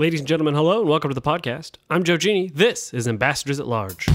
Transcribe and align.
Ladies 0.00 0.20
and 0.20 0.28
gentlemen, 0.28 0.54
hello 0.54 0.78
and 0.78 0.88
welcome 0.88 1.10
to 1.10 1.14
the 1.16 1.20
podcast. 1.20 1.72
I'm 1.90 2.04
Joe 2.04 2.16
Genie. 2.16 2.52
This 2.54 2.94
is 2.94 3.08
Ambassadors 3.08 3.58
at 3.58 3.66
Large. 3.66 4.06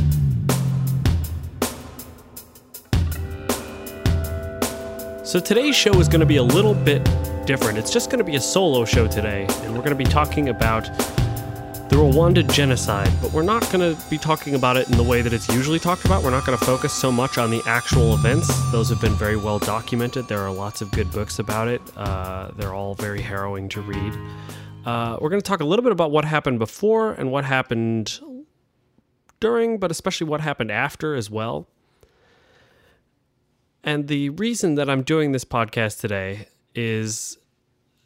So 5.25 5.42
today's 5.42 5.75
show 5.75 5.92
is 6.00 6.08
going 6.08 6.22
to 6.22 6.25
be 6.25 6.38
a 6.38 6.42
little 6.43 6.74
bit 6.74 7.04
different. 7.46 7.77
It's 7.77 7.92
just 7.92 8.09
going 8.09 8.20
to 8.20 8.23
be 8.23 8.38
a 8.38 8.39
solo 8.39 8.86
show 8.86 9.09
today, 9.09 9.46
and 9.64 9.73
we're 9.73 9.84
going 9.84 9.89
to 9.89 9.96
be 9.96 10.05
talking 10.05 10.48
about 10.48 10.86
the 10.86 11.97
Rwanda 11.97 12.50
genocide, 12.50 13.11
but 13.21 13.34
we're 13.34 13.43
not 13.43 13.70
going 13.70 13.93
to 13.93 14.09
be 14.09 14.18
talking 14.18 14.55
about 14.55 14.77
it 14.77 14.89
in 14.89 14.95
the 14.95 15.04
way 15.04 15.21
that 15.21 15.34
it's 15.34 15.50
usually 15.50 15.79
talked 15.79 16.05
about. 16.05 16.23
We're 16.23 16.31
not 16.31 16.45
going 16.45 16.57
to 16.57 16.63
focus 16.63 16.93
so 16.93 17.11
much 17.11 17.38
on 17.38 17.52
the 17.52 17.61
actual 17.65 18.13
events. 18.13 18.47
Those 18.71 18.88
have 18.88 19.02
been 19.02 19.15
very 19.15 19.36
well 19.36 19.59
documented. 19.59 20.29
There 20.29 20.39
are 20.39 20.50
lots 20.50 20.81
of 20.81 20.89
good 20.91 21.11
books 21.11 21.39
about 21.39 21.68
it. 21.68 21.81
Uh, 21.97 22.52
they're 22.55 22.73
all 22.73 22.95
very 22.95 23.21
harrowing 23.21 23.68
to 23.68 23.81
read. 23.81 24.18
Uh, 24.86 25.18
we're 25.21 25.29
going 25.29 25.41
to 25.41 25.47
talk 25.47 25.61
a 25.61 25.65
little 25.65 25.84
bit 25.84 25.91
about 25.91 26.11
what 26.11 26.25
happened 26.25 26.59
before 26.59 27.13
and 27.13 27.32
what 27.32 27.45
happened 27.45 28.19
during, 29.39 29.78
but 29.78 29.92
especially 29.92 30.28
what 30.28 30.42
happened 30.42 30.71
after 30.71 31.15
as 31.15 31.29
well. 31.29 31.68
And 33.84 34.08
the 34.08 34.30
reason 34.30 34.76
that 34.76 34.90
I'm 34.90 35.04
doing 35.04 35.32
this 35.32 35.46
podcast 35.46 36.00
today 36.00 36.48
is 36.73 37.38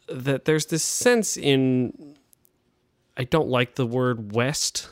that 0.08 0.44
there's 0.44 0.66
this 0.66 0.82
sense 0.82 1.36
in 1.36 2.16
I 3.16 3.24
don't 3.24 3.48
like 3.48 3.74
the 3.74 3.86
word 3.86 4.32
West, 4.32 4.88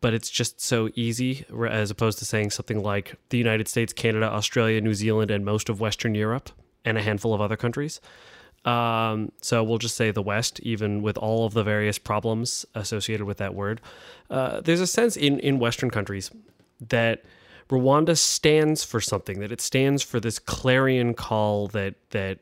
but 0.00 0.12
it's 0.12 0.28
just 0.28 0.60
so 0.60 0.90
easy 0.94 1.46
as 1.70 1.90
opposed 1.90 2.18
to 2.18 2.26
saying 2.26 2.50
something 2.50 2.82
like 2.82 3.16
the 3.30 3.38
United 3.38 3.66
States, 3.66 3.94
Canada, 3.94 4.26
Australia, 4.26 4.80
New 4.80 4.92
Zealand, 4.92 5.30
and 5.30 5.44
most 5.44 5.70
of 5.70 5.80
Western 5.80 6.14
Europe, 6.14 6.50
and 6.84 6.98
a 6.98 7.02
handful 7.02 7.32
of 7.32 7.40
other 7.40 7.56
countries. 7.56 8.00
Um, 8.64 9.30
so 9.40 9.62
we'll 9.62 9.78
just 9.78 9.96
say 9.96 10.10
the 10.10 10.22
West, 10.22 10.60
even 10.60 11.02
with 11.02 11.18
all 11.18 11.44
of 11.44 11.54
the 11.54 11.62
various 11.62 11.98
problems 11.98 12.64
associated 12.74 13.26
with 13.26 13.36
that 13.38 13.54
word. 13.54 13.80
Uh, 14.30 14.60
there's 14.60 14.80
a 14.80 14.86
sense 14.86 15.16
in, 15.16 15.38
in 15.40 15.58
Western 15.58 15.90
countries 15.90 16.30
that 16.88 17.24
Rwanda 17.68 18.16
stands 18.16 18.84
for 18.84 19.00
something, 19.00 19.40
that 19.40 19.52
it 19.52 19.60
stands 19.60 20.02
for 20.02 20.20
this 20.20 20.38
clarion 20.38 21.14
call 21.14 21.68
that 21.68 21.94
that 22.10 22.38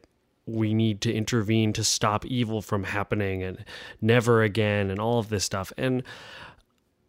we 0.47 0.75
need 0.75 1.01
to 1.01 1.13
intervene 1.13 1.73
to 1.73 1.85
stop 1.85 2.27
evil 2.27 2.61
from 2.61 2.85
happening 2.85 3.43
and 3.43 3.65
never 4.01 4.43
again 4.43 4.91
and 4.91 4.99
all 4.99 5.19
of 5.19 5.29
this 5.29 5.45
stuff. 5.45 5.73
And 5.77 6.03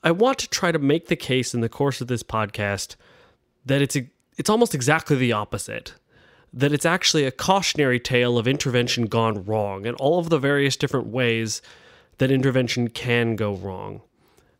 I 0.04 0.12
want 0.12 0.38
to 0.40 0.50
try 0.50 0.72
to 0.72 0.80
make 0.80 1.08
the 1.08 1.16
case 1.16 1.54
in 1.54 1.62
the 1.62 1.70
course 1.70 2.00
of 2.00 2.08
this 2.08 2.22
podcast 2.22 2.96
that 3.66 3.82
it's 3.82 3.96
a, 3.96 4.08
it's 4.38 4.50
almost 4.50 4.76
exactly 4.76 5.16
the 5.16 5.32
opposite 5.32 5.94
that 6.54 6.72
it's 6.72 6.86
actually 6.86 7.26
a 7.26 7.32
cautionary 7.32 8.00
tale 8.00 8.38
of 8.38 8.48
intervention 8.48 9.08
gone 9.08 9.44
wrong 9.44 9.88
and 9.88 9.98
all 9.98 10.20
of 10.20 10.30
the 10.30 10.38
various 10.38 10.78
different 10.78 11.08
ways 11.08 11.62
that 12.20 12.32
intervention 12.32 12.90
can 12.90 13.36
go 13.36 13.56
wrong. 13.56 14.02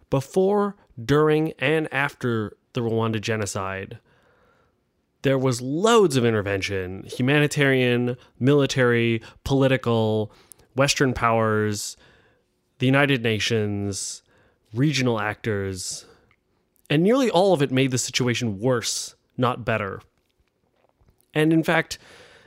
Before, 0.09 0.75
during, 1.03 1.53
and 1.59 1.91
after 1.94 2.58
the 2.73 2.81
Rwanda 2.81 3.21
genocide, 3.21 3.99
there 5.21 5.38
was 5.38 5.61
loads 5.61 6.17
of 6.17 6.25
intervention 6.25 7.03
humanitarian, 7.03 8.17
military, 8.39 9.21
political, 9.44 10.31
Western 10.75 11.14
powers, 11.14 11.95
the 12.80 12.86
United 12.88 13.21
Nations, 13.21 14.23
regional 14.73 15.19
actors, 15.19 16.05
and 16.89 17.03
nearly 17.03 17.30
all 17.30 17.53
of 17.53 17.61
it 17.61 17.71
made 17.71 17.91
the 17.91 17.97
situation 17.97 18.59
worse, 18.59 19.16
not 19.38 19.64
better. 19.64 20.02
And 21.34 21.52
in 21.52 21.64
fact, 21.64 21.98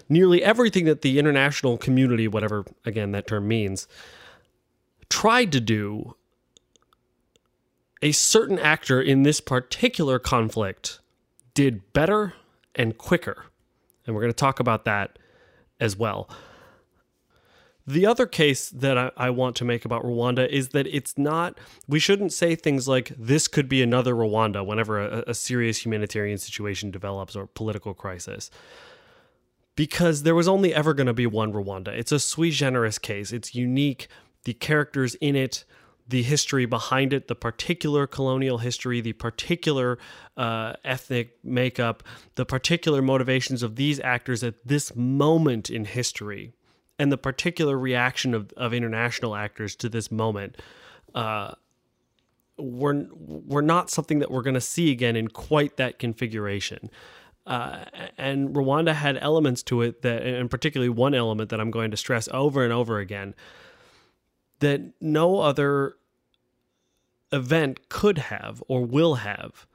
nearly 0.08 0.42
everything 0.42 0.84
that 0.84 1.02
the 1.02 1.18
international 1.18 1.78
community, 1.78 2.28
whatever, 2.28 2.64
again, 2.84 3.12
that 3.12 3.26
term 3.26 3.48
means, 3.48 3.88
tried 5.08 5.52
to 5.52 5.60
do, 5.60 6.14
a 8.02 8.12
certain 8.12 8.58
actor 8.58 9.00
in 9.00 9.22
this 9.22 9.40
particular 9.40 10.18
conflict 10.18 11.00
did 11.54 11.92
better 11.92 12.34
and 12.74 12.98
quicker. 12.98 13.46
And 14.06 14.14
we're 14.14 14.22
going 14.22 14.32
to 14.32 14.36
talk 14.36 14.60
about 14.60 14.84
that 14.84 15.18
as 15.80 15.96
well. 15.96 16.28
The 17.86 18.04
other 18.04 18.26
case 18.26 18.68
that 18.70 18.98
I, 18.98 19.10
I, 19.16 19.30
want 19.30 19.54
to 19.56 19.64
make 19.64 19.84
about 19.84 20.02
Rwanda 20.02 20.48
is 20.48 20.70
that 20.70 20.88
it's 20.88 21.16
not, 21.16 21.56
we 21.86 22.00
shouldn't 22.00 22.32
say 22.32 22.56
things 22.56 22.88
like, 22.88 23.12
this 23.16 23.46
could 23.46 23.68
be 23.68 23.80
another 23.80 24.14
Rwanda 24.14 24.66
whenever 24.66 25.00
a, 25.00 25.24
a 25.28 25.34
serious 25.34 25.84
humanitarian 25.84 26.38
situation 26.38 26.90
develops 26.90 27.36
or 27.36 27.46
political 27.46 27.94
crisis. 27.94 28.50
Because 29.76 30.24
there 30.24 30.34
was 30.34 30.48
only 30.48 30.74
ever 30.74 30.94
going 30.94 31.06
to 31.06 31.14
be 31.14 31.26
one 31.26 31.52
Rwanda. 31.52 31.88
It's 31.88 32.10
a 32.10 32.18
sui 32.18 32.50
generis 32.50 32.98
case, 32.98 33.32
it's 33.32 33.54
unique. 33.54 34.08
The 34.44 34.54
characters 34.54 35.14
in 35.16 35.36
it 35.36 35.64
the 36.08 36.22
history 36.22 36.66
behind 36.66 37.12
it, 37.12 37.28
the 37.28 37.34
particular 37.34 38.06
colonial 38.06 38.58
history, 38.58 39.00
the 39.00 39.12
particular 39.14 39.98
uh, 40.36 40.74
ethnic 40.84 41.36
makeup, 41.42 42.02
the 42.36 42.46
particular 42.46 43.02
motivations 43.02 43.62
of 43.62 43.76
these 43.76 43.98
actors 44.00 44.44
at 44.44 44.54
this 44.64 44.94
moment 44.94 45.68
in 45.68 45.84
history, 45.84 46.52
and 46.98 47.12
the 47.12 47.18
particular 47.18 47.78
reaction 47.78 48.34
of, 48.34 48.52
of 48.56 48.72
international 48.72 49.34
actors 49.34 49.76
to 49.76 49.88
this 49.88 50.10
moment. 50.10 50.56
Uh, 51.14 51.52
were, 52.58 53.06
were 53.10 53.62
not 53.62 53.90
something 53.90 54.18
that 54.20 54.30
we're 54.30 54.42
going 54.42 54.54
to 54.54 54.60
see 54.60 54.90
again 54.90 55.16
in 55.16 55.28
quite 55.28 55.76
that 55.76 55.98
configuration. 55.98 56.90
Uh, 57.46 57.84
and 58.18 58.50
Rwanda 58.50 58.94
had 58.94 59.18
elements 59.18 59.62
to 59.64 59.82
it 59.82 60.02
that, 60.02 60.22
and 60.22 60.50
particularly 60.50 60.88
one 60.88 61.14
element 61.14 61.50
that 61.50 61.60
I'm 61.60 61.70
going 61.70 61.90
to 61.90 61.96
stress 61.96 62.28
over 62.32 62.64
and 62.64 62.72
over 62.72 62.98
again, 62.98 63.34
that 64.60 64.80
no 65.00 65.40
other 65.40 65.96
event 67.32 67.88
could 67.88 68.18
have 68.18 68.62
or 68.68 68.84
will 68.84 69.16
have. 69.16 69.66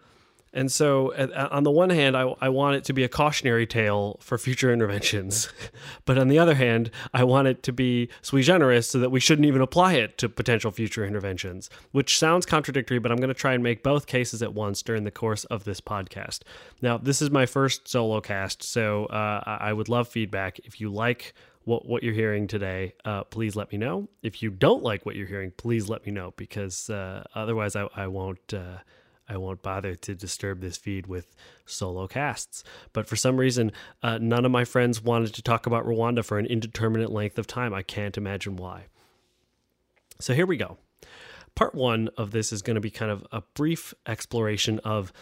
And 0.54 0.70
so, 0.70 1.14
on 1.52 1.64
the 1.64 1.72
one 1.72 1.90
hand, 1.90 2.18
I, 2.18 2.34
I, 2.42 2.50
want 2.50 2.76
it 2.76 2.84
to 2.86 2.94
be 2.94 3.06
a 3.06 3.08
cautionary 3.08 3.66
tale 3.66 4.18
for 4.20 4.38
future 4.38 4.72
interventions. 4.72 5.48
but 6.06 6.18
on 6.18 6.28
the 6.28 6.40
other 6.40 6.56
hand, 6.56 6.92
I 7.14 7.24
want 7.24 7.48
it 7.48 7.64
to 7.64 7.72
be 7.72 8.10
sui 8.22 8.42
generis 8.42 8.90
so 8.90 9.00
that 9.00 9.12
we 9.12 9.22
shouldn't 9.22 9.46
even 9.46 9.62
apply 9.62 9.94
it 9.94 10.18
to 10.18 10.28
potential 10.28 10.70
future 10.72 11.06
interventions, 11.06 11.70
which 11.92 12.18
sounds 12.18 12.46
contradictory, 12.46 13.00
but 13.00 13.14
I'm 13.14 13.18
going 13.18 13.30
to 13.30 13.34
try 13.34 13.54
and 13.54 13.64
make 13.64 13.82
both 13.82 14.08
cases 14.08 14.44
at 14.44 14.54
once 14.54 14.82
during 14.82 15.06
the 15.06 15.12
course 15.12 15.46
of 15.46 15.64
this 15.64 15.80
podcast. 15.80 16.42
Now, 16.82 16.98
this 16.98 17.22
is 17.22 17.32
my 17.32 17.46
first 17.46 17.88
solo 17.88 18.20
cast, 18.20 18.62
so 18.62 19.06
uh, 19.06 19.44
I 19.46 19.72
would 19.72 19.88
love 19.88 20.10
feedback. 20.10 20.60
If 20.60 20.82
you 20.82 20.90
like 20.90 21.34
what 21.64 21.86
what 21.86 22.04
you're 22.04 22.14
hearing 22.14 22.48
today, 22.48 22.94
uh, 23.06 23.24
please 23.24 23.56
let 23.56 23.72
me 23.72 23.78
know. 23.78 24.10
If 24.22 24.44
you 24.44 24.50
don't 24.50 24.84
like 24.84 25.06
what 25.06 25.16
you're 25.16 25.28
hearing, 25.28 25.52
please 25.52 25.88
let 25.88 26.06
me 26.06 26.12
know 26.12 26.34
because 26.36 26.90
uh, 26.90 27.24
otherwise 27.36 27.76
I, 27.76 27.88
I 27.96 28.08
won't 28.08 28.54
uh, 28.54 28.80
I 29.32 29.38
won't 29.38 29.62
bother 29.62 29.96
to 29.96 30.14
disturb 30.14 30.60
this 30.60 30.76
feed 30.76 31.08
with 31.08 31.34
solo 31.66 32.06
casts. 32.06 32.66
But 32.92 33.08
for 33.08 33.16
some 33.16 33.38
reason, 33.38 33.72
uh, 34.04 34.18
none 34.18 34.44
of 34.44 34.52
my 34.52 34.66
friends 34.66 35.02
wanted 35.02 35.34
to 35.36 35.42
talk 35.42 35.66
about 35.66 35.86
Rwanda 35.86 36.26
for 36.26 36.38
an 36.38 36.46
indeterminate 36.46 37.12
length 37.12 37.40
of 37.40 37.48
time. 37.48 37.74
I 37.74 37.82
can't 37.82 38.18
imagine 38.18 38.58
why. 38.58 38.88
So 40.20 40.34
here 40.34 40.46
we 40.46 40.58
go. 40.58 40.78
Part 41.56 41.74
one 41.74 42.10
of 42.18 42.32
this 42.32 42.52
is 42.52 42.62
going 42.62 42.76
to 42.76 42.82
be 42.82 42.92
kind 42.92 43.10
of 43.10 43.26
a 43.32 43.42
brief 43.54 43.94
exploration 44.06 44.80
of 44.80 45.14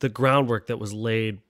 the 0.00 0.08
groundwork 0.08 0.66
that 0.66 0.80
was 0.80 0.92
laid 0.92 1.40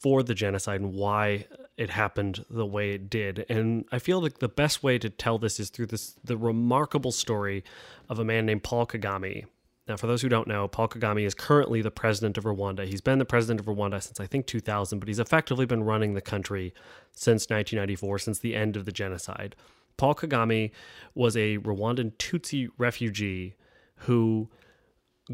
for 0.00 0.24
the 0.24 0.34
genocide 0.34 0.80
and 0.80 0.94
why 0.94 1.46
it 1.76 1.90
happened 1.90 2.44
the 2.50 2.66
way 2.66 2.90
it 2.90 3.08
did. 3.08 3.46
And 3.48 3.84
I 3.92 4.00
feel 4.00 4.20
like 4.20 4.40
the 4.40 4.48
best 4.48 4.82
way 4.82 4.98
to 4.98 5.08
tell 5.08 5.38
this 5.38 5.60
is 5.60 5.70
through 5.70 5.86
this 5.86 6.16
the 6.24 6.36
remarkable 6.36 7.12
story 7.12 7.62
of 8.08 8.18
a 8.18 8.24
man 8.24 8.46
named 8.46 8.64
Paul 8.64 8.84
Kagame. 8.84 9.44
Now, 9.88 9.96
for 9.96 10.06
those 10.06 10.22
who 10.22 10.28
don't 10.28 10.46
know, 10.46 10.68
Paul 10.68 10.88
Kagame 10.88 11.26
is 11.26 11.34
currently 11.34 11.82
the 11.82 11.90
president 11.90 12.38
of 12.38 12.44
Rwanda. 12.44 12.86
He's 12.86 13.00
been 13.00 13.18
the 13.18 13.24
president 13.24 13.58
of 13.58 13.66
Rwanda 13.66 14.00
since 14.00 14.20
I 14.20 14.26
think 14.26 14.46
2000, 14.46 15.00
but 15.00 15.08
he's 15.08 15.18
effectively 15.18 15.66
been 15.66 15.82
running 15.82 16.14
the 16.14 16.20
country 16.20 16.72
since 17.12 17.50
1994, 17.50 18.18
since 18.20 18.38
the 18.38 18.54
end 18.54 18.76
of 18.76 18.84
the 18.84 18.92
genocide. 18.92 19.56
Paul 19.96 20.14
Kagame 20.14 20.70
was 21.14 21.36
a 21.36 21.58
Rwandan 21.58 22.12
Tutsi 22.16 22.68
refugee 22.78 23.54
who 23.96 24.50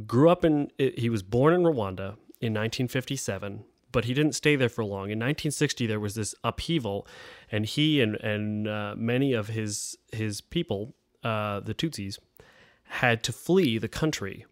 grew 0.07 0.31
up 0.31 0.45
in, 0.45 0.71
he 0.79 1.11
was 1.11 1.23
born 1.23 1.53
in 1.53 1.63
Rwanda 1.63 2.17
in 2.41 2.55
1957 2.55 3.65
but 3.91 4.05
he 4.05 4.15
didn't 4.15 4.35
stay 4.35 4.57
there 4.57 4.69
for 4.69 4.85
long. 4.85 5.11
In 5.11 5.19
1960, 5.19 5.87
there 5.87 6.01
was 6.01 6.15
this 6.15 6.35
upheaval, 6.45 7.07
and 7.51 7.65
he 7.65 8.01
and 8.01 8.17
and 8.17 8.69
uh, 8.69 8.95
many 8.97 9.33
of 9.33 9.49
his 9.49 9.97
his 10.13 10.41
people, 10.41 10.95
uh, 11.25 11.61
the 11.61 11.75
Tutsis, 11.75 12.19
had 12.89 13.23
to 13.25 13.33
flee 13.33 13.79
the 13.79 13.89
country. 13.89 14.47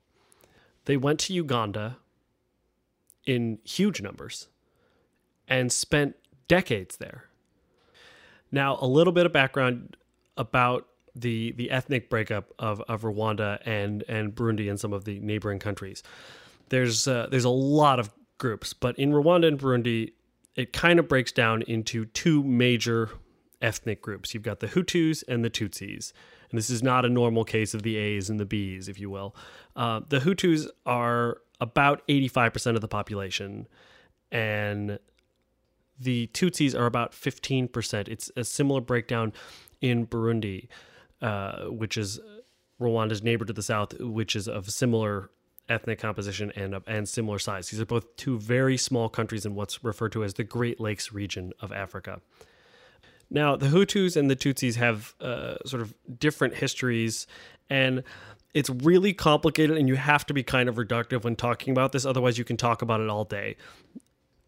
They 0.84 0.96
went 0.96 1.18
to 1.20 1.32
Uganda 1.32 1.98
in 3.24 3.58
huge 3.64 4.00
numbers, 4.00 4.48
and 5.48 5.72
spent 5.72 6.16
decades 6.48 6.96
there. 6.98 7.24
Now, 8.52 8.78
a 8.80 8.86
little 8.86 9.12
bit 9.12 9.26
of 9.26 9.32
background 9.32 9.96
about 10.36 10.86
the 11.14 11.52
the 11.52 11.70
ethnic 11.70 12.08
breakup 12.10 12.52
of, 12.58 12.80
of 12.82 13.02
Rwanda 13.02 13.58
and 13.66 14.04
and 14.08 14.34
Burundi 14.34 14.68
and 14.70 14.78
some 14.78 14.92
of 14.92 15.04
the 15.04 15.18
neighboring 15.20 15.58
countries. 15.58 16.02
There's 16.68 17.08
uh, 17.08 17.26
there's 17.30 17.44
a 17.44 17.50
lot 17.50 17.98
of 17.98 18.10
groups, 18.38 18.72
but 18.72 18.98
in 18.98 19.12
Rwanda 19.12 19.48
and 19.48 19.58
Burundi, 19.58 20.12
it 20.54 20.72
kind 20.72 20.98
of 20.98 21.08
breaks 21.08 21.32
down 21.32 21.62
into 21.62 22.04
two 22.04 22.44
major 22.44 23.10
ethnic 23.62 24.02
groups. 24.02 24.34
You've 24.34 24.42
got 24.42 24.60
the 24.60 24.68
Hutus 24.68 25.24
and 25.26 25.44
the 25.44 25.50
Tutsis. 25.50 26.12
And 26.50 26.58
this 26.58 26.70
is 26.70 26.82
not 26.82 27.04
a 27.04 27.08
normal 27.08 27.44
case 27.44 27.74
of 27.74 27.82
the 27.82 27.96
A's 27.96 28.30
and 28.30 28.38
the 28.38 28.46
B's, 28.46 28.88
if 28.88 28.98
you 28.98 29.10
will. 29.10 29.34
Uh, 29.74 30.00
the 30.08 30.18
Hutus 30.18 30.68
are 30.84 31.38
about 31.60 32.06
85% 32.08 32.74
of 32.74 32.80
the 32.80 32.88
population, 32.88 33.66
and 34.30 34.98
the 35.98 36.28
Tutsis 36.28 36.78
are 36.78 36.86
about 36.86 37.12
15%. 37.12 38.08
It's 38.08 38.30
a 38.36 38.44
similar 38.44 38.80
breakdown 38.80 39.32
in 39.80 40.06
Burundi, 40.06 40.68
uh, 41.22 41.64
which 41.66 41.96
is 41.96 42.20
Rwanda's 42.80 43.22
neighbor 43.22 43.44
to 43.44 43.52
the 43.52 43.62
south, 43.62 43.98
which 44.00 44.36
is 44.36 44.48
of 44.48 44.70
similar 44.70 45.30
ethnic 45.68 45.98
composition 45.98 46.52
and 46.54 46.76
and 46.86 47.08
similar 47.08 47.38
size. 47.38 47.70
These 47.70 47.80
are 47.80 47.86
both 47.86 48.14
two 48.16 48.38
very 48.38 48.76
small 48.76 49.08
countries 49.08 49.44
in 49.44 49.54
what's 49.54 49.82
referred 49.82 50.12
to 50.12 50.24
as 50.24 50.34
the 50.34 50.44
Great 50.44 50.80
Lakes 50.80 51.12
region 51.12 51.52
of 51.60 51.72
Africa. 51.72 52.20
Now, 53.30 53.56
the 53.56 53.66
Hutus 53.66 54.16
and 54.16 54.30
the 54.30 54.36
Tutsis 54.36 54.76
have 54.76 55.14
uh, 55.20 55.56
sort 55.66 55.82
of 55.82 55.94
different 56.18 56.54
histories, 56.54 57.26
and 57.68 58.02
it's 58.54 58.70
really 58.70 59.12
complicated, 59.12 59.76
and 59.76 59.88
you 59.88 59.96
have 59.96 60.24
to 60.26 60.34
be 60.34 60.42
kind 60.42 60.68
of 60.68 60.76
reductive 60.76 61.24
when 61.24 61.36
talking 61.36 61.72
about 61.72 61.92
this. 61.92 62.06
Otherwise, 62.06 62.38
you 62.38 62.44
can 62.44 62.56
talk 62.56 62.82
about 62.82 63.00
it 63.00 63.08
all 63.08 63.24
day. 63.24 63.56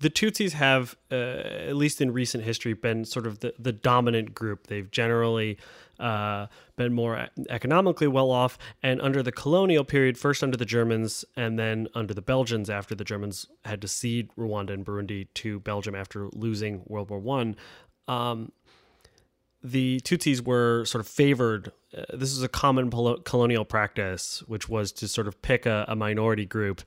The 0.01 0.11
Tutsis 0.11 0.53
have, 0.53 0.97
uh, 1.11 1.15
at 1.15 1.75
least 1.75 2.01
in 2.01 2.13
recent 2.13 2.45
history, 2.45 2.73
been 2.73 3.05
sort 3.05 3.27
of 3.27 3.41
the, 3.41 3.53
the 3.59 3.73
dominant 3.73 4.33
group. 4.33 4.69
They've 4.69 4.89
generally 4.89 5.59
uh, 5.99 6.47
been 6.77 6.93
more 6.93 7.29
economically 7.51 8.07
well 8.07 8.31
off. 8.31 8.59
And 8.83 9.01
under 9.01 9.23
the 9.23 9.33
colonial 9.33 9.85
period, 9.85 10.17
first 10.17 10.45
under 10.45 10.57
the 10.57 10.65
Germans 10.65 11.25
and 11.37 11.59
then 11.59 11.89
under 11.95 12.15
the 12.15 12.23
Belgians, 12.23 12.71
after 12.71 12.95
the 12.95 13.05
Germans 13.05 13.49
had 13.65 13.81
to 13.83 13.89
cede 13.89 14.31
Rwanda 14.39 14.71
and 14.71 14.87
Burundi 14.87 15.27
to 15.35 15.59
Belgium 15.61 15.97
after 15.97 16.29
losing 16.33 16.83
World 16.87 17.11
War 17.11 17.19
One, 17.19 17.57
um, 18.07 18.53
the 19.62 20.00
Tutsis 20.00 20.44
were 20.44 20.84
sort 20.84 21.00
of 21.00 21.08
favored. 21.08 21.72
Uh, 21.96 22.05
this 22.14 22.32
is 22.32 22.43
a 22.43 22.49
common 22.49 22.90
pol- 22.90 23.19
colonial 23.19 23.64
practice, 23.64 24.43
which 24.46 24.69
was 24.69 24.93
to 24.93 25.08
sort 25.08 25.28
of 25.28 25.40
pick 25.43 25.66
a, 25.66 25.84
a 25.88 25.96
minority 25.96 26.46
group 26.46 26.82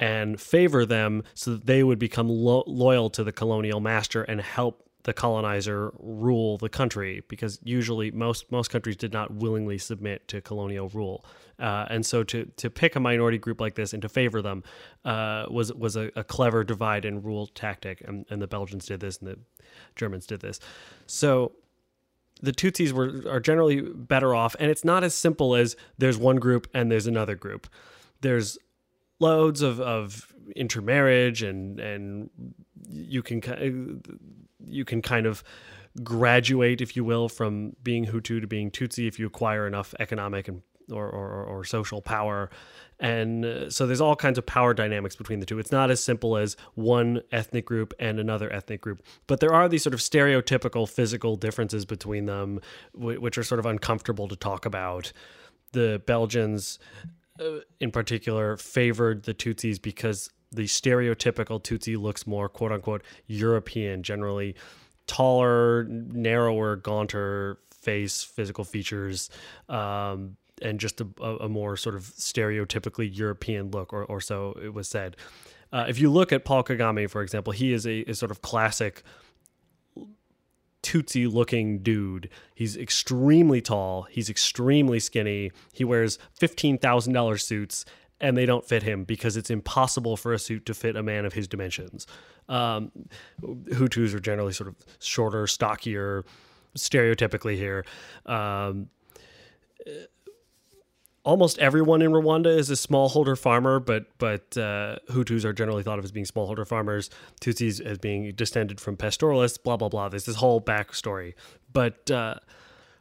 and 0.00 0.40
favor 0.40 0.86
them 0.86 1.24
so 1.34 1.52
that 1.52 1.66
they 1.66 1.82
would 1.82 1.98
become 1.98 2.28
lo- 2.28 2.64
loyal 2.66 3.10
to 3.10 3.24
the 3.24 3.32
colonial 3.32 3.80
master 3.80 4.22
and 4.22 4.40
help 4.40 4.84
the 5.04 5.14
colonizer 5.14 5.92
rule 5.98 6.58
the 6.58 6.68
country 6.68 7.22
because 7.28 7.58
usually 7.62 8.10
most 8.10 8.50
most 8.52 8.68
countries 8.68 8.96
did 8.96 9.12
not 9.12 9.32
willingly 9.32 9.78
submit 9.78 10.26
to 10.28 10.40
colonial 10.40 10.88
rule 10.90 11.24
uh, 11.60 11.86
and 11.88 12.04
so 12.04 12.22
to 12.22 12.44
to 12.56 12.68
pick 12.68 12.94
a 12.94 13.00
minority 13.00 13.38
group 13.38 13.60
like 13.60 13.74
this 13.74 13.92
and 13.92 14.02
to 14.02 14.08
favor 14.08 14.42
them 14.42 14.62
uh, 15.04 15.46
was 15.50 15.72
was 15.72 15.96
a, 15.96 16.10
a, 16.14 16.24
clever 16.24 16.62
divide 16.62 17.04
and 17.04 17.24
rule 17.24 17.46
tactic 17.46 18.02
and, 18.06 18.26
and 18.28 18.42
the 18.42 18.46
Belgians 18.46 18.86
did 18.86 19.00
this 19.00 19.18
and 19.18 19.28
the 19.28 19.38
Germans 19.96 20.26
did 20.26 20.40
this 20.40 20.60
so 21.06 21.52
the 22.40 22.52
Tutsis 22.52 22.92
were 22.92 23.22
are 23.30 23.40
generally 23.40 23.80
better 23.80 24.34
off 24.34 24.54
and 24.58 24.70
it's 24.70 24.84
not 24.84 25.04
as 25.04 25.14
simple 25.14 25.54
as 25.54 25.76
there's 25.98 26.18
one 26.18 26.36
group 26.36 26.68
and 26.72 26.90
there's 26.90 27.06
another 27.06 27.34
group 27.34 27.68
there's 28.20 28.58
loads 29.20 29.62
of, 29.62 29.80
of 29.80 30.32
intermarriage 30.56 31.42
and 31.42 31.80
and 31.80 32.30
you 32.88 33.22
can 33.22 34.02
you 34.64 34.84
can 34.84 35.02
kind 35.02 35.26
of 35.26 35.42
graduate, 36.02 36.80
if 36.80 36.96
you 36.96 37.04
will, 37.04 37.28
from 37.28 37.74
being 37.82 38.06
Hutu 38.06 38.40
to 38.40 38.46
being 38.46 38.70
Tutsi 38.70 39.08
if 39.08 39.18
you 39.18 39.26
acquire 39.26 39.66
enough 39.66 39.94
economic 39.98 40.48
and 40.48 40.62
or, 40.90 41.06
or, 41.06 41.44
or 41.44 41.64
social 41.64 42.00
power. 42.00 42.50
And 43.00 43.44
uh, 43.44 43.70
so 43.70 43.86
there's 43.86 44.00
all 44.00 44.16
kinds 44.16 44.38
of 44.38 44.46
power 44.46 44.74
dynamics 44.74 45.14
between 45.14 45.40
the 45.40 45.46
two. 45.46 45.58
It's 45.58 45.70
not 45.70 45.90
as 45.90 46.02
simple 46.02 46.36
as 46.36 46.56
one 46.74 47.22
ethnic 47.30 47.64
group 47.64 47.94
and 47.98 48.18
another 48.18 48.52
ethnic 48.52 48.80
group, 48.80 49.02
but 49.26 49.40
there 49.40 49.54
are 49.54 49.68
these 49.68 49.84
sort 49.84 49.94
of 49.94 50.00
stereotypical 50.00 50.88
physical 50.88 51.36
differences 51.36 51.84
between 51.84 52.26
them, 52.26 52.60
which 52.94 53.38
are 53.38 53.44
sort 53.44 53.60
of 53.60 53.66
uncomfortable 53.66 54.26
to 54.28 54.36
talk 54.36 54.66
about. 54.66 55.12
The 55.72 56.02
Belgians, 56.06 56.78
uh, 57.40 57.60
in 57.78 57.90
particular, 57.92 58.56
favored 58.56 59.24
the 59.24 59.34
Tutsis 59.34 59.80
because 59.80 60.30
the 60.50 60.64
stereotypical 60.64 61.62
Tutsi 61.62 61.96
looks 61.96 62.26
more 62.26 62.48
quote 62.48 62.72
unquote 62.72 63.02
European, 63.26 64.02
generally 64.02 64.56
taller, 65.06 65.84
narrower, 65.84 66.76
gaunter 66.76 67.58
face, 67.70 68.22
physical 68.22 68.64
features, 68.64 69.30
um, 69.68 70.36
and 70.62 70.80
just 70.80 71.00
a, 71.00 71.06
a, 71.22 71.48
more 71.48 71.76
sort 71.76 71.94
of 71.94 72.02
stereotypically 72.02 73.08
European 73.16 73.70
look, 73.70 73.92
or, 73.92 74.04
or 74.04 74.20
so 74.20 74.58
it 74.62 74.74
was 74.74 74.88
said. 74.88 75.16
Uh, 75.72 75.84
if 75.88 75.98
you 75.98 76.10
look 76.10 76.32
at 76.32 76.44
Paul 76.44 76.64
Kagame, 76.64 77.08
for 77.10 77.22
example, 77.22 77.52
he 77.52 77.72
is 77.72 77.86
a, 77.86 78.02
a 78.04 78.14
sort 78.14 78.30
of 78.30 78.42
classic 78.42 79.02
Tutsi 80.82 81.30
looking 81.30 81.80
dude. 81.80 82.30
He's 82.54 82.76
extremely 82.76 83.60
tall. 83.60 84.04
He's 84.04 84.30
extremely 84.30 85.00
skinny. 85.00 85.50
He 85.72 85.84
wears 85.84 86.18
$15,000 86.40 87.40
suits 87.40 87.84
and 88.20 88.36
they 88.36 88.46
don't 88.46 88.64
fit 88.64 88.82
him 88.82 89.04
because 89.04 89.36
it's 89.36 89.50
impossible 89.50 90.16
for 90.16 90.32
a 90.32 90.38
suit 90.38 90.66
to 90.66 90.74
fit 90.74 90.96
a 90.96 91.02
man 91.02 91.24
of 91.24 91.34
his 91.34 91.46
dimensions. 91.46 92.06
Um, 92.48 92.90
Hutus 93.42 94.14
are 94.14 94.20
generally 94.20 94.52
sort 94.52 94.68
of 94.68 94.76
shorter, 94.98 95.46
stockier, 95.46 96.24
stereotypically 96.76 97.56
here. 97.56 97.84
Um, 98.26 98.88
almost 101.24 101.58
everyone 101.58 102.02
in 102.02 102.12
Rwanda 102.12 102.46
is 102.46 102.70
a 102.70 102.74
smallholder 102.74 103.38
farmer, 103.38 103.80
but 103.80 104.06
but 104.18 104.56
uh, 104.56 104.98
Hutus 105.10 105.44
are 105.44 105.52
generally 105.52 105.82
thought 105.82 105.98
of 105.98 106.04
as 106.04 106.12
being 106.12 106.26
smallholder 106.26 106.66
farmers. 106.66 107.10
Tutsis 107.40 107.80
as 107.80 107.98
being 107.98 108.32
descended 108.32 108.80
from 108.80 108.96
pastoralists. 108.96 109.58
Blah 109.58 109.76
blah 109.76 109.88
blah. 109.88 110.08
There's 110.08 110.24
this 110.24 110.36
whole 110.36 110.60
backstory, 110.60 111.34
but 111.72 112.10
uh, 112.10 112.36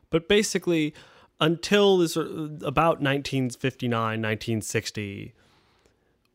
but 0.10 0.28
basically 0.28 0.94
until 1.40 1.98
this 1.98 2.16
about 2.16 3.00
1959, 3.00 3.92
1960, 3.92 5.34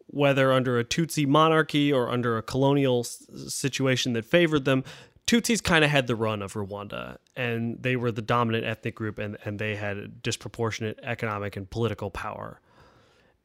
whether 0.07 0.53
under 0.53 0.79
a 0.79 0.85
Tutsi 0.85 1.27
monarchy 1.27 1.93
or 1.93 2.09
under 2.09 2.39
a 2.39 2.43
colonial 2.43 3.03
situation 3.05 4.13
that 4.13 4.25
favored 4.25 4.65
them, 4.65 4.85
Tutsis 5.27 5.63
kind 5.63 5.85
of 5.85 5.91
had 5.91 6.07
the 6.07 6.17
run 6.17 6.43
of 6.43 6.55
Rwanda, 6.55 7.17
and 7.37 7.83
they 7.83 7.97
were 7.97 8.13
the 8.13 8.23
dominant 8.23 8.65
ethnic 8.65 8.95
group, 8.95 9.19
and, 9.19 9.39
and 9.45 9.59
they 9.59 9.77
had 9.77 10.23
disproportionate 10.23 10.99
economic 11.03 11.57
and 11.57 11.71
political 11.71 12.11
power. 12.11 12.61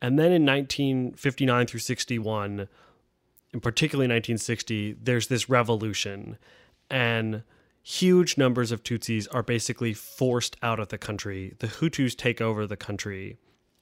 And 0.01 0.19
then 0.19 0.31
in 0.31 0.45
1959 0.45 1.68
through 1.68 1.79
61, 1.79 2.68
and 3.53 3.63
particularly 3.63 4.07
1960, 4.07 4.97
there's 5.01 5.27
this 5.27 5.50
revolution, 5.50 6.38
and 6.89 7.44
huge 7.81 8.38
numbers 8.38 8.71
of 8.71 8.83
Tutsis 8.83 9.27
are 9.33 9.44
basically 9.44 9.94
forced 9.94 10.57
out 10.62 10.79
of 10.79 10.89
the 10.89 10.97
country. 10.97 11.56
The 11.59 11.68
Hutus 11.68 12.15
take 12.18 12.41
over 12.41 12.68
the 12.68 12.77
country, 12.77 13.38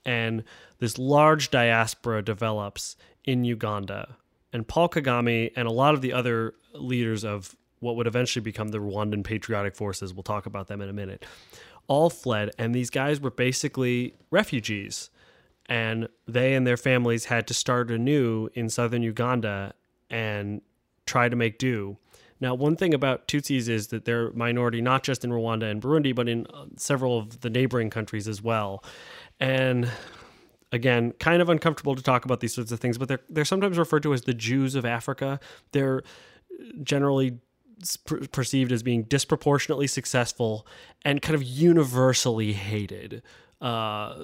and 0.05 0.43
this 0.79 0.97
large 0.97 1.49
diaspora 1.49 2.21
develops 2.21 2.95
in 3.23 3.43
Uganda. 3.43 4.17
And 4.53 4.67
Paul 4.67 4.89
Kagame 4.89 5.51
and 5.55 5.67
a 5.67 5.71
lot 5.71 5.95
of 5.95 6.01
the 6.01 6.13
other 6.13 6.53
leaders 6.73 7.25
of 7.25 7.55
what 7.85 7.95
would 7.95 8.07
eventually 8.07 8.43
become 8.43 8.69
the 8.69 8.79
Rwandan 8.79 9.23
Patriotic 9.23 9.75
Forces, 9.75 10.13
we'll 10.13 10.23
talk 10.23 10.45
about 10.45 10.67
them 10.67 10.81
in 10.81 10.89
a 10.89 10.93
minute, 10.93 11.23
all 11.87 12.09
fled. 12.09 12.51
And 12.57 12.73
these 12.73 12.89
guys 12.89 13.21
were 13.21 13.31
basically 13.31 14.15
refugees. 14.31 15.09
And 15.67 16.09
they 16.27 16.53
and 16.53 16.67
their 16.67 16.77
families 16.77 17.25
had 17.25 17.47
to 17.47 17.53
start 17.53 17.89
anew 17.89 18.49
in 18.53 18.69
southern 18.69 19.01
Uganda 19.01 19.73
and 20.09 20.61
try 21.05 21.29
to 21.29 21.35
make 21.35 21.57
do. 21.57 21.97
Now, 22.39 22.53
one 22.53 22.75
thing 22.75 22.93
about 22.93 23.27
Tutsis 23.27 23.69
is 23.69 23.87
that 23.87 24.05
they're 24.05 24.27
a 24.27 24.33
minority 24.35 24.81
not 24.81 25.03
just 25.03 25.23
in 25.23 25.31
Rwanda 25.31 25.71
and 25.71 25.81
Burundi, 25.81 26.13
but 26.13 26.27
in 26.27 26.45
uh, 26.47 26.65
several 26.75 27.17
of 27.17 27.41
the 27.41 27.49
neighboring 27.49 27.89
countries 27.89 28.27
as 28.27 28.41
well. 28.41 28.83
And 29.39 29.89
again, 30.71 31.13
kind 31.13 31.41
of 31.41 31.49
uncomfortable 31.49 31.95
to 31.95 32.03
talk 32.03 32.25
about 32.25 32.41
these 32.41 32.53
sorts 32.53 32.71
of 32.71 32.79
things, 32.79 32.97
but 32.97 33.07
they're 33.07 33.21
they're 33.29 33.45
sometimes 33.45 33.77
referred 33.77 34.03
to 34.03 34.13
as 34.13 34.23
the 34.23 34.33
Jews 34.33 34.75
of 34.75 34.85
Africa. 34.85 35.39
They're 35.71 36.03
generally 36.83 37.39
perceived 38.31 38.71
as 38.71 38.83
being 38.83 39.03
disproportionately 39.03 39.87
successful 39.87 40.65
and 41.03 41.21
kind 41.21 41.35
of 41.35 41.43
universally 41.43 42.53
hated. 42.53 43.21
Uh, 43.61 44.15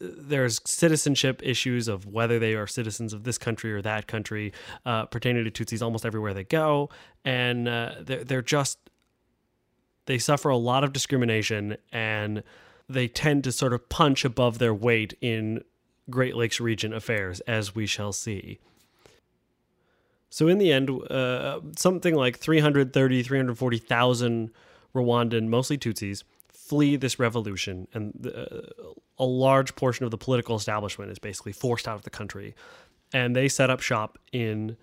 there's 0.00 0.60
citizenship 0.64 1.42
issues 1.44 1.86
of 1.86 2.06
whether 2.06 2.38
they 2.38 2.54
are 2.54 2.66
citizens 2.66 3.12
of 3.12 3.24
this 3.24 3.36
country 3.36 3.72
or 3.72 3.82
that 3.82 4.06
country 4.06 4.52
uh, 4.86 5.04
pertaining 5.06 5.44
to 5.44 5.50
Tutsis 5.50 5.82
almost 5.82 6.06
everywhere 6.06 6.32
they 6.32 6.44
go, 6.44 6.88
and 7.24 7.68
uh, 7.68 7.94
they're 8.00 8.24
they're 8.24 8.42
just 8.42 8.78
they 10.06 10.18
suffer 10.18 10.48
a 10.48 10.56
lot 10.56 10.82
of 10.82 10.92
discrimination 10.92 11.76
and 11.92 12.42
they 12.88 13.06
tend 13.06 13.44
to 13.44 13.52
sort 13.52 13.72
of 13.72 13.88
punch 13.88 14.24
above 14.24 14.58
their 14.58 14.74
weight 14.74 15.14
in 15.20 15.62
Great 16.08 16.34
Lakes 16.34 16.58
region 16.58 16.92
affairs, 16.92 17.38
as 17.40 17.74
we 17.74 17.86
shall 17.86 18.12
see. 18.12 18.58
So 20.30 20.48
in 20.48 20.58
the 20.58 20.72
end, 20.72 20.90
uh, 21.10 21.60
something 21.76 22.14
like 22.14 22.38
330, 22.38 23.22
340,000 23.22 24.50
Rwandan, 24.94 25.48
mostly 25.48 25.76
Tutsis, 25.76 26.22
flee 26.48 26.96
this 26.96 27.18
revolution, 27.18 27.88
and 27.92 28.26
uh, 28.26 28.86
a 29.18 29.24
large 29.24 29.74
portion 29.74 30.04
of 30.04 30.12
the 30.12 30.18
political 30.18 30.54
establishment 30.54 31.10
is 31.10 31.18
basically 31.18 31.52
forced 31.52 31.88
out 31.88 31.96
of 31.96 32.02
the 32.02 32.10
country, 32.10 32.54
and 33.12 33.34
they 33.34 33.48
set 33.48 33.70
up 33.70 33.80
shop 33.80 34.18
in 34.32 34.76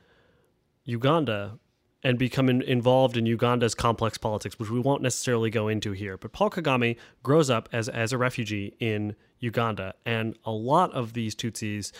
Uganda, 0.84 1.60
and 2.04 2.18
become 2.18 2.48
in, 2.48 2.62
involved 2.62 3.18
in 3.18 3.25
Uganda's 3.25 3.75
complex 3.75 4.18
politics, 4.18 4.58
which 4.60 4.70
we 4.70 4.80
won't 4.80 5.01
necessarily 5.01 5.50
go 5.50 5.68
into 5.68 5.92
here. 5.92 6.18
But 6.18 6.32
Paul 6.32 6.50
Kagame 6.50 6.96
grows 7.24 7.50
up 7.50 7.68
as, 7.74 7.89
as 7.89 8.13
a 8.13 8.18
refugee 8.18 8.75
in 8.80 9.16
Uganda, 9.39 9.94
and 10.06 10.38
a 10.46 10.51
lot 10.51 10.94
of 10.94 11.13
these 11.13 11.36
Tutsis 11.36 11.92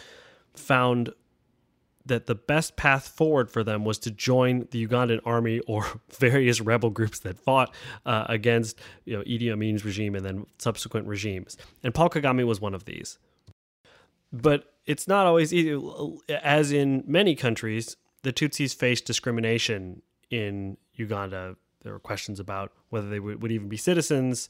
found 0.54 1.12
that 2.07 2.25
the 2.25 2.35
best 2.35 2.75
path 2.75 3.07
forward 3.07 3.49
for 3.49 3.63
them 3.63 3.85
was 3.85 3.97
to 3.99 4.11
join 4.11 4.67
the 4.71 4.85
Ugandan 4.87 5.19
army 5.25 5.59
or 5.61 5.85
various 6.19 6.61
rebel 6.61 6.89
groups 6.89 7.19
that 7.19 7.39
fought 7.39 7.73
uh, 8.05 8.25
against 8.27 8.79
you 9.05 9.17
know, 9.17 9.23
Idi 9.23 9.51
Amin's 9.51 9.85
regime 9.85 10.15
and 10.15 10.25
then 10.25 10.45
subsequent 10.57 11.07
regimes. 11.07 11.57
And 11.83 11.93
Paul 11.93 12.09
Kagame 12.09 12.45
was 12.45 12.59
one 12.59 12.73
of 12.73 12.85
these. 12.85 13.17
But 14.31 14.73
it's 14.85 15.07
not 15.07 15.25
always 15.25 15.53
easy. 15.53 15.79
As 16.29 16.71
in 16.71 17.03
many 17.07 17.35
countries, 17.35 17.95
the 18.23 18.33
Tutsis 18.33 18.75
faced 18.75 19.05
discrimination 19.05 20.01
in 20.29 20.77
Uganda. 20.95 21.55
There 21.83 21.93
were 21.93 21.99
questions 21.99 22.39
about 22.39 22.73
whether 22.89 23.09
they 23.09 23.19
would, 23.19 23.41
would 23.41 23.51
even 23.51 23.69
be 23.69 23.77
citizens, 23.77 24.49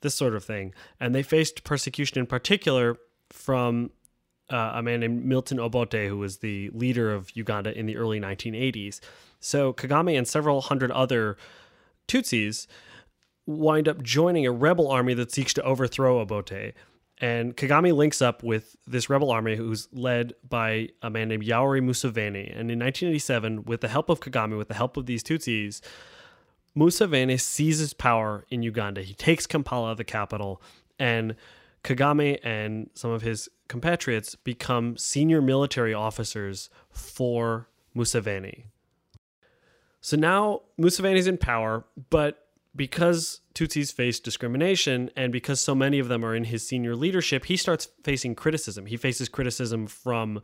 this 0.00 0.14
sort 0.14 0.34
of 0.34 0.44
thing. 0.44 0.74
And 1.00 1.14
they 1.14 1.22
faced 1.22 1.64
persecution 1.64 2.18
in 2.18 2.26
particular 2.26 2.96
from 3.30 3.90
uh, 4.50 4.72
a 4.74 4.82
man 4.82 5.00
named 5.00 5.24
Milton 5.24 5.58
Obote, 5.58 6.08
who 6.08 6.18
was 6.18 6.38
the 6.38 6.70
leader 6.70 7.12
of 7.12 7.30
Uganda 7.34 7.76
in 7.76 7.86
the 7.86 7.96
early 7.96 8.20
1980s. 8.20 9.00
So 9.40 9.72
Kagame 9.72 10.16
and 10.16 10.26
several 10.26 10.60
hundred 10.60 10.90
other 10.90 11.36
Tutsis 12.08 12.66
wind 13.46 13.88
up 13.88 14.02
joining 14.02 14.46
a 14.46 14.52
rebel 14.52 14.88
army 14.88 15.14
that 15.14 15.32
seeks 15.32 15.52
to 15.54 15.62
overthrow 15.62 16.20
Obote. 16.20 16.72
And 17.18 17.56
Kagame 17.56 17.94
links 17.94 18.20
up 18.20 18.42
with 18.42 18.76
this 18.86 19.08
rebel 19.08 19.30
army 19.30 19.56
who's 19.56 19.88
led 19.92 20.34
by 20.46 20.90
a 21.00 21.08
man 21.08 21.28
named 21.28 21.44
Yoweri 21.44 21.80
Museveni. 21.80 22.50
And 22.50 22.70
in 22.70 22.78
1987, 22.78 23.64
with 23.64 23.80
the 23.80 23.88
help 23.88 24.10
of 24.10 24.20
Kagame, 24.20 24.58
with 24.58 24.68
the 24.68 24.74
help 24.74 24.96
of 24.96 25.06
these 25.06 25.22
Tutsis, 25.22 25.80
Museveni 26.76 27.40
seizes 27.40 27.94
power 27.94 28.44
in 28.50 28.62
Uganda. 28.62 29.02
He 29.02 29.14
takes 29.14 29.46
Kampala, 29.46 29.94
the 29.96 30.04
capital, 30.04 30.60
and 30.98 31.34
Kagame 31.86 32.38
and 32.42 32.90
some 32.94 33.10
of 33.10 33.22
his 33.22 33.48
compatriots 33.68 34.34
become 34.34 34.96
senior 34.96 35.40
military 35.40 35.94
officers 35.94 36.68
for 36.90 37.68
Museveni. 37.96 38.64
So 40.00 40.16
now 40.16 40.62
Museveni 40.78 41.16
is 41.16 41.26
in 41.26 41.38
power, 41.38 41.84
but 42.10 42.46
because 42.74 43.40
Tutsis 43.54 43.92
face 43.92 44.20
discrimination 44.20 45.10
and 45.16 45.32
because 45.32 45.60
so 45.60 45.74
many 45.74 45.98
of 45.98 46.08
them 46.08 46.24
are 46.24 46.34
in 46.34 46.44
his 46.44 46.66
senior 46.66 46.94
leadership, 46.94 47.46
he 47.46 47.56
starts 47.56 47.88
facing 48.04 48.34
criticism. 48.34 48.86
He 48.86 48.96
faces 48.96 49.28
criticism 49.28 49.86
from 49.86 50.42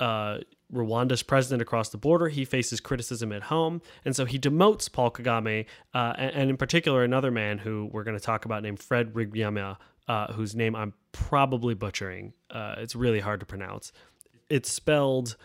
uh, 0.00 0.38
Rwanda's 0.72 1.22
president 1.22 1.62
across 1.62 1.90
the 1.90 1.98
border. 1.98 2.28
He 2.28 2.44
faces 2.44 2.80
criticism 2.80 3.32
at 3.32 3.44
home. 3.44 3.82
And 4.04 4.16
so 4.16 4.24
he 4.24 4.38
demotes 4.38 4.90
Paul 4.90 5.10
Kagame, 5.10 5.66
uh, 5.94 6.14
and, 6.16 6.34
and, 6.34 6.50
in 6.50 6.56
particular, 6.56 7.04
another 7.04 7.30
man 7.30 7.58
who 7.58 7.88
we're 7.92 8.04
going 8.04 8.18
to 8.18 8.24
talk 8.24 8.44
about 8.44 8.62
named 8.62 8.80
Fred 8.80 9.12
Rwigema, 9.12 9.76
uh, 10.08 10.32
whose 10.32 10.54
name 10.54 10.74
I'm 10.74 10.94
probably 11.12 11.74
butchering. 11.74 12.32
Uh, 12.50 12.76
it's 12.78 12.94
really 12.94 13.20
hard 13.20 13.40
to 13.40 13.46
pronounce. 13.46 13.92
It's 14.48 14.70
spelled 14.70 15.36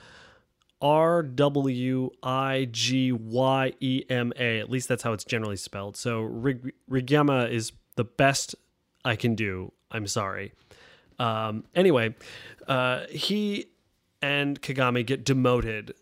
R 0.82 1.24
W 1.24 2.10
I 2.22 2.68
G 2.72 3.12
Y 3.12 3.74
E 3.80 4.04
M 4.10 4.34
A. 4.38 4.60
At 4.60 4.70
least 4.70 4.88
that's 4.88 5.04
how 5.04 5.14
it's 5.14 5.24
generally 5.24 5.58
spelled. 5.58 5.98
So 5.98 6.22
Rig- 6.22 6.74
is 6.90 7.72
the 7.96 8.04
best 8.04 8.56
I 9.04 9.16
can 9.16 9.36
do. 9.36 9.72
I'm 9.92 10.08
sorry. 10.08 10.54
Um, 11.18 11.64
anyway, 11.74 12.16
uh, 12.68 13.06
he 13.10 13.68
and 14.22 14.62
Kagame 14.62 15.06
get 15.06 15.24
demoted, 15.24 15.94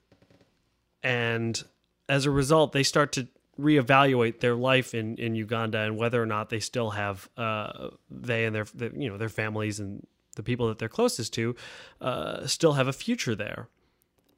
and 1.03 1.63
as 2.09 2.25
a 2.25 2.31
result, 2.31 2.71
they 2.71 2.83
start 2.83 3.11
to 3.13 3.27
reevaluate 3.59 4.39
their 4.39 4.55
life 4.55 4.93
in, 4.93 5.15
in 5.17 5.35
Uganda 5.35 5.79
and 5.79 5.97
whether 5.97 6.21
or 6.21 6.25
not 6.25 6.49
they 6.49 6.59
still 6.59 6.91
have 6.91 7.29
uh, 7.37 7.89
they 8.09 8.45
and 8.45 8.55
their, 8.55 8.65
you 8.95 9.09
know 9.09 9.17
their 9.17 9.29
families 9.29 9.79
and 9.79 10.05
the 10.35 10.43
people 10.43 10.67
that 10.67 10.79
they're 10.79 10.89
closest 10.89 11.33
to 11.33 11.55
uh, 12.01 12.47
still 12.47 12.73
have 12.73 12.87
a 12.87 12.93
future 12.93 13.35
there. 13.35 13.69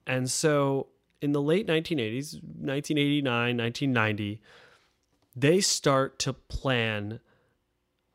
And 0.05 0.29
so 0.29 0.87
in 1.21 1.31
the 1.31 1.41
late 1.41 1.67
1980s, 1.67 2.33
1989, 2.43 3.57
1990, 3.57 4.41
they 5.35 5.61
start 5.61 6.19
to 6.19 6.33
plan 6.33 7.19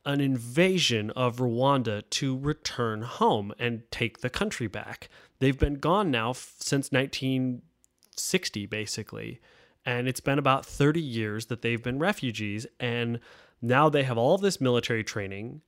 an 0.04 0.20
invasion 0.20 1.10
of 1.10 1.36
Rwanda 1.36 2.08
to 2.10 2.38
return 2.38 3.02
home 3.02 3.52
and 3.58 3.82
take 3.90 4.20
the 4.20 4.30
country 4.30 4.66
back. 4.66 5.08
They've 5.38 5.58
been 5.58 5.74
gone 5.74 6.10
now 6.10 6.30
f- 6.30 6.54
since 6.58 6.90
1960, 6.90 8.66
basically. 8.66 9.40
And 9.86 10.08
it's 10.08 10.20
been 10.20 10.38
about 10.38 10.66
30 10.66 11.00
years 11.00 11.46
that 11.46 11.62
they've 11.62 11.82
been 11.82 11.98
refugees. 11.98 12.66
And 12.78 13.20
now 13.62 13.88
they 13.88 14.02
have 14.02 14.18
all 14.18 14.38
this 14.38 14.60
military 14.60 15.04
training. 15.04 15.62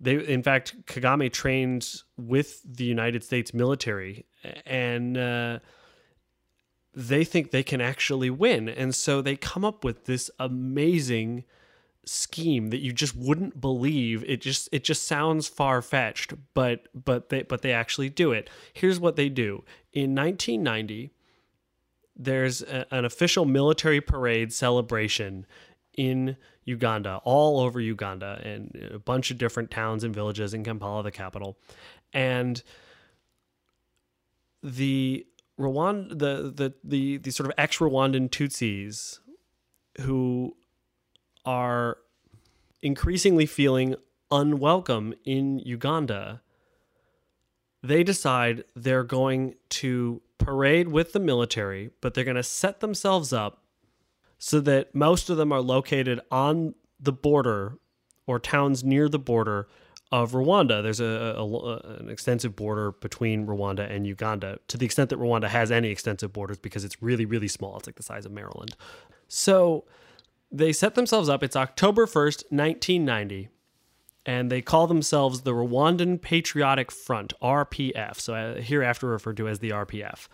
They, 0.00 0.14
in 0.14 0.42
fact, 0.42 0.86
Kagame 0.86 1.30
trained 1.32 2.02
with 2.16 2.62
the 2.64 2.84
United 2.84 3.22
States 3.22 3.52
military, 3.52 4.24
and 4.64 5.18
uh, 5.18 5.58
they 6.94 7.22
think 7.22 7.50
they 7.50 7.62
can 7.62 7.82
actually 7.82 8.30
win. 8.30 8.68
And 8.68 8.94
so 8.94 9.20
they 9.20 9.36
come 9.36 9.64
up 9.64 9.84
with 9.84 10.06
this 10.06 10.30
amazing 10.38 11.44
scheme 12.06 12.68
that 12.68 12.78
you 12.78 12.92
just 12.92 13.14
wouldn't 13.14 13.60
believe. 13.60 14.24
It 14.26 14.40
just 14.40 14.70
it 14.72 14.84
just 14.84 15.04
sounds 15.04 15.48
far 15.48 15.82
fetched, 15.82 16.32
but 16.54 16.88
but 16.94 17.28
they 17.28 17.42
but 17.42 17.60
they 17.60 17.72
actually 17.72 18.08
do 18.08 18.32
it. 18.32 18.48
Here's 18.72 18.98
what 18.98 19.16
they 19.16 19.28
do 19.28 19.64
in 19.92 20.14
1990 20.14 21.10
there's 22.16 22.62
a, 22.62 22.86
an 22.92 23.04
official 23.04 23.44
military 23.44 24.00
parade 24.00 24.52
celebration 24.52 25.46
in 25.96 26.36
Uganda, 26.64 27.20
all 27.24 27.60
over 27.60 27.80
Uganda, 27.80 28.40
and 28.44 28.90
a 28.94 28.98
bunch 28.98 29.30
of 29.30 29.38
different 29.38 29.70
towns 29.70 30.04
and 30.04 30.14
villages 30.14 30.54
in 30.54 30.64
Kampala, 30.64 31.02
the 31.02 31.10
capital. 31.10 31.58
And 32.12 32.62
the 34.62 35.26
Rwanda, 35.58 36.10
the 36.10 36.52
the 36.54 36.74
the, 36.84 37.16
the 37.18 37.30
sort 37.30 37.48
of 37.48 37.54
ex-Rwandan 37.58 38.30
Tutsis 38.30 39.18
who 40.02 40.56
are 41.44 41.98
increasingly 42.82 43.46
feeling 43.46 43.96
unwelcome 44.30 45.14
in 45.24 45.58
Uganda, 45.60 46.42
they 47.82 48.02
decide 48.02 48.64
they're 48.74 49.04
going 49.04 49.54
to 49.68 50.20
parade 50.38 50.88
with 50.88 51.12
the 51.12 51.20
military, 51.20 51.90
but 52.00 52.14
they're 52.14 52.24
going 52.24 52.36
to 52.36 52.42
set 52.42 52.80
themselves 52.80 53.32
up 53.32 53.62
so 54.38 54.60
that 54.60 54.94
most 54.94 55.30
of 55.30 55.36
them 55.36 55.52
are 55.52 55.60
located 55.60 56.20
on 56.30 56.74
the 56.98 57.12
border 57.12 57.78
or 58.26 58.38
towns 58.38 58.82
near 58.84 59.08
the 59.08 59.18
border 59.18 59.68
of 60.12 60.32
Rwanda. 60.32 60.82
There's 60.82 61.00
a, 61.00 61.34
a, 61.38 61.98
an 62.00 62.10
extensive 62.10 62.56
border 62.56 62.92
between 62.92 63.46
Rwanda 63.46 63.90
and 63.90 64.06
Uganda, 64.06 64.58
to 64.68 64.76
the 64.76 64.84
extent 64.84 65.10
that 65.10 65.18
Rwanda 65.18 65.48
has 65.48 65.70
any 65.70 65.88
extensive 65.88 66.32
borders, 66.32 66.58
because 66.58 66.84
it's 66.84 67.02
really, 67.02 67.24
really 67.24 67.48
small. 67.48 67.76
It's 67.76 67.86
like 67.86 67.96
the 67.96 68.02
size 68.02 68.26
of 68.26 68.32
Maryland. 68.32 68.74
So 69.28 69.84
they 70.50 70.72
set 70.72 70.94
themselves 70.94 71.28
up. 71.28 71.42
It's 71.42 71.56
October 71.56 72.06
1st, 72.06 72.44
1990 72.50 73.48
and 74.26 74.50
they 74.50 74.60
call 74.60 74.86
themselves 74.86 75.42
the 75.42 75.52
Rwandan 75.52 76.20
Patriotic 76.20 76.92
Front, 76.92 77.32
RPF. 77.42 78.16
So 78.16 78.34
uh, 78.34 78.60
hereafter 78.60 79.06
referred 79.06 79.36
to 79.38 79.48
as 79.48 79.60
the 79.60 79.70
RPF. 79.70 80.28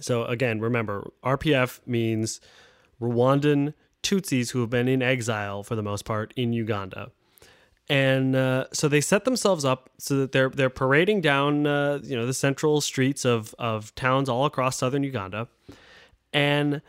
So 0.00 0.24
again, 0.24 0.60
remember, 0.60 1.10
RPF 1.24 1.80
means 1.86 2.40
Rwandan 3.00 3.74
Tutsis 4.02 4.50
who 4.50 4.60
have 4.60 4.70
been 4.70 4.88
in 4.88 5.02
exile 5.02 5.62
for 5.62 5.74
the 5.74 5.82
most 5.82 6.04
part 6.04 6.32
in 6.36 6.52
Uganda. 6.52 7.10
And 7.88 8.36
uh, 8.36 8.66
so 8.72 8.88
they 8.88 9.00
set 9.00 9.24
themselves 9.24 9.64
up 9.64 9.90
so 9.98 10.18
that 10.18 10.30
they're 10.30 10.48
they're 10.48 10.70
parading 10.70 11.22
down 11.22 11.66
uh, 11.66 11.98
you 12.04 12.16
know 12.16 12.24
the 12.24 12.34
central 12.34 12.80
streets 12.80 13.24
of 13.24 13.52
of 13.58 13.92
towns 13.96 14.28
all 14.28 14.46
across 14.46 14.78
southern 14.78 15.02
Uganda, 15.02 15.48
and 16.32 16.82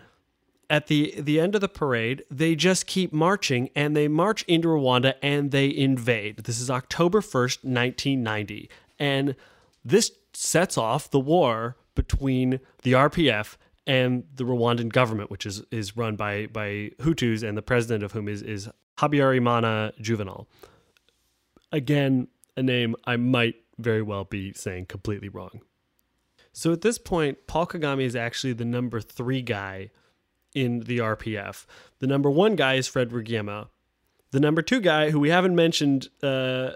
at 0.72 0.88
the 0.88 1.14
the 1.18 1.40
end 1.40 1.54
of 1.54 1.62
the 1.62 1.68
parade, 1.68 2.24
they 2.32 2.56
just 2.56 2.88
keep 2.88 3.12
marching 3.12 3.70
and 3.76 3.96
they 3.96 4.08
march 4.08 4.44
into 4.44 4.70
Rwanda 4.70 5.16
and 5.22 5.52
they 5.52 5.70
invade. 5.76 6.46
This 6.46 6.62
is 6.62 6.72
October 6.72 7.20
1st, 7.20 7.66
1990. 7.66 8.70
And 8.98 9.36
this 9.84 10.14
sets 10.34 10.78
off 10.78 11.12
the 11.12 11.20
war 11.20 11.76
between 11.94 12.62
the 12.84 12.94
RPF 12.94 13.58
and 13.86 14.24
the 14.34 14.46
Rwandan 14.46 14.94
government, 14.94 15.30
which 15.30 15.46
is, 15.46 15.62
is 15.72 15.98
run 15.98 16.16
by, 16.16 16.48
by 16.48 16.92
Hutus 17.00 17.44
and 17.44 17.58
the 17.58 17.62
president 17.62 18.04
of 18.04 18.14
whom 18.14 18.30
is, 18.30 18.42
is 18.42 18.70
Habyarimana 19.00 20.00
Juvenal. 20.00 20.48
Again, 21.74 22.30
a 22.56 22.64
name 22.64 22.96
I 23.04 23.18
might 23.18 23.56
very 23.78 24.02
well 24.02 24.24
be 24.24 24.54
saying 24.54 24.86
completely 24.86 25.28
wrong. 25.28 25.62
So 26.54 26.72
at 26.72 26.82
this 26.82 26.98
point, 26.98 27.40
Paul 27.48 27.66
Kagame 27.66 28.04
is 28.04 28.16
actually 28.16 28.54
the 28.54 28.66
number 28.66 29.02
three 29.02 29.42
guy 29.42 29.90
in 30.54 30.82
the 30.82 31.00
RPF. 31.00 31.66
The 32.00 32.08
number 32.08 32.30
one 32.30 32.56
guy 32.56 32.76
is 32.76 32.88
Fred 32.88 33.10
Rwigema. 33.12 33.68
The 34.32 34.40
number 34.40 34.62
two 34.62 34.80
guy, 34.80 35.10
who 35.10 35.20
we 35.20 35.30
haven't 35.30 35.56
mentioned 35.56 36.10
uh, 36.24 36.72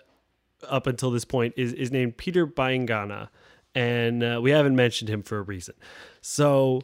up 0.68 0.88
until 0.88 1.12
this 1.12 1.26
point, 1.26 1.54
is, 1.58 1.74
is 1.74 1.92
named 1.92 2.18
Peter 2.18 2.46
Bayingana. 2.46 3.30
And 3.74 4.24
uh, 4.24 4.40
we 4.42 4.52
haven't 4.52 4.76
mentioned 4.76 5.10
him 5.10 5.22
for 5.22 5.38
a 5.38 5.42
reason. 5.42 5.76
So 6.22 6.82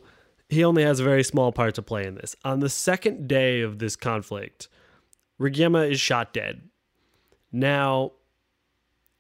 he 0.50 0.64
only 0.64 0.84
has 0.84 1.00
a 1.00 1.04
very 1.04 1.24
small 1.24 1.52
part 1.52 1.76
to 1.76 1.82
play 1.82 2.06
in 2.06 2.16
this. 2.16 2.36
On 2.44 2.60
the 2.60 2.70
second 2.70 3.28
day 3.28 3.62
of 3.62 3.80
this 3.80 3.96
conflict, 3.96 4.68
Rwigema 5.40 5.90
is 5.90 6.00
shot 6.00 6.34
dead. 6.34 6.62
Now, 7.52 8.12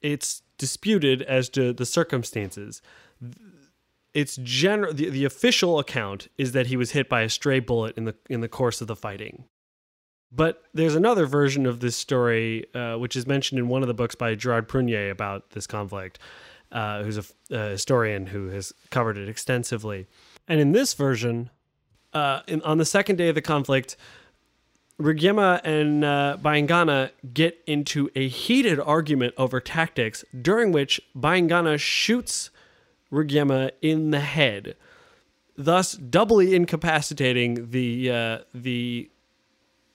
it's 0.01 0.41
disputed 0.57 1.21
as 1.21 1.49
to 1.49 1.73
the 1.73 1.85
circumstances. 1.85 2.81
It's 4.13 4.37
general. 4.37 4.93
The, 4.93 5.09
the 5.09 5.25
official 5.25 5.79
account 5.79 6.27
is 6.37 6.51
that 6.51 6.67
he 6.67 6.75
was 6.75 6.91
hit 6.91 7.07
by 7.07 7.21
a 7.21 7.29
stray 7.29 7.59
bullet 7.59 7.97
in 7.97 8.05
the 8.05 8.15
in 8.29 8.41
the 8.41 8.49
course 8.49 8.81
of 8.81 8.87
the 8.87 8.95
fighting. 8.95 9.45
But 10.31 10.63
there's 10.73 10.95
another 10.95 11.25
version 11.25 11.65
of 11.65 11.81
this 11.81 11.95
story, 11.95 12.65
uh, 12.73 12.95
which 12.95 13.15
is 13.15 13.27
mentioned 13.27 13.59
in 13.59 13.67
one 13.67 13.81
of 13.81 13.87
the 13.87 13.93
books 13.93 14.15
by 14.15 14.33
Gerard 14.35 14.69
Prunier 14.69 15.11
about 15.11 15.49
this 15.49 15.67
conflict, 15.67 16.19
uh, 16.71 17.03
who's 17.03 17.17
a, 17.17 17.23
a, 17.49 17.69
historian 17.71 18.27
who 18.27 18.47
has 18.47 18.71
covered 18.91 19.17
it 19.17 19.27
extensively. 19.27 20.07
And 20.47 20.61
in 20.61 20.71
this 20.71 20.93
version, 20.93 21.49
uh, 22.13 22.41
in, 22.47 22.61
on 22.61 22.77
the 22.77 22.85
second 22.85 23.17
day 23.17 23.27
of 23.27 23.35
the 23.35 23.41
conflict, 23.41 23.97
Rwigema 25.01 25.59
and 25.65 26.05
uh, 26.05 26.37
Bayingana 26.41 27.11
get 27.33 27.61
into 27.67 28.09
a 28.15 28.29
heated 28.29 28.79
argument 28.79 29.33
over 29.37 29.59
tactics, 29.59 30.23
during 30.39 30.71
which 30.71 31.01
Bayingana 31.15 31.77
shoots 31.77 32.51
Rwigema 33.11 33.71
in 33.81 34.11
the 34.11 34.19
head, 34.19 34.75
thus 35.57 35.93
doubly 35.93 36.55
incapacitating 36.55 37.71
the 37.71 38.11
uh, 38.11 38.37
the 38.53 39.09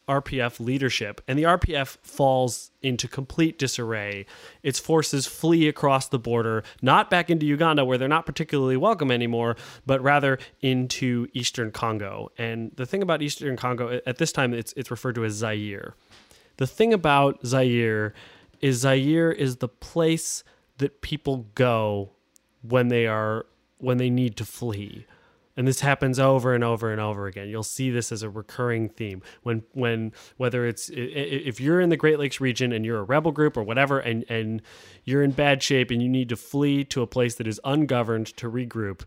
RPF 0.09 0.61
leadership, 0.61 1.21
and 1.27 1.39
the 1.39 1.43
RPF 1.43 1.99
falls 2.03 2.71
into 2.81 3.09
complete 3.09 3.59
disarray. 3.59 4.25
Its 4.63 4.79
forces 4.79 5.27
flee 5.27 5.67
across 5.67 6.09
the 6.09 6.19
border, 6.19 6.63
not 6.81 7.11
back 7.11 7.29
into 7.29 7.45
Uganda, 7.45 7.85
where 7.85 7.99
they're 7.99 8.07
not 8.07 8.25
particularly 8.25 8.77
welcome 8.77 9.11
anymore, 9.11 9.57
but 9.85 10.01
rather 10.01 10.39
into 10.61 11.27
eastern 11.33 11.73
Congo. 11.73 12.31
And 12.39 12.71
the 12.77 12.87
thing 12.87 13.03
about 13.03 13.21
eastern 13.21 13.57
Congo, 13.57 14.01
at 14.07 14.19
this 14.19 14.31
time, 14.31 14.55
it's, 14.55 14.73
it's 14.77 14.91
referred 14.91 15.17
to 15.17 15.25
as 15.25 15.35
Zaire. 15.35 15.95
The 16.59 16.67
thing 16.67 16.93
about 16.93 17.45
Zaire 17.45 18.15
is 18.61 18.79
Zaire 18.79 19.33
is 19.33 19.57
the 19.57 19.69
place 19.69 20.45
that 20.79 21.01
people 21.01 21.47
go 21.55 22.11
when 22.69 22.89
they 22.89 23.07
are 23.07 23.47
when 23.79 23.99
they 23.99 24.11
need 24.11 24.37
to 24.37 24.45
flee. 24.45 25.07
And 25.59 25.67
this 25.67 25.81
happens 25.81 26.19
over 26.19 26.55
and 26.55 26.63
over 26.63 26.93
and 26.93 27.01
over 27.01 27.27
again. 27.27 27.49
You'll 27.49 27.63
see 27.63 27.91
this 27.91 28.13
as 28.13 28.23
a 28.23 28.29
recurring 28.29 28.91
theme. 28.91 29.23
When 29.43 29.63
when 29.73 30.13
whether 30.37 30.67
it's 30.67 30.91
if 30.93 31.61
you're 31.61 31.81
in 31.81 31.89
the 31.89 31.97
great 31.97 32.19
lakes 32.19 32.41
region 32.41 32.73
and 32.73 32.85
you're 32.85 32.99
a 32.99 33.05
rebel 33.05 33.33
group 33.33 33.57
or 33.57 33.63
whatever 33.63 33.99
and 33.99 34.25
and 34.29 34.61
you're 35.05 35.23
in 35.23 35.31
bad 35.31 35.63
shape 35.63 35.91
and 35.91 36.03
you 36.03 36.09
need 36.09 36.29
to 36.29 36.37
flee 36.37 36.85
to 36.85 37.01
a 37.01 37.07
place 37.07 37.37
that 37.37 37.47
is 37.47 37.61
ungoverned 37.65 38.27
to 38.37 38.51
regroup 38.51 39.03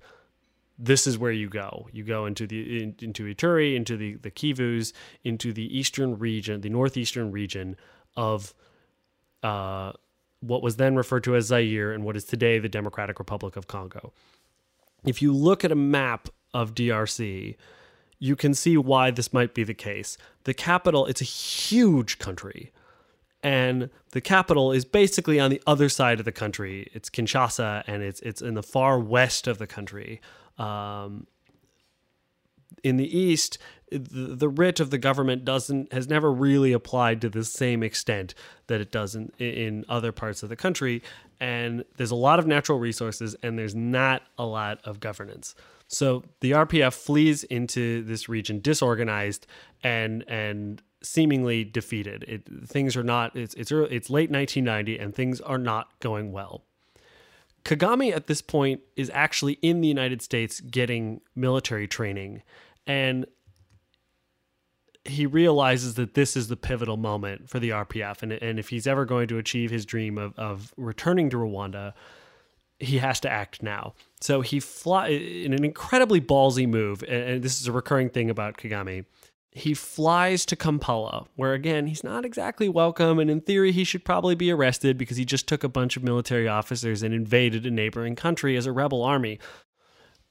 this 0.81 1.05
is 1.05 1.17
where 1.17 1.31
you 1.33 1.49
go. 1.49 1.89
You 1.91 2.05
go 2.05 2.25
into 2.25 2.47
the 2.47 2.83
in, 2.83 2.95
into 3.01 3.25
ituri 3.25 3.75
into 3.75 3.97
the 3.97 4.15
the 4.15 4.31
kivus 4.31 4.93
into 5.23 5.53
the 5.53 5.77
eastern 5.77 6.17
region 6.17 6.61
the 6.61 6.69
northeastern 6.69 7.31
region 7.31 7.75
of 8.15 8.55
uh 9.43 9.91
what 10.41 10.61
was 10.61 10.77
then 10.77 10.95
referred 10.95 11.23
to 11.25 11.35
as 11.35 11.47
Zaire 11.47 11.91
and 11.91 12.03
what 12.03 12.15
is 12.15 12.23
today 12.23 12.59
the 12.59 12.69
Democratic 12.69 13.19
Republic 13.19 13.55
of 13.55 13.67
Congo. 13.67 14.13
If 15.05 15.21
you 15.21 15.33
look 15.33 15.63
at 15.63 15.71
a 15.71 15.75
map 15.75 16.29
of 16.53 16.73
DRC, 16.73 17.55
you 18.19 18.35
can 18.35 18.53
see 18.53 18.77
why 18.77 19.11
this 19.11 19.31
might 19.33 19.53
be 19.53 19.63
the 19.63 19.73
case. 19.73 20.17
The 20.43 20.53
capital, 20.53 21.05
it's 21.05 21.21
a 21.21 21.25
huge 21.25 22.19
country. 22.19 22.71
And 23.41 23.89
the 24.11 24.19
capital 24.19 24.73
is 24.73 24.83
basically 24.83 25.39
on 25.39 25.49
the 25.49 25.61
other 25.65 25.87
side 25.87 26.19
of 26.19 26.25
the 26.25 26.31
country. 26.33 26.89
It's 26.93 27.09
Kinshasa, 27.09 27.83
and 27.87 28.03
it's 28.03 28.19
it's 28.19 28.41
in 28.41 28.55
the 28.55 28.63
far 28.63 28.99
west 28.99 29.47
of 29.47 29.59
the 29.59 29.67
country. 29.67 30.19
Um, 30.57 31.27
in 32.83 32.97
the 32.97 33.17
east, 33.17 33.57
the, 33.91 34.35
the 34.35 34.49
writ 34.49 34.79
of 34.79 34.91
the 34.91 34.97
government 34.97 35.45
doesn't 35.45 35.91
has 35.93 36.07
never 36.07 36.31
really 36.31 36.73
applied 36.73 37.21
to 37.21 37.29
the 37.29 37.43
same 37.43 37.83
extent 37.83 38.33
that 38.67 38.81
it 38.81 38.91
does 38.91 39.15
in, 39.15 39.31
in 39.39 39.85
other 39.89 40.11
parts 40.11 40.43
of 40.43 40.49
the 40.49 40.55
country. 40.55 41.01
And 41.39 41.83
there's 41.97 42.11
a 42.11 42.15
lot 42.15 42.39
of 42.39 42.47
natural 42.47 42.79
resources, 42.79 43.35
and 43.41 43.57
there's 43.57 43.75
not 43.75 44.23
a 44.37 44.45
lot 44.45 44.79
of 44.83 44.99
governance. 44.99 45.55
So 45.87 46.23
the 46.41 46.51
RPF 46.51 46.93
flees 46.93 47.43
into 47.45 48.03
this 48.03 48.29
region 48.29 48.59
disorganized 48.61 49.47
and 49.83 50.23
and 50.27 50.81
seemingly 51.01 51.63
defeated. 51.63 52.23
It, 52.27 52.43
things 52.67 52.95
are 52.95 53.03
not. 53.03 53.35
It's 53.35 53.55
it's 53.55 53.71
early, 53.71 53.95
it's 53.95 54.09
late 54.09 54.29
1990 54.29 54.99
and 54.99 55.15
things 55.15 55.41
are 55.41 55.57
not 55.57 55.99
going 55.99 56.31
well. 56.31 56.63
Kagame 57.65 58.15
at 58.15 58.27
this 58.27 58.41
point 58.41 58.81
is 58.95 59.11
actually 59.13 59.53
in 59.61 59.81
the 59.81 59.87
United 59.87 60.21
States 60.21 60.61
getting 60.61 61.21
military 61.35 61.87
training, 61.87 62.41
and 62.89 63.27
he 65.05 65.27
realizes 65.27 65.93
that 65.93 66.15
this 66.15 66.35
is 66.35 66.47
the 66.47 66.57
pivotal 66.57 66.97
moment 66.97 67.47
for 67.47 67.59
the 67.59 67.69
RPF, 67.69 68.23
and 68.23 68.33
and 68.33 68.59
if 68.59 68.69
he's 68.69 68.87
ever 68.87 69.05
going 69.05 69.27
to 69.27 69.37
achieve 69.37 69.69
his 69.69 69.85
dream 69.85 70.17
of 70.17 70.37
of 70.37 70.73
returning 70.75 71.29
to 71.29 71.37
Rwanda, 71.37 71.93
he 72.79 72.97
has 72.97 73.19
to 73.21 73.29
act 73.29 73.61
now. 73.61 73.93
So 74.19 74.41
he 74.41 74.59
fly 74.59 75.09
in 75.09 75.53
an 75.53 75.63
incredibly 75.63 76.19
ballsy 76.19 76.67
move, 76.67 77.03
and 77.03 77.43
this 77.43 77.61
is 77.61 77.67
a 77.67 77.71
recurring 77.71 78.09
thing 78.09 78.29
about 78.29 78.57
Kagame. 78.57 79.05
He 79.51 79.73
flies 79.73 80.45
to 80.47 80.55
Kampala, 80.55 81.27
where 81.35 81.53
again 81.53 81.85
he's 81.85 82.03
not 82.03 82.25
exactly 82.25 82.69
welcome, 82.69 83.19
and 83.19 83.29
in 83.29 83.41
theory 83.41 83.71
he 83.71 83.83
should 83.83 84.03
probably 84.03 84.35
be 84.35 84.51
arrested 84.51 84.97
because 84.97 85.17
he 85.17 85.25
just 85.25 85.47
took 85.47 85.63
a 85.63 85.69
bunch 85.69 85.95
of 85.95 86.03
military 86.03 86.47
officers 86.47 87.03
and 87.03 87.13
invaded 87.13 87.67
a 87.67 87.71
neighboring 87.71 88.15
country 88.15 88.57
as 88.57 88.65
a 88.65 88.71
rebel 88.71 89.03
army 89.03 89.39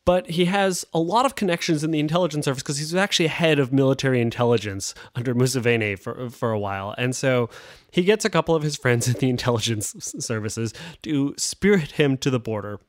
but 0.09 0.31
he 0.31 0.47
has 0.47 0.87
a 0.95 0.99
lot 0.99 1.27
of 1.27 1.35
connections 1.35 1.85
in 1.85 1.91
the 1.91 2.01
intelligence 2.01 2.47
service 2.47 2.63
because 2.63 2.79
he's 2.79 2.95
actually 2.95 3.27
head 3.27 3.59
of 3.59 3.75
military 3.75 4.23
intelligence 4.23 4.95
under 5.15 5.35
Museveni 5.35 5.99
for 5.99 6.31
for 6.31 6.51
a 6.51 6.59
while, 6.59 6.95
and 6.97 7.15
so 7.15 7.51
he 7.91 8.03
gets 8.05 8.25
a 8.25 8.31
couple 8.31 8.55
of 8.55 8.63
his 8.63 8.75
friends 8.75 9.07
in 9.07 9.13
the 9.13 9.29
intelligence 9.29 10.15
services 10.19 10.73
to 11.03 11.35
spirit 11.37 11.91
him 11.91 12.17
to 12.17 12.31
the 12.31 12.41
border, 12.41 12.81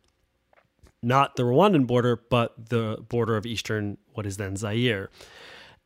not 1.03 1.36
the 1.36 1.43
Rwandan 1.43 1.86
border, 1.86 2.15
but 2.15 2.69
the 2.69 3.03
border 3.10 3.36
of 3.36 3.45
eastern 3.45 3.97
what 4.13 4.25
is 4.25 4.38
then 4.38 4.55
Zaire, 4.55 5.10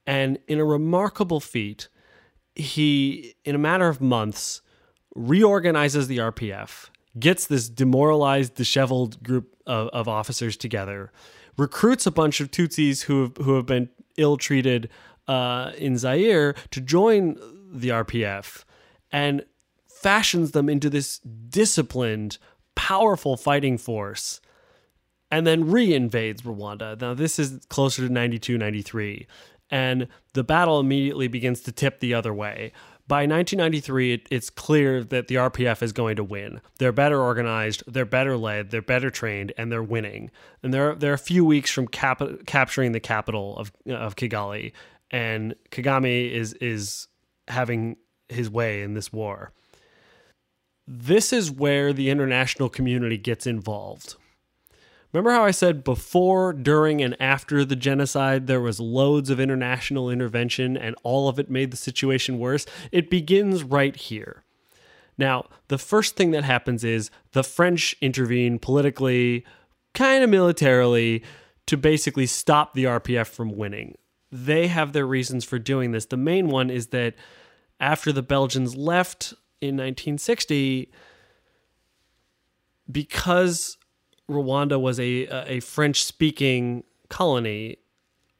and 0.05 0.37
in 0.47 0.59
a 0.59 0.65
remarkable 0.65 1.39
feat, 1.39 1.87
he 2.53 3.33
in 3.43 3.55
a 3.55 3.57
matter 3.57 3.89
of 3.89 3.99
months 3.99 4.61
reorganizes 5.15 6.07
the 6.07 6.19
RPF 6.19 6.91
gets 7.19 7.47
this 7.47 7.69
demoralized, 7.69 8.55
disheveled 8.55 9.21
group 9.23 9.52
of, 9.65 9.89
of 9.89 10.07
officers 10.07 10.57
together, 10.57 11.11
recruits 11.57 12.05
a 12.05 12.11
bunch 12.11 12.41
of 12.41 12.51
Tutsis 12.51 13.03
who 13.03 13.21
have, 13.23 13.37
who 13.37 13.55
have 13.55 13.65
been 13.65 13.89
ill 14.17 14.37
treated 14.37 14.89
uh, 15.27 15.71
in 15.77 15.97
Zaire 15.97 16.53
to 16.71 16.81
join 16.81 17.37
the 17.71 17.89
RPF, 17.89 18.63
and 19.11 19.43
fashions 19.87 20.51
them 20.51 20.69
into 20.69 20.89
this 20.89 21.19
disciplined, 21.19 22.37
powerful 22.75 23.37
fighting 23.37 23.77
force, 23.77 24.41
and 25.31 25.47
then 25.47 25.71
re-invades 25.71 26.43
Rwanda. 26.43 26.99
Now 26.99 27.13
this 27.13 27.39
is 27.39 27.65
closer 27.69 28.05
to 28.05 28.13
92, 28.13 28.57
93, 28.57 29.27
and 29.69 30.07
the 30.33 30.43
battle 30.43 30.79
immediately 30.79 31.27
begins 31.27 31.61
to 31.61 31.71
tip 31.71 31.99
the 31.99 32.13
other 32.13 32.33
way 32.33 32.73
by 33.13 33.27
1993, 33.27 34.13
it, 34.13 34.27
it's 34.31 34.49
clear 34.49 35.03
that 35.03 35.27
the 35.27 35.35
RPF 35.35 35.83
is 35.83 35.91
going 35.91 36.15
to 36.15 36.23
win. 36.23 36.59
They're 36.79 36.91
better 36.91 37.21
organized, 37.21 37.83
they're 37.85 38.05
better 38.05 38.35
led, 38.35 38.71
they're 38.71 38.81
better 38.81 39.11
trained, 39.11 39.53
and 39.55 39.71
they're 39.71 39.83
winning. 39.83 40.31
And 40.63 40.73
they're 40.73 40.95
they're 40.95 41.13
a 41.13 41.19
few 41.19 41.45
weeks 41.45 41.69
from 41.69 41.87
cap- 41.87 42.23
capturing 42.47 42.91
the 42.91 42.99
capital 42.99 43.55
of 43.55 43.71
of 43.87 44.15
Kigali, 44.15 44.71
and 45.11 45.53
Kagame 45.69 46.31
is 46.31 46.53
is 46.53 47.07
having 47.47 47.97
his 48.29 48.49
way 48.49 48.81
in 48.81 48.95
this 48.95 49.13
war. 49.13 49.51
This 50.87 51.31
is 51.31 51.51
where 51.51 51.93
the 51.93 52.09
international 52.09 52.67
community 52.67 53.19
gets 53.19 53.45
involved. 53.45 54.15
Remember 55.13 55.31
how 55.31 55.45
I 55.45 55.51
said 55.51 55.83
before, 55.83 56.53
during, 56.53 57.01
and 57.03 57.15
after 57.21 57.63
the 57.63 57.75
genocide, 57.75 58.47
there 58.47 58.59
was 58.59 58.79
loads 58.79 59.29
of 59.29 59.39
international 59.39 60.09
intervention 60.09 60.75
and 60.75 60.95
all 61.03 61.29
of 61.29 61.37
it 61.37 61.51
made 61.51 61.69
the 61.69 61.77
situation 61.77 62.39
worse? 62.39 62.65
It 62.91 63.11
begins 63.11 63.61
right 63.61 63.95
here. 63.95 64.43
Now, 65.15 65.45
the 65.67 65.77
first 65.77 66.15
thing 66.15 66.31
that 66.31 66.43
happens 66.43 66.83
is 66.83 67.11
the 67.33 67.43
French 67.43 67.95
intervene 68.01 68.57
politically, 68.57 69.45
kind 69.93 70.23
of 70.23 70.31
militarily, 70.31 71.23
to 71.67 71.77
basically 71.77 72.25
stop 72.25 72.73
the 72.73 72.85
RPF 72.85 73.27
from 73.27 73.55
winning. 73.55 73.95
They 74.31 74.65
have 74.65 74.93
their 74.93 75.05
reasons 75.05 75.45
for 75.45 75.59
doing 75.59 75.91
this. 75.91 76.07
The 76.07 76.17
main 76.17 76.47
one 76.47 76.71
is 76.71 76.87
that 76.87 77.13
after 77.79 78.11
the 78.11 78.23
Belgians 78.23 78.75
left 78.75 79.33
in 79.61 79.75
1960, 79.75 80.91
because 82.91 83.77
Rwanda 84.33 84.79
was 84.79 84.99
a 84.99 85.27
a 85.47 85.59
French 85.59 86.03
speaking 86.03 86.83
colony, 87.09 87.77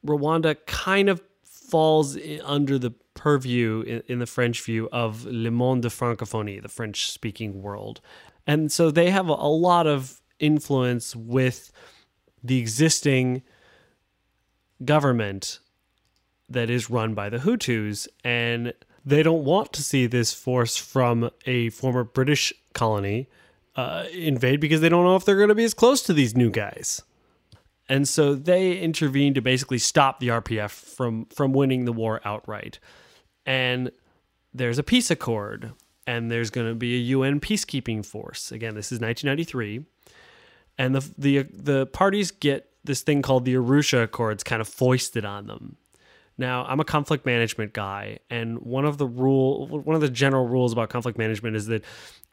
Rwanda 0.06 0.56
kind 0.65 1.10
of 1.10 1.21
falls 1.43 2.17
under 2.43 2.77
the 2.77 2.91
purview 3.13 3.82
in, 3.82 4.03
in, 4.08 4.19
the 4.19 4.25
French 4.25 4.62
view 4.62 4.89
of 4.91 5.25
le 5.25 5.51
monde 5.51 5.84
de 5.84 5.89
francophonie, 5.89 6.62
the 6.62 6.67
French 6.67 7.10
speaking 7.10 7.62
world. 7.62 8.01
And 8.45 8.71
so 8.71 8.91
they 8.91 9.12
have 9.12 9.29
a, 9.29 9.34
a 9.34 9.53
lot 9.69 9.88
of 9.88 10.21
influence 10.39 11.15
with 11.15 11.71
the 12.43 12.60
existing 12.60 13.43
government 14.84 15.60
that 16.49 16.69
is 16.69 16.89
run 16.89 17.13
by 17.13 17.29
the 17.29 17.38
Hutus. 17.38 18.08
And 18.23 18.73
they 19.06 19.23
don't 19.23 19.45
want 19.45 19.71
to 19.73 19.84
see 19.84 20.08
this 20.08 20.34
force 20.34 20.75
from 20.75 21.29
a 21.45 21.69
former 21.69 22.03
British 22.03 22.53
colony 22.73 23.29
uh, 23.75 24.05
invade 24.13 24.59
because 24.59 24.81
they 24.81 24.89
don't 24.89 25.03
know 25.03 25.15
if 25.15 25.25
they're 25.25 25.38
going 25.38 25.49
to 25.49 25.55
be 25.55 25.63
as 25.63 25.73
close 25.73 26.01
to 26.03 26.13
these 26.13 26.36
new 26.36 26.49
guys. 26.49 27.01
And 27.89 28.07
so 28.07 28.33
they 28.33 28.77
intervene 28.77 29.33
to 29.33 29.41
basically 29.41 29.77
stop 29.77 30.19
the 30.19 30.29
RPF 30.29 30.71
from 30.71 31.25
from 31.25 31.53
winning 31.53 31.86
the 31.86 31.91
war 31.91 32.21
outright. 32.23 32.79
And 33.45 33.91
there's 34.53 34.77
a 34.77 34.83
peace 34.83 35.12
accord 35.12 35.73
and 36.07 36.31
there's 36.31 36.49
going 36.49 36.67
to 36.67 36.75
be 36.75 36.95
a 36.95 36.99
UN 36.99 37.39
peacekeeping 37.39 38.05
force. 38.05 38.51
Again, 38.51 38.75
this 38.75 38.91
is 38.91 38.99
1993. 38.99 39.86
And 40.77 40.95
the 40.95 41.13
the 41.17 41.43
the 41.51 41.86
parties 41.88 42.31
get 42.31 42.69
this 42.83 43.01
thing 43.01 43.21
called 43.21 43.45
the 43.45 43.55
Arusha 43.55 44.03
Accords 44.03 44.43
kind 44.43 44.62
of 44.62 44.67
foisted 44.67 45.25
on 45.25 45.47
them. 45.47 45.77
Now, 46.43 46.65
I'm 46.65 46.82
a 46.82 46.84
conflict 46.84 47.25
management 47.25 47.71
guy, 47.71 48.19
and 48.29 48.60
one 48.60 48.84
of 48.84 48.97
the 48.97 49.08
rule, 49.08 49.65
one 49.69 49.95
of 49.95 50.01
the 50.01 50.10
general 50.10 50.45
rules 50.45 50.73
about 50.73 50.89
conflict 50.89 51.17
management 51.17 51.56
is 51.56 51.67
that 51.67 51.86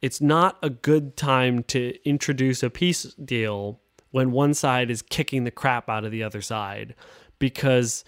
it's 0.02 0.20
not 0.20 0.58
a 0.64 0.68
good 0.68 1.16
time 1.16 1.62
to 1.68 1.94
introduce 2.04 2.64
a 2.64 2.70
peace 2.70 3.04
deal 3.14 3.78
when 4.10 4.32
one 4.32 4.52
side 4.52 4.90
is 4.90 5.00
kicking 5.00 5.44
the 5.44 5.52
crap 5.52 5.88
out 5.88 6.04
of 6.04 6.10
the 6.10 6.24
other 6.24 6.42
side, 6.42 6.96
because 7.38 8.04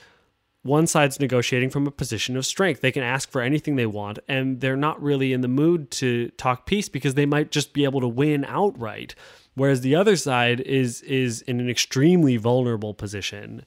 one 0.63 0.89
side's 0.89 1.21
negotiating 1.21 1.71
from 1.71 1.87
a 1.87 1.93
position 1.93 2.37
of 2.37 2.45
strength. 2.45 2.81
They 2.81 2.91
can 2.91 3.05
ask 3.05 3.31
for 3.31 3.41
anything 3.41 3.77
they 3.77 3.87
want, 3.87 4.19
and 4.27 4.61
they're 4.61 4.77
not 4.77 5.01
really 5.01 5.33
in 5.33 5.41
the 5.41 5.47
mood 5.47 5.93
to 5.93 6.31
talk 6.31 6.67
peace 6.67 6.89
because 6.89 7.15
they 7.15 7.27
might 7.27 7.53
just 7.53 7.73
be 7.73 7.85
able 7.85 8.01
to 8.01 8.09
win 8.09 8.45
outright. 8.47 9.15
Whereas 9.55 9.83
the 9.83 9.95
other 9.95 10.17
side 10.17 10.59
is 10.63 11.01
is 11.03 11.43
in 11.43 11.61
an 11.61 11.71
extremely 11.71 12.39
vulnerable 12.39 12.93
position, 12.93 13.65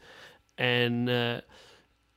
and 0.58 1.10
uh, 1.10 1.40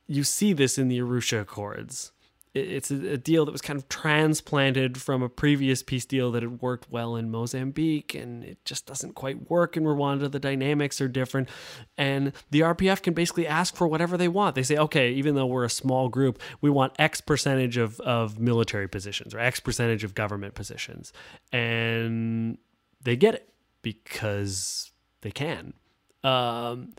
you 0.09 0.23
see 0.23 0.53
this 0.53 0.77
in 0.77 0.87
the 0.87 0.99
Arusha 0.99 1.41
Accords. 1.41 2.11
It's 2.55 2.89
a, 2.89 3.15
deal 3.15 3.45
that 3.45 3.51
was 3.51 3.61
kind 3.61 3.77
of 3.77 3.87
transplanted 3.89 4.99
from 4.99 5.21
a 5.21 5.29
previous 5.29 5.83
peace 5.83 6.03
deal 6.03 6.31
that 6.31 6.41
had 6.41 6.63
worked 6.63 6.89
well 6.89 7.15
in 7.15 7.29
Mozambique, 7.29 8.15
and 8.15 8.43
it 8.43 8.65
just 8.65 8.87
doesn't 8.87 9.13
quite 9.13 9.51
work 9.51 9.77
in 9.77 9.83
Rwanda. 9.83 10.31
The 10.31 10.39
dynamics 10.39 10.99
are 10.99 11.07
different, 11.07 11.47
and 11.95 12.33
the 12.49 12.61
RPF 12.61 13.03
can 13.03 13.13
basically 13.13 13.45
ask 13.45 13.75
for 13.75 13.87
whatever 13.87 14.17
they 14.17 14.27
want. 14.27 14.55
They 14.55 14.63
say, 14.63 14.77
okay, 14.77 15.11
even 15.11 15.35
though 15.35 15.45
we're 15.45 15.63
a 15.63 15.69
small 15.69 16.09
group, 16.09 16.41
we 16.59 16.71
want 16.71 16.93
X 16.97 17.21
percentage 17.21 17.77
of, 17.77 17.99
of 17.99 18.39
military 18.39 18.87
positions 18.87 19.35
or 19.35 19.39
X 19.39 19.59
percentage 19.59 20.03
of 20.03 20.15
government 20.15 20.55
positions, 20.55 21.13
and 21.53 22.57
they 22.99 23.15
get 23.15 23.35
it 23.35 23.53
because 23.83 24.91
they 25.21 25.31
can. 25.31 25.73
Um, 26.23 26.93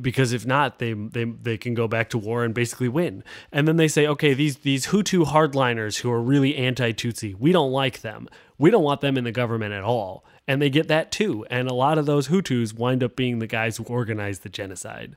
because 0.00 0.32
if 0.32 0.46
not, 0.46 0.78
they 0.78 0.92
they 0.92 1.24
they 1.24 1.56
can 1.56 1.74
go 1.74 1.88
back 1.88 2.10
to 2.10 2.18
war 2.18 2.44
and 2.44 2.54
basically 2.54 2.88
win. 2.88 3.24
And 3.52 3.66
then 3.66 3.76
they 3.76 3.88
say, 3.88 4.06
okay, 4.06 4.34
these 4.34 4.58
these 4.58 4.86
Hutu 4.86 5.26
hardliners 5.26 6.00
who 6.00 6.10
are 6.10 6.22
really 6.22 6.56
anti-Tutsi, 6.56 7.34
we 7.38 7.52
don't 7.52 7.72
like 7.72 8.00
them. 8.00 8.28
We 8.58 8.70
don't 8.70 8.84
want 8.84 9.00
them 9.00 9.16
in 9.16 9.24
the 9.24 9.32
government 9.32 9.72
at 9.72 9.82
all. 9.82 10.24
And 10.46 10.60
they 10.60 10.70
get 10.70 10.88
that 10.88 11.10
too. 11.10 11.46
And 11.50 11.68
a 11.68 11.74
lot 11.74 11.98
of 11.98 12.06
those 12.06 12.28
Hutus 12.28 12.74
wind 12.74 13.02
up 13.02 13.16
being 13.16 13.38
the 13.38 13.46
guys 13.46 13.76
who 13.76 13.84
organized 13.84 14.42
the 14.42 14.48
genocide. 14.48 15.16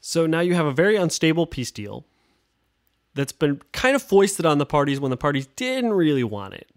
So 0.00 0.26
now 0.26 0.40
you 0.40 0.54
have 0.54 0.66
a 0.66 0.72
very 0.72 0.96
unstable 0.96 1.46
peace 1.46 1.70
deal 1.70 2.06
that's 3.14 3.32
been 3.32 3.60
kind 3.72 3.96
of 3.96 4.02
foisted 4.02 4.44
on 4.44 4.58
the 4.58 4.66
parties 4.66 5.00
when 5.00 5.10
the 5.10 5.16
parties 5.16 5.46
didn't 5.56 5.92
really 5.92 6.24
want 6.24 6.54
it. 6.54 6.68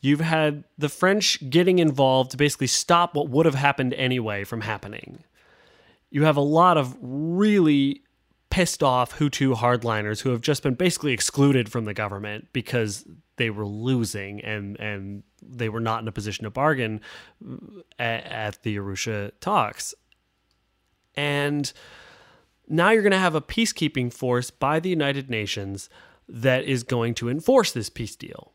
You've 0.00 0.20
had 0.20 0.64
the 0.76 0.88
French 0.88 1.48
getting 1.48 1.78
involved 1.78 2.32
to 2.32 2.36
basically 2.36 2.66
stop 2.66 3.14
what 3.14 3.28
would 3.28 3.46
have 3.46 3.54
happened 3.54 3.94
anyway 3.94 4.44
from 4.44 4.62
happening 4.62 5.24
you 6.12 6.24
have 6.24 6.36
a 6.36 6.42
lot 6.42 6.76
of 6.76 6.96
really 7.00 8.02
pissed 8.50 8.82
off 8.82 9.18
Hutu 9.18 9.56
hardliners 9.56 10.20
who 10.20 10.28
have 10.28 10.42
just 10.42 10.62
been 10.62 10.74
basically 10.74 11.12
excluded 11.12 11.70
from 11.70 11.86
the 11.86 11.94
government 11.94 12.48
because 12.52 13.06
they 13.36 13.48
were 13.48 13.66
losing 13.66 14.40
and 14.42 14.78
and 14.78 15.22
they 15.42 15.70
were 15.70 15.80
not 15.80 16.02
in 16.02 16.08
a 16.08 16.12
position 16.12 16.44
to 16.44 16.50
bargain 16.50 17.00
uh, 17.42 17.56
at, 17.98 18.26
at 18.26 18.62
the 18.62 18.76
Arusha 18.76 19.32
talks. 19.40 19.94
And 21.16 21.72
now 22.68 22.90
you're 22.90 23.02
going 23.02 23.12
to 23.12 23.18
have 23.18 23.34
a 23.34 23.40
peacekeeping 23.40 24.12
force 24.12 24.50
by 24.50 24.80
the 24.80 24.90
United 24.90 25.30
Nations 25.30 25.88
that 26.28 26.64
is 26.64 26.82
going 26.82 27.14
to 27.14 27.30
enforce 27.30 27.72
this 27.72 27.88
peace 27.88 28.16
deal. 28.16 28.52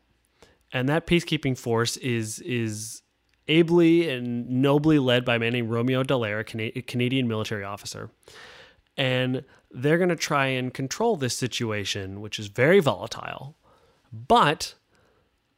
And 0.72 0.88
that 0.88 1.08
peacekeeping 1.08 1.58
force 1.58 1.96
is 1.96 2.38
is 2.40 3.02
ably 3.48 4.08
and 4.08 4.48
nobly 4.48 4.98
led 4.98 5.24
by 5.24 5.36
a 5.36 5.38
man 5.38 5.52
named 5.52 5.70
Romeo 5.70 6.02
Dallaire, 6.02 6.40
a 6.76 6.82
Canadian 6.82 7.28
military 7.28 7.64
officer. 7.64 8.10
And 8.96 9.44
they're 9.70 9.98
going 9.98 10.08
to 10.08 10.16
try 10.16 10.46
and 10.46 10.72
control 10.72 11.16
this 11.16 11.36
situation, 11.36 12.20
which 12.20 12.38
is 12.38 12.48
very 12.48 12.80
volatile. 12.80 13.56
But 14.12 14.74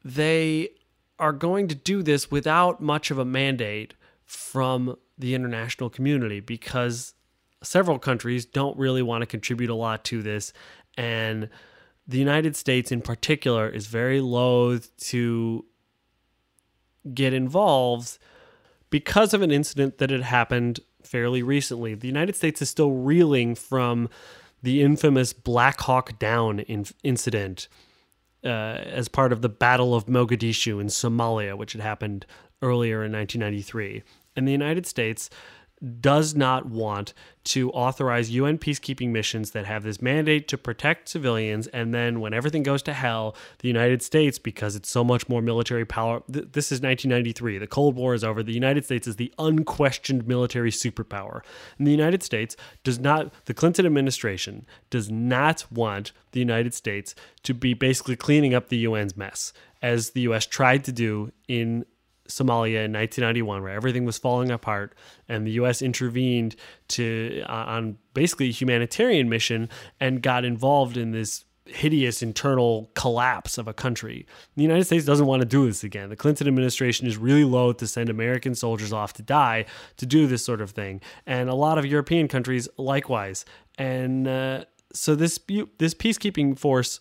they 0.04 0.70
are 1.18 1.32
going 1.32 1.68
to 1.68 1.74
do 1.74 2.02
this 2.02 2.30
without 2.30 2.80
much 2.80 3.10
of 3.10 3.18
a 3.18 3.24
mandate 3.24 3.94
from 4.24 4.96
the 5.18 5.34
international 5.34 5.90
community 5.90 6.40
because 6.40 7.14
several 7.62 7.98
countries 7.98 8.46
don't 8.46 8.76
really 8.78 9.02
want 9.02 9.22
to 9.22 9.26
contribute 9.26 9.70
a 9.70 9.74
lot 9.74 10.04
to 10.04 10.22
this. 10.22 10.52
And 10.96 11.48
the 12.06 12.18
United 12.18 12.56
States, 12.56 12.90
in 12.90 13.02
particular, 13.02 13.68
is 13.68 13.86
very 13.86 14.20
loath 14.20 14.96
to 15.08 15.64
get 17.14 17.32
involved 17.32 18.18
because 18.90 19.32
of 19.32 19.42
an 19.42 19.50
incident 19.50 19.98
that 19.98 20.10
had 20.10 20.22
happened 20.22 20.80
fairly 21.02 21.42
recently. 21.42 21.94
The 21.94 22.06
United 22.06 22.36
States 22.36 22.60
is 22.60 22.68
still 22.68 22.92
reeling 22.92 23.54
from 23.54 24.08
the 24.62 24.82
infamous 24.82 25.32
Black 25.32 25.80
Hawk 25.80 26.18
Down 26.18 26.60
in- 26.60 26.86
incident 27.02 27.68
uh, 28.44 28.48
as 28.48 29.08
part 29.08 29.32
of 29.32 29.42
the 29.42 29.48
Battle 29.48 29.94
of 29.94 30.06
Mogadishu 30.06 30.80
in 30.80 30.88
Somalia, 30.88 31.56
which 31.56 31.72
had 31.72 31.80
happened 31.80 32.26
earlier 32.62 33.04
in 33.04 33.12
1993. 33.12 34.02
And 34.36 34.46
the 34.46 34.52
United 34.52 34.86
States 34.86 35.30
does 36.00 36.34
not 36.34 36.66
want 36.66 37.14
to 37.42 37.70
authorize 37.70 38.30
UN 38.30 38.58
peacekeeping 38.58 39.08
missions 39.10 39.52
that 39.52 39.64
have 39.64 39.82
this 39.82 40.02
mandate 40.02 40.46
to 40.48 40.58
protect 40.58 41.08
civilians. 41.08 41.66
And 41.68 41.94
then 41.94 42.20
when 42.20 42.34
everything 42.34 42.62
goes 42.62 42.82
to 42.82 42.92
hell, 42.92 43.34
the 43.60 43.68
United 43.68 44.02
States, 44.02 44.38
because 44.38 44.76
it's 44.76 44.90
so 44.90 45.02
much 45.02 45.28
more 45.28 45.40
military 45.40 45.86
power, 45.86 46.22
th- 46.30 46.48
this 46.52 46.66
is 46.66 46.82
1993. 46.82 47.58
The 47.58 47.66
Cold 47.66 47.96
War 47.96 48.14
is 48.14 48.22
over. 48.22 48.42
The 48.42 48.52
United 48.52 48.84
States 48.84 49.06
is 49.08 49.16
the 49.16 49.32
unquestioned 49.38 50.26
military 50.26 50.70
superpower. 50.70 51.40
And 51.78 51.86
the 51.86 51.92
United 51.92 52.22
States 52.22 52.56
does 52.84 52.98
not, 52.98 53.32
the 53.46 53.54
Clinton 53.54 53.86
administration 53.86 54.66
does 54.90 55.10
not 55.10 55.64
want 55.72 56.12
the 56.32 56.40
United 56.40 56.74
States 56.74 57.14
to 57.44 57.54
be 57.54 57.72
basically 57.72 58.16
cleaning 58.16 58.52
up 58.54 58.68
the 58.68 58.84
UN's 58.84 59.16
mess, 59.16 59.54
as 59.80 60.10
the 60.10 60.20
US 60.22 60.44
tried 60.44 60.84
to 60.84 60.92
do 60.92 61.32
in 61.48 61.86
Somalia 62.30 62.84
in 62.84 62.92
1991, 62.92 63.62
where 63.62 63.72
everything 63.72 64.04
was 64.04 64.18
falling 64.18 64.50
apart, 64.50 64.94
and 65.28 65.46
the 65.46 65.52
U.S. 65.52 65.82
intervened 65.82 66.56
to 66.88 67.42
uh, 67.48 67.52
on 67.52 67.98
basically 68.14 68.48
a 68.48 68.52
humanitarian 68.52 69.28
mission 69.28 69.68
and 70.00 70.22
got 70.22 70.44
involved 70.44 70.96
in 70.96 71.12
this 71.12 71.44
hideous 71.66 72.22
internal 72.22 72.90
collapse 72.94 73.58
of 73.58 73.68
a 73.68 73.74
country. 73.74 74.26
The 74.56 74.62
United 74.62 74.84
States 74.84 75.04
doesn't 75.04 75.26
want 75.26 75.40
to 75.40 75.46
do 75.46 75.66
this 75.66 75.84
again. 75.84 76.08
The 76.08 76.16
Clinton 76.16 76.48
administration 76.48 77.06
is 77.06 77.16
really 77.16 77.44
loath 77.44 77.78
to 77.78 77.86
send 77.86 78.08
American 78.08 78.54
soldiers 78.54 78.92
off 78.92 79.12
to 79.14 79.22
die 79.22 79.66
to 79.96 80.06
do 80.06 80.26
this 80.26 80.44
sort 80.44 80.60
of 80.60 80.70
thing, 80.70 81.00
and 81.26 81.48
a 81.48 81.54
lot 81.54 81.78
of 81.78 81.86
European 81.86 82.28
countries 82.28 82.68
likewise. 82.76 83.44
And 83.78 84.26
uh, 84.26 84.64
so 84.92 85.14
this 85.14 85.38
this 85.78 85.94
peacekeeping 85.94 86.58
force, 86.58 87.00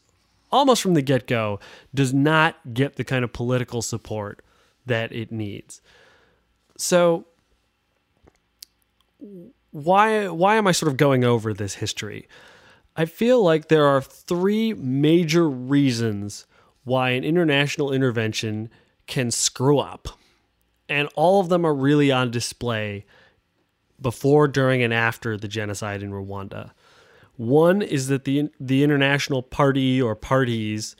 almost 0.51 0.81
from 0.81 0.93
the 0.93 1.01
get 1.01 1.27
go, 1.27 1.59
does 1.93 2.13
not 2.13 2.73
get 2.73 2.95
the 2.95 3.03
kind 3.03 3.23
of 3.23 3.33
political 3.33 3.81
support 3.81 4.43
that 4.89 5.11
it 5.11 5.31
needs. 5.31 5.81
So 6.77 7.25
why 9.71 10.27
why 10.27 10.55
am 10.55 10.67
I 10.67 10.71
sort 10.71 10.91
of 10.91 10.97
going 10.97 11.23
over 11.23 11.53
this 11.53 11.75
history? 11.75 12.27
I 12.95 13.05
feel 13.05 13.41
like 13.41 13.67
there 13.67 13.85
are 13.85 14.01
three 14.01 14.73
major 14.73 15.49
reasons 15.49 16.45
why 16.83 17.11
an 17.11 17.23
international 17.23 17.93
intervention 17.93 18.69
can 19.07 19.31
screw 19.31 19.79
up. 19.79 20.09
And 20.87 21.07
all 21.15 21.39
of 21.39 21.49
them 21.49 21.65
are 21.65 21.73
really 21.73 22.11
on 22.11 22.31
display 22.31 23.05
before, 24.01 24.47
during, 24.47 24.81
and 24.81 24.93
after 24.93 25.37
the 25.37 25.47
genocide 25.47 26.01
in 26.01 26.11
Rwanda. 26.11 26.71
One 27.35 27.81
is 27.81 28.07
that 28.07 28.25
the 28.25 28.49
the 28.59 28.83
international 28.83 29.43
party 29.43 30.01
or 30.01 30.15
parties 30.15 30.95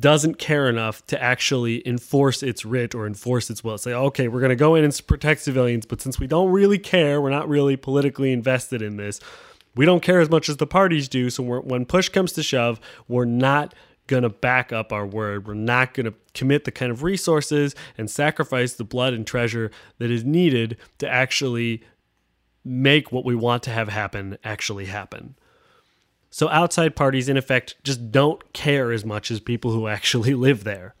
doesn't 0.00 0.38
care 0.38 0.68
enough 0.68 1.06
to 1.06 1.22
actually 1.22 1.86
enforce 1.86 2.42
its 2.42 2.64
writ 2.64 2.94
or 2.94 3.06
enforce 3.06 3.50
its 3.50 3.62
will. 3.62 3.78
Say, 3.78 3.92
okay, 3.92 4.28
we're 4.28 4.40
going 4.40 4.50
to 4.50 4.56
go 4.56 4.74
in 4.74 4.84
and 4.84 5.06
protect 5.06 5.42
civilians, 5.42 5.86
but 5.86 6.00
since 6.00 6.18
we 6.18 6.26
don't 6.26 6.50
really 6.50 6.78
care, 6.78 7.20
we're 7.20 7.30
not 7.30 7.48
really 7.48 7.76
politically 7.76 8.32
invested 8.32 8.82
in 8.82 8.96
this. 8.96 9.20
We 9.76 9.86
don't 9.86 10.02
care 10.02 10.20
as 10.20 10.30
much 10.30 10.48
as 10.48 10.56
the 10.56 10.66
parties 10.66 11.08
do. 11.08 11.30
So 11.30 11.42
when 11.42 11.84
push 11.84 12.08
comes 12.08 12.32
to 12.32 12.42
shove, 12.42 12.80
we're 13.06 13.26
not 13.26 13.74
going 14.06 14.22
to 14.22 14.28
back 14.28 14.72
up 14.72 14.92
our 14.92 15.06
word. 15.06 15.46
We're 15.46 15.54
not 15.54 15.94
going 15.94 16.06
to 16.06 16.14
commit 16.34 16.64
the 16.64 16.72
kind 16.72 16.90
of 16.90 17.02
resources 17.02 17.74
and 17.98 18.10
sacrifice 18.10 18.74
the 18.74 18.84
blood 18.84 19.14
and 19.14 19.26
treasure 19.26 19.70
that 19.98 20.10
is 20.10 20.24
needed 20.24 20.78
to 20.98 21.08
actually 21.08 21.82
make 22.64 23.12
what 23.12 23.24
we 23.24 23.34
want 23.34 23.62
to 23.64 23.70
have 23.70 23.88
happen 23.88 24.38
actually 24.42 24.86
happen. 24.86 25.36
So 26.36 26.50
outside 26.50 26.94
parties, 26.94 27.30
in 27.30 27.38
effect, 27.38 27.76
just 27.82 28.12
don't 28.12 28.52
care 28.52 28.92
as 28.92 29.06
much 29.06 29.30
as 29.30 29.40
people 29.40 29.70
who 29.70 29.88
actually 29.88 30.34
live 30.46 30.64
there. 30.64 30.94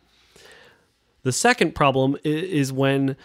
The 1.24 1.32
second 1.32 1.74
problem 1.74 2.16
is 2.24 2.72
when 2.72 3.18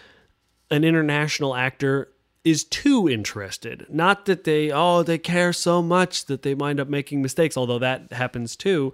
an 0.70 0.84
international 0.84 1.56
actor 1.56 2.10
is 2.44 2.66
too 2.66 3.08
interested. 3.08 3.86
Not 3.88 4.26
that 4.26 4.44
they, 4.44 4.72
oh, 4.72 5.04
they 5.04 5.20
care 5.20 5.54
so 5.54 5.82
much 5.82 6.26
that 6.26 6.42
they 6.42 6.54
wind 6.54 6.82
up 6.82 6.90
making 6.90 7.22
mistakes, 7.22 7.56
although 7.56 7.80
that 7.80 8.12
happens 8.12 8.58
too, 8.58 8.92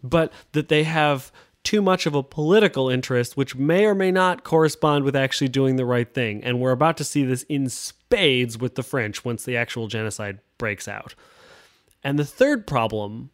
but 0.00 0.32
that 0.52 0.68
they 0.68 0.84
have 0.84 1.32
too 1.64 1.82
much 1.82 2.06
of 2.06 2.14
a 2.14 2.22
political 2.22 2.88
interest, 2.88 3.36
which 3.36 3.56
may 3.56 3.84
or 3.84 3.96
may 3.96 4.12
not 4.12 4.44
correspond 4.44 5.04
with 5.04 5.16
actually 5.16 5.48
doing 5.48 5.74
the 5.74 5.84
right 5.84 6.14
thing. 6.14 6.44
And 6.44 6.60
we're 6.60 6.70
about 6.70 6.98
to 6.98 7.04
see 7.04 7.24
this 7.24 7.42
in 7.48 7.68
spades 7.68 8.58
with 8.58 8.76
the 8.76 8.84
French 8.84 9.24
once 9.24 9.42
the 9.42 9.56
actual 9.56 9.88
genocide 9.88 10.38
breaks 10.56 10.86
out. 10.86 11.16
And 12.02 12.18
the 12.18 12.24
third 12.24 12.66
problem 12.66 13.30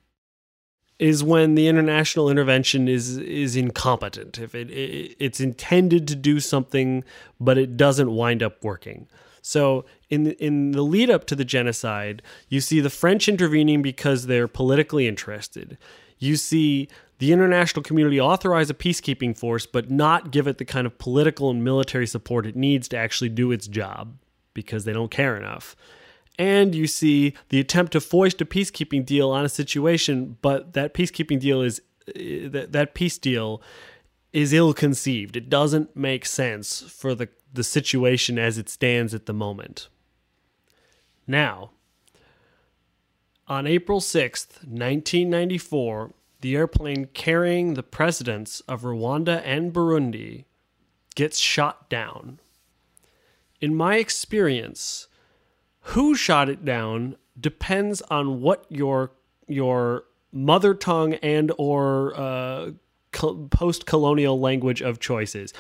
is 0.99 1.23
when 1.23 1.55
the 1.55 1.69
international 1.69 2.31
intervention 2.31 2.89
is 2.89 3.19
is 3.19 3.55
incompetent. 3.55 4.39
If 4.39 4.55
it, 4.55 4.71
it 4.71 5.17
it's 5.19 5.41
intended 5.41 6.09
to 6.09 6.17
do 6.17 6.41
something, 6.41 7.05
but 7.39 7.59
it 7.59 7.77
doesn't 7.77 8.15
wind 8.15 8.43
up 8.43 8.65
working. 8.65 9.09
So 9.43 9.85
in 10.11 10.25
the, 10.25 10.45
in 10.45 10.73
the 10.73 10.83
lead 10.83 11.09
up 11.09 11.25
to 11.27 11.37
the 11.37 11.45
genocide, 11.45 12.21
you 12.49 12.61
see 12.61 12.81
the 12.81 12.91
French 12.91 13.29
intervening 13.29 13.81
because 13.81 14.27
they're 14.27 14.49
politically 14.49 15.07
interested. 15.07 15.79
You 16.19 16.35
see 16.35 16.89
the 17.19 17.33
international 17.33 17.85
community 17.85 18.21
authorize 18.21 18.71
a 18.71 18.75
peacekeeping 18.75 19.39
force, 19.39 19.65
but 19.65 19.89
not 19.89 20.33
give 20.33 20.49
it 20.49 20.59
the 20.59 20.65
kind 20.65 20.87
of 20.87 20.99
political 20.99 21.51
and 21.51 21.63
military 21.63 22.07
support 22.09 22.45
it 22.45 22.57
needs 22.57 22.89
to 22.89 22.97
actually 22.97 23.29
do 23.29 23.53
its 23.53 23.69
job 23.69 24.17
because 24.53 24.85
they 24.85 24.93
don't 24.93 25.11
care 25.11 25.37
enough. 25.37 25.77
And 26.39 26.75
you 26.75 26.87
see 26.87 27.35
the 27.49 27.61
attempt 27.61 27.93
to 27.93 28.01
foist 28.01 28.41
a 28.41 28.45
peacekeeping 28.45 29.07
deal 29.07 29.31
on 29.31 29.45
a 29.45 29.49
situation, 29.49 30.37
but 30.43 30.75
that 30.75 30.93
peacekeeping 30.93 31.41
deal 31.41 31.63
is 31.63 31.81
eh, 32.15 32.49
that 32.49 32.73
that 32.73 32.95
peace 32.95 33.17
deal 33.17 33.63
is 34.33 34.53
ill 34.53 34.75
conceived. 34.75 35.37
It 35.37 35.49
doesn't 35.49 35.97
make 35.97 36.27
sense 36.27 36.83
for 36.83 37.15
the 37.15 37.29
the 37.53 37.65
situation 37.65 38.39
as 38.39 38.59
it 38.59 38.69
stands 38.69 39.15
at 39.15 39.27
the 39.27 39.33
moment. 39.33 39.89
Now, 41.27 41.71
on 43.49 43.67
April 43.67 44.01
6th, 44.01 44.63
1994, 44.65 46.13
the 46.41 46.57
airplane 46.57 47.07
carrying 47.07 47.75
the 47.75 47.83
presidents 47.83 48.61
of 48.69 48.83
Rwanda 48.83 49.41
and 49.45 49.73
Burundi 49.73 50.45
gets 51.15 51.39
shot 51.39 51.89
down. 51.89 52.41
In 53.61 53.75
my 53.75 53.97
experience, 53.97 55.09
who 55.91 56.15
shot 56.17 56.49
it 56.49 56.65
down 56.65 57.17
depends 57.39 58.03
on 58.03 58.41
what 58.41 58.67
your 58.69 59.13
your 59.47 60.05
mother 60.33 60.75
tongue 60.75 61.15
and 61.15 61.53
or 61.59 62.13
uh, 62.19 62.71
post-colonial 63.13 64.39
language 64.39 64.83
of 64.83 64.99
choice 64.99 65.35
is. 65.35 65.53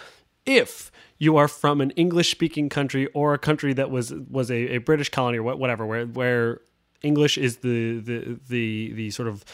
If 0.44 0.90
you 1.18 1.36
are 1.36 1.48
from 1.48 1.80
an 1.80 1.90
English 1.92 2.30
speaking 2.30 2.68
country 2.68 3.06
or 3.14 3.34
a 3.34 3.38
country 3.38 3.72
that 3.74 3.90
was 3.90 4.12
was 4.12 4.50
a, 4.50 4.76
a 4.76 4.78
British 4.78 5.10
colony 5.10 5.38
or 5.38 5.42
whatever, 5.42 5.86
where 5.86 6.06
where 6.06 6.60
English 7.02 7.38
is 7.38 7.58
the 7.58 8.00
the 8.00 8.38
the 8.48 8.92
the 8.94 9.10
sort 9.10 9.28
of 9.28 9.44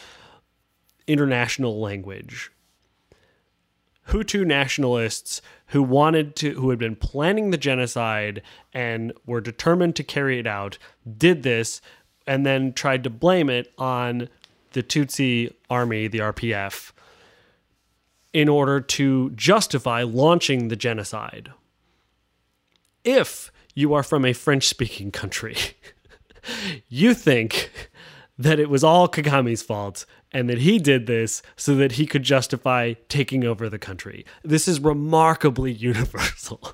international 1.07 1.79
language. 1.79 2.51
Hutu 4.09 4.45
nationalists 4.45 5.41
who 5.67 5.81
wanted 5.81 6.35
to, 6.37 6.53
who 6.53 6.69
had 6.69 6.79
been 6.79 6.95
planning 6.95 7.51
the 7.51 7.57
genocide 7.57 8.41
and 8.73 9.13
were 9.25 9.41
determined 9.41 9.95
to 9.95 10.03
carry 10.03 10.39
it 10.39 10.47
out, 10.47 10.77
did 11.17 11.43
this 11.43 11.81
and 12.27 12.45
then 12.45 12.73
tried 12.73 13.03
to 13.03 13.09
blame 13.09 13.49
it 13.49 13.73
on 13.77 14.29
the 14.71 14.83
Tutsi 14.83 15.53
army, 15.69 16.07
the 16.07 16.19
RPF, 16.19 16.91
in 18.33 18.49
order 18.49 18.81
to 18.81 19.29
justify 19.31 20.03
launching 20.03 20.67
the 20.67 20.75
genocide. 20.75 21.51
If 23.03 23.51
you 23.75 23.93
are 23.93 24.03
from 24.03 24.25
a 24.25 24.33
French 24.33 24.67
speaking 24.67 25.11
country, 25.11 25.55
you 26.89 27.13
think 27.13 27.71
that 28.37 28.59
it 28.59 28.69
was 28.69 28.83
all 28.83 29.07
Kagame's 29.07 29.61
fault 29.61 30.05
and 30.33 30.49
that 30.49 30.59
he 30.59 30.79
did 30.79 31.05
this 31.05 31.41
so 31.55 31.75
that 31.75 31.93
he 31.93 32.05
could 32.05 32.23
justify 32.23 32.93
taking 33.07 33.43
over 33.43 33.69
the 33.69 33.79
country. 33.79 34.25
This 34.43 34.67
is 34.67 34.79
remarkably 34.79 35.71
universal. 35.71 36.73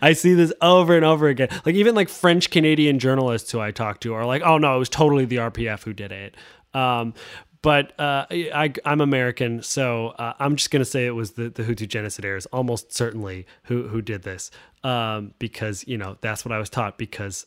I 0.00 0.12
see 0.12 0.34
this 0.34 0.52
over 0.60 0.94
and 0.94 1.04
over 1.04 1.28
again. 1.28 1.48
Like 1.66 1.74
even 1.74 1.94
like 1.94 2.08
French 2.08 2.50
Canadian 2.50 2.98
journalists 2.98 3.50
who 3.50 3.60
I 3.60 3.72
talk 3.72 4.00
to 4.00 4.14
are 4.14 4.24
like, 4.24 4.42
"Oh 4.42 4.58
no, 4.58 4.76
it 4.76 4.78
was 4.78 4.88
totally 4.88 5.24
the 5.24 5.36
RPF 5.36 5.82
who 5.82 5.92
did 5.92 6.12
it." 6.12 6.36
Um, 6.72 7.14
but 7.60 7.98
uh, 7.98 8.26
I, 8.30 8.72
am 8.84 9.00
American, 9.00 9.62
so 9.62 10.08
uh, 10.08 10.34
I'm 10.38 10.56
just 10.56 10.70
gonna 10.70 10.84
say 10.84 11.06
it 11.06 11.12
was 11.14 11.32
the, 11.32 11.48
the 11.48 11.62
Hutu 11.62 11.88
genocidaires, 11.88 12.46
almost 12.52 12.92
certainly 12.92 13.46
who 13.64 13.88
who 13.88 14.02
did 14.02 14.22
this, 14.22 14.50
um, 14.84 15.32
because 15.38 15.84
you 15.88 15.96
know 15.96 16.18
that's 16.20 16.44
what 16.44 16.52
I 16.52 16.58
was 16.58 16.70
taught 16.70 16.98
because 16.98 17.46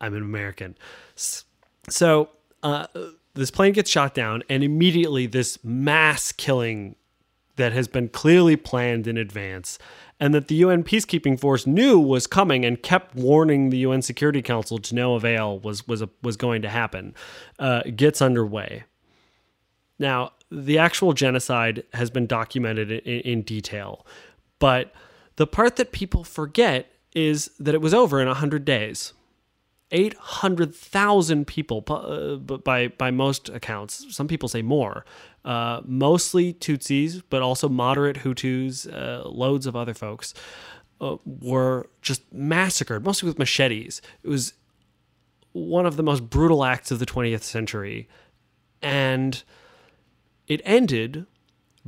I'm 0.00 0.14
an 0.14 0.22
American. 0.22 0.78
So 1.88 2.30
uh, 2.62 2.86
this 3.36 3.50
plane 3.50 3.72
gets 3.72 3.90
shot 3.90 4.14
down, 4.14 4.42
and 4.48 4.64
immediately 4.64 5.26
this 5.26 5.62
mass 5.62 6.32
killing 6.32 6.96
that 7.56 7.72
has 7.72 7.88
been 7.88 8.08
clearly 8.08 8.56
planned 8.56 9.06
in 9.06 9.16
advance 9.16 9.78
and 10.18 10.32
that 10.34 10.48
the 10.48 10.54
UN 10.56 10.82
peacekeeping 10.82 11.38
force 11.38 11.66
knew 11.66 11.98
was 11.98 12.26
coming 12.26 12.64
and 12.64 12.82
kept 12.82 13.14
warning 13.14 13.70
the 13.70 13.78
UN 13.78 14.02
Security 14.02 14.42
Council 14.42 14.78
to 14.78 14.94
no 14.94 15.14
avail 15.14 15.58
was 15.58 15.86
was 15.86 16.02
a, 16.02 16.08
was 16.22 16.36
going 16.36 16.62
to 16.62 16.68
happen 16.68 17.14
uh, 17.58 17.82
gets 17.94 18.22
underway. 18.22 18.84
Now, 19.98 20.32
the 20.50 20.78
actual 20.78 21.12
genocide 21.12 21.84
has 21.94 22.10
been 22.10 22.26
documented 22.26 22.90
in, 22.90 23.20
in 23.20 23.42
detail, 23.42 24.06
but 24.58 24.92
the 25.36 25.46
part 25.46 25.76
that 25.76 25.92
people 25.92 26.24
forget 26.24 26.90
is 27.14 27.50
that 27.58 27.74
it 27.74 27.80
was 27.80 27.94
over 27.94 28.20
in 28.20 28.28
100 28.28 28.64
days. 28.64 29.12
800,000 29.92 31.46
people, 31.46 31.84
uh, 31.88 32.36
by, 32.36 32.88
by 32.88 33.10
most 33.10 33.48
accounts. 33.48 34.14
Some 34.14 34.26
people 34.26 34.48
say 34.48 34.62
more. 34.62 35.04
Uh, 35.44 35.80
mostly 35.84 36.52
Tutsis, 36.54 37.22
but 37.30 37.42
also 37.42 37.68
moderate 37.68 38.18
Hutus, 38.18 38.92
uh, 38.92 39.28
loads 39.28 39.66
of 39.66 39.76
other 39.76 39.94
folks, 39.94 40.34
uh, 41.00 41.16
were 41.24 41.88
just 42.02 42.22
massacred, 42.32 43.04
mostly 43.04 43.28
with 43.28 43.38
machetes. 43.38 44.02
It 44.24 44.28
was 44.28 44.54
one 45.52 45.86
of 45.86 45.96
the 45.96 46.02
most 46.02 46.28
brutal 46.28 46.64
acts 46.64 46.90
of 46.90 46.98
the 46.98 47.06
20th 47.06 47.42
century. 47.42 48.08
And 48.82 49.42
it 50.48 50.60
ended 50.64 51.26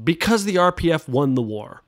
because 0.02 0.44
the 0.44 0.54
RPF 0.54 1.08
won 1.08 1.34
the 1.34 1.42
war. 1.42 1.82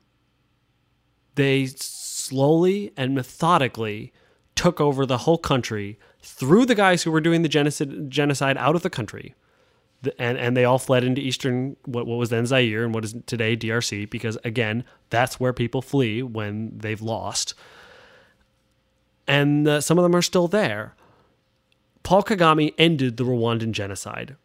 They 1.36 1.66
slowly 1.66 2.92
and 2.96 3.14
methodically 3.14 4.12
took 4.60 4.78
over 4.78 5.06
the 5.06 5.16
whole 5.16 5.38
country, 5.38 5.98
threw 6.20 6.66
the 6.66 6.74
guys 6.74 7.02
who 7.02 7.10
were 7.10 7.22
doing 7.22 7.40
the 7.40 7.48
genocide, 7.48 8.10
genocide 8.10 8.58
out 8.58 8.76
of 8.76 8.82
the 8.82 8.90
country, 8.90 9.34
and, 10.18 10.36
and 10.36 10.54
they 10.54 10.66
all 10.66 10.78
fled 10.78 11.02
into 11.02 11.22
eastern, 11.22 11.76
what, 11.86 12.06
what 12.06 12.18
was 12.18 12.28
then 12.28 12.44
Zaire 12.44 12.84
and 12.84 12.92
what 12.92 13.02
is 13.02 13.14
today 13.24 13.56
DRC, 13.56 14.10
because 14.10 14.36
again, 14.44 14.84
that's 15.08 15.40
where 15.40 15.54
people 15.54 15.80
flee 15.80 16.22
when 16.22 16.76
they've 16.76 17.00
lost. 17.00 17.54
And 19.26 19.66
uh, 19.66 19.80
some 19.80 19.96
of 19.96 20.02
them 20.02 20.14
are 20.14 20.20
still 20.20 20.46
there. 20.46 20.94
Paul 22.02 22.22
Kagame 22.22 22.74
ended 22.76 23.16
the 23.16 23.24
Rwandan 23.24 23.72
genocide. 23.72 24.36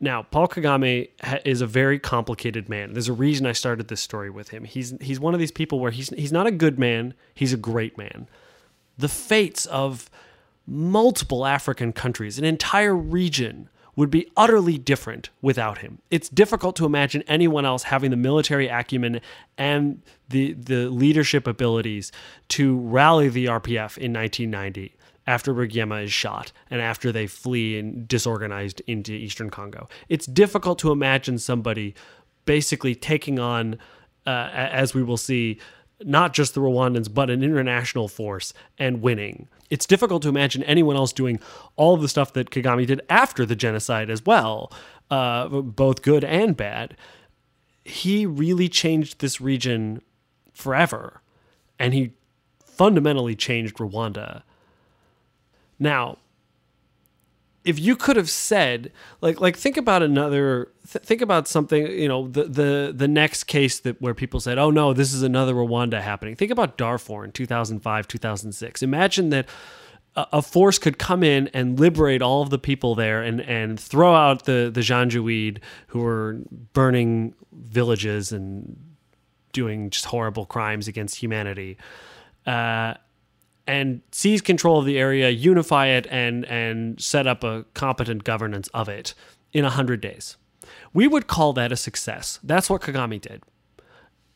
Now, 0.00 0.22
Paul 0.22 0.48
Kagame 0.48 1.10
is 1.44 1.60
a 1.60 1.66
very 1.66 1.98
complicated 1.98 2.70
man. 2.70 2.94
There's 2.94 3.08
a 3.08 3.12
reason 3.12 3.44
I 3.44 3.52
started 3.52 3.88
this 3.88 4.00
story 4.00 4.30
with 4.30 4.48
him. 4.48 4.64
He's 4.64 4.94
he's 5.02 5.20
one 5.20 5.34
of 5.34 5.40
these 5.40 5.52
people 5.52 5.78
where 5.78 5.90
he's 5.90 6.08
he's 6.08 6.32
not 6.32 6.46
a 6.46 6.50
good 6.50 6.78
man, 6.78 7.12
he's 7.34 7.52
a 7.52 7.58
great 7.58 7.98
man. 7.98 8.28
The 9.02 9.08
fates 9.08 9.66
of 9.66 10.08
multiple 10.64 11.44
African 11.44 11.92
countries, 11.92 12.38
an 12.38 12.44
entire 12.44 12.94
region 12.94 13.68
would 13.96 14.10
be 14.10 14.30
utterly 14.36 14.78
different 14.78 15.28
without 15.42 15.78
him. 15.78 15.98
It's 16.08 16.28
difficult 16.28 16.76
to 16.76 16.86
imagine 16.86 17.24
anyone 17.26 17.64
else 17.64 17.82
having 17.82 18.12
the 18.12 18.16
military 18.16 18.68
acumen 18.68 19.20
and 19.58 20.02
the 20.28 20.52
the 20.52 20.88
leadership 20.88 21.48
abilities 21.48 22.12
to 22.50 22.78
rally 22.78 23.28
the 23.28 23.46
RPF 23.46 23.98
in 23.98 24.12
1990 24.12 24.94
after 25.26 25.52
Rwigema 25.52 26.04
is 26.04 26.12
shot 26.12 26.52
and 26.70 26.80
after 26.80 27.10
they 27.10 27.26
flee 27.26 27.80
and 27.80 28.06
disorganized 28.06 28.82
into 28.86 29.12
eastern 29.12 29.50
Congo. 29.50 29.88
It's 30.08 30.26
difficult 30.26 30.78
to 30.78 30.92
imagine 30.92 31.38
somebody 31.38 31.96
basically 32.44 32.94
taking 32.94 33.40
on, 33.40 33.78
uh, 34.28 34.48
as 34.52 34.94
we 34.94 35.02
will 35.02 35.16
see, 35.16 35.58
not 36.04 36.32
just 36.34 36.54
the 36.54 36.60
Rwandans, 36.60 37.12
but 37.12 37.30
an 37.30 37.42
international 37.42 38.08
force 38.08 38.52
and 38.78 39.02
winning. 39.02 39.48
It's 39.70 39.86
difficult 39.86 40.22
to 40.22 40.28
imagine 40.28 40.62
anyone 40.64 40.96
else 40.96 41.12
doing 41.12 41.40
all 41.76 41.94
of 41.94 42.02
the 42.02 42.08
stuff 42.08 42.32
that 42.34 42.50
Kagame 42.50 42.86
did 42.86 43.00
after 43.08 43.46
the 43.46 43.56
genocide 43.56 44.10
as 44.10 44.24
well, 44.24 44.72
uh, 45.10 45.48
both 45.48 46.02
good 46.02 46.24
and 46.24 46.56
bad. 46.56 46.96
He 47.84 48.26
really 48.26 48.68
changed 48.68 49.20
this 49.20 49.40
region 49.40 50.02
forever, 50.52 51.20
and 51.78 51.94
he 51.94 52.12
fundamentally 52.64 53.34
changed 53.34 53.76
Rwanda 53.76 54.42
Now, 55.78 56.18
if 57.64 57.78
you 57.78 57.94
could 57.96 58.16
have 58.16 58.30
said 58.30 58.92
like 59.20 59.40
like 59.40 59.56
think 59.56 59.76
about 59.76 60.02
another 60.02 60.70
th- 60.90 61.04
think 61.04 61.20
about 61.20 61.46
something 61.46 61.86
you 61.86 62.08
know 62.08 62.28
the 62.28 62.44
the 62.44 62.92
the 62.94 63.08
next 63.08 63.44
case 63.44 63.80
that 63.80 64.00
where 64.00 64.14
people 64.14 64.40
said 64.40 64.58
oh 64.58 64.70
no 64.70 64.92
this 64.92 65.12
is 65.12 65.22
another 65.22 65.54
Rwanda 65.54 66.00
happening. 66.00 66.36
Think 66.36 66.50
about 66.50 66.76
Darfur 66.76 67.24
in 67.24 67.32
2005 67.32 68.08
2006 68.08 68.82
imagine 68.82 69.30
that 69.30 69.46
a, 70.14 70.42
force 70.42 70.78
could 70.78 70.98
come 70.98 71.22
in 71.22 71.48
and 71.54 71.80
liberate 71.80 72.20
all 72.20 72.42
of 72.42 72.50
the 72.50 72.58
people 72.58 72.94
there 72.94 73.22
and 73.22 73.40
and 73.40 73.78
throw 73.78 74.14
out 74.14 74.44
the 74.44 74.70
the 74.72 74.80
Janjaweed 74.80 75.58
who 75.88 76.00
were 76.00 76.38
burning 76.72 77.34
villages 77.52 78.32
and 78.32 78.76
doing 79.52 79.90
just 79.90 80.06
horrible 80.06 80.46
crimes 80.46 80.88
against 80.88 81.16
humanity. 81.16 81.76
Uh, 82.46 82.94
and 83.66 84.02
seize 84.10 84.40
control 84.40 84.78
of 84.78 84.86
the 84.86 84.98
area, 84.98 85.30
unify 85.30 85.86
it, 85.86 86.06
and 86.10 86.44
and 86.46 87.00
set 87.00 87.26
up 87.26 87.44
a 87.44 87.64
competent 87.74 88.24
governance 88.24 88.68
of 88.74 88.88
it 88.88 89.14
in 89.52 89.64
hundred 89.64 90.00
days. 90.00 90.36
We 90.92 91.06
would 91.06 91.26
call 91.26 91.52
that 91.54 91.72
a 91.72 91.76
success. 91.76 92.38
That's 92.42 92.68
what 92.68 92.82
Kagame 92.82 93.20
did. 93.20 93.42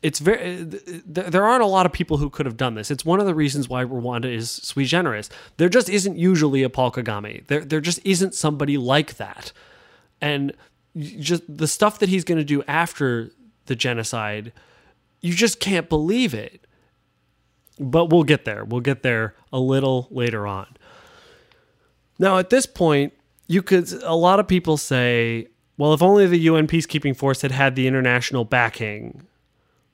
It's 0.01 0.19
very 0.19 0.61
uh, 0.61 0.65
there 1.05 1.45
aren't 1.45 1.63
a 1.63 1.67
lot 1.67 1.85
of 1.85 1.91
people 1.91 2.17
who 2.17 2.29
could 2.29 2.45
have 2.45 2.57
done 2.57 2.75
this. 2.75 2.91
It's 2.91 3.03
one 3.03 3.19
of 3.19 3.25
the 3.25 3.35
reasons 3.35 3.67
why 3.67 3.83
Rwanda 3.83 4.25
is 4.25 4.51
sui 4.51 4.85
generis. 4.85 5.29
There 5.57 5.69
just 5.69 5.89
isn't 5.89 6.17
usually 6.17 6.63
a 6.63 6.69
Paul 6.69 6.91
Kagame. 6.91 7.45
There 7.47 7.65
there 7.65 7.81
just 7.81 7.99
isn't 8.05 8.33
somebody 8.33 8.77
like 8.77 9.17
that. 9.17 9.51
And 10.21 10.53
just 10.95 11.43
the 11.47 11.67
stuff 11.67 11.99
that 11.99 12.09
he's 12.09 12.23
going 12.23 12.37
to 12.37 12.43
do 12.43 12.63
after 12.67 13.31
the 13.65 13.75
genocide, 13.75 14.51
you 15.21 15.33
just 15.33 15.59
can't 15.59 15.89
believe 15.89 16.33
it 16.33 16.66
but 17.79 18.09
we'll 18.09 18.23
get 18.23 18.45
there. 18.45 18.65
We'll 18.65 18.81
get 18.81 19.03
there 19.03 19.35
a 19.51 19.59
little 19.59 20.07
later 20.11 20.47
on. 20.47 20.67
Now, 22.19 22.37
at 22.37 22.49
this 22.49 22.65
point, 22.65 23.13
you 23.47 23.61
could, 23.61 23.91
a 24.03 24.15
lot 24.15 24.39
of 24.39 24.47
people 24.47 24.77
say, 24.77 25.47
well, 25.77 25.93
if 25.93 26.01
only 26.01 26.25
the 26.25 26.39
UN 26.39 26.67
peacekeeping 26.67 27.15
force 27.15 27.41
had 27.41 27.51
had 27.51 27.75
the 27.75 27.87
international 27.87 28.43
backing, 28.45 29.27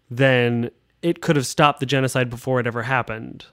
then 0.10 0.72
it 1.02 1.22
could 1.22 1.36
have 1.36 1.46
stopped 1.46 1.80
the 1.80 1.86
genocide 1.86 2.30
before 2.30 2.60
it 2.60 2.68
ever 2.68 2.84
happened. 2.84 3.46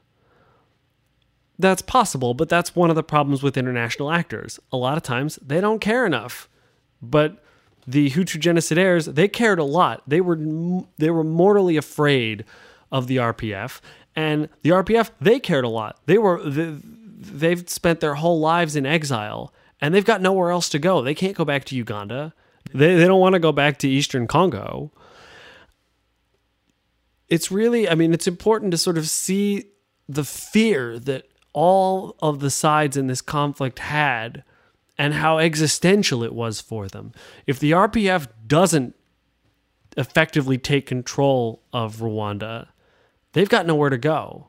That's 1.58 1.82
possible, 1.82 2.32
but 2.32 2.48
that's 2.48 2.74
one 2.74 2.88
of 2.88 2.96
the 2.96 3.02
problems 3.02 3.42
with 3.42 3.56
international 3.56 4.10
actors. 4.10 4.58
A 4.72 4.76
lot 4.76 4.96
of 4.96 5.02
times 5.02 5.38
they 5.42 5.60
don't 5.60 5.80
care 5.80 6.06
enough. 6.06 6.48
But 7.02 7.42
the 7.86 8.10
Hutu 8.10 8.40
genocidaires, 8.40 9.14
they 9.14 9.28
cared 9.28 9.58
a 9.58 9.64
lot. 9.64 10.02
They 10.06 10.20
were 10.20 10.38
they 10.98 11.10
were 11.10 11.24
mortally 11.24 11.76
afraid 11.76 12.44
of 12.92 13.06
the 13.06 13.16
RPF 13.16 13.80
and 14.16 14.48
the 14.62 14.70
RPF, 14.70 15.10
they 15.20 15.38
cared 15.40 15.64
a 15.64 15.68
lot. 15.68 15.98
They 16.06 16.18
were 16.18 16.40
they've 16.42 17.68
spent 17.68 18.00
their 18.00 18.14
whole 18.14 18.40
lives 18.40 18.76
in 18.76 18.86
exile 18.86 19.52
and 19.80 19.94
they've 19.94 20.04
got 20.04 20.20
nowhere 20.20 20.50
else 20.50 20.68
to 20.70 20.78
go. 20.78 21.02
They 21.02 21.14
can't 21.14 21.36
go 21.36 21.44
back 21.44 21.64
to 21.66 21.76
Uganda. 21.76 22.34
They 22.72 22.96
they 22.96 23.06
don't 23.06 23.20
want 23.20 23.34
to 23.34 23.40
go 23.40 23.52
back 23.52 23.78
to 23.78 23.88
Eastern 23.88 24.26
Congo. 24.26 24.92
It's 27.28 27.50
really, 27.50 27.88
I 27.88 27.94
mean, 27.94 28.12
it's 28.12 28.26
important 28.26 28.72
to 28.72 28.78
sort 28.78 28.98
of 28.98 29.08
see 29.08 29.66
the 30.08 30.24
fear 30.24 30.98
that 30.98 31.26
all 31.52 32.16
of 32.20 32.40
the 32.40 32.50
sides 32.50 32.96
in 32.96 33.06
this 33.06 33.22
conflict 33.22 33.78
had 33.78 34.42
and 34.98 35.14
how 35.14 35.38
existential 35.38 36.24
it 36.24 36.34
was 36.34 36.60
for 36.60 36.88
them. 36.88 37.12
If 37.46 37.58
the 37.60 37.70
RPF 37.70 38.26
doesn't 38.46 38.96
effectively 39.96 40.58
take 40.58 40.86
control 40.86 41.62
of 41.72 41.96
Rwanda, 41.96 42.68
they've 43.32 43.48
got 43.48 43.66
nowhere 43.66 43.90
to 43.90 43.98
go. 43.98 44.48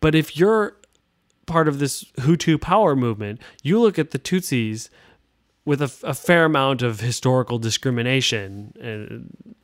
But 0.00 0.14
if 0.14 0.36
you're 0.36 0.76
part 1.46 1.68
of 1.68 1.78
this 1.78 2.04
Hutu 2.18 2.60
power 2.60 2.96
movement, 2.96 3.40
you 3.62 3.80
look 3.80 3.98
at 3.98 4.10
the 4.10 4.18
Tutsis 4.18 4.88
with 5.64 5.80
a, 5.80 5.92
a 6.02 6.14
fair 6.14 6.44
amount 6.44 6.82
of 6.82 7.00
historical 7.00 7.58
discrimination 7.58 8.72
and 8.80 9.56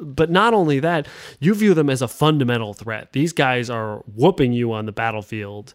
but 0.00 0.30
not 0.30 0.54
only 0.54 0.80
that, 0.80 1.06
you 1.38 1.54
view 1.54 1.74
them 1.74 1.90
as 1.90 2.02
a 2.02 2.08
fundamental 2.08 2.72
threat. 2.72 3.12
These 3.12 3.32
guys 3.32 3.68
are 3.68 3.98
whooping 4.14 4.52
you 4.52 4.72
on 4.72 4.86
the 4.86 4.92
battlefield, 4.92 5.74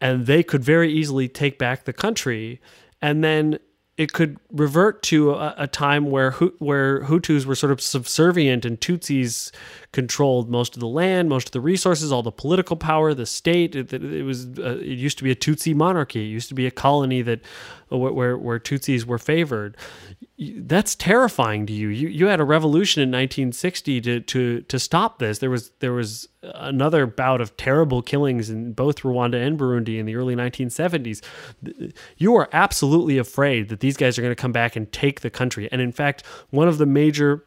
and 0.00 0.26
they 0.26 0.42
could 0.42 0.62
very 0.62 0.92
easily 0.92 1.28
take 1.28 1.58
back 1.58 1.84
the 1.84 1.92
country. 1.92 2.60
And 3.00 3.24
then 3.24 3.58
it 3.96 4.12
could 4.12 4.38
revert 4.50 5.02
to 5.04 5.32
a, 5.32 5.54
a, 5.56 5.66
time 5.68 6.10
where 6.10 6.32
where 6.58 7.04
Hutus 7.04 7.46
were 7.46 7.54
sort 7.54 7.70
of 7.70 7.80
subservient 7.80 8.64
and 8.64 8.80
Tutsis 8.80 9.52
controlled 9.92 10.50
most 10.50 10.74
of 10.74 10.80
the 10.80 10.88
land, 10.88 11.28
most 11.28 11.48
of 11.48 11.52
the 11.52 11.60
resources, 11.60 12.10
all 12.10 12.22
the 12.22 12.32
political 12.32 12.76
power, 12.76 13.14
the 13.14 13.26
state. 13.26 13.76
It, 13.76 13.92
it 13.92 14.24
was 14.24 14.46
uh, 14.58 14.78
it 14.80 14.98
used 14.98 15.18
to 15.18 15.24
be 15.24 15.30
a 15.30 15.36
Tutsi 15.36 15.74
monarchy. 15.76 16.24
It 16.24 16.28
used 16.28 16.48
to 16.48 16.54
be 16.54 16.66
a 16.66 16.72
colony 16.72 17.22
that 17.22 17.40
uh, 17.92 17.98
where 17.98 18.36
where 18.36 18.58
Tutsis 18.58 19.04
were 19.04 19.18
favored. 19.18 19.76
That's 20.36 20.96
terrifying 20.96 21.64
to 21.66 21.72
you. 21.72 21.88
You 21.88 22.08
you 22.08 22.26
had 22.26 22.40
a 22.40 22.44
revolution 22.44 23.02
in 23.02 23.10
1960 23.10 24.00
to 24.00 24.20
to 24.20 24.60
to 24.62 24.78
stop 24.80 25.20
this. 25.20 25.38
There 25.38 25.50
was 25.50 25.70
there 25.78 25.92
was 25.92 26.28
another 26.42 27.06
bout 27.06 27.40
of 27.40 27.56
terrible 27.56 28.02
killings 28.02 28.50
in 28.50 28.72
both 28.72 29.02
Rwanda 29.02 29.46
and 29.46 29.56
Burundi 29.56 29.98
in 29.98 30.06
the 30.06 30.16
early 30.16 30.34
1970s. 30.34 31.22
You 32.16 32.34
are 32.34 32.48
absolutely 32.52 33.16
afraid 33.16 33.68
that 33.68 33.78
these 33.78 33.96
guys 33.96 34.18
are 34.18 34.22
going 34.22 34.32
to 34.32 34.40
come 34.40 34.50
back 34.50 34.74
and 34.74 34.90
take 34.90 35.20
the 35.20 35.30
country. 35.30 35.68
And 35.70 35.80
in 35.80 35.92
fact, 35.92 36.24
one 36.50 36.66
of 36.66 36.78
the 36.78 36.86
major 36.86 37.44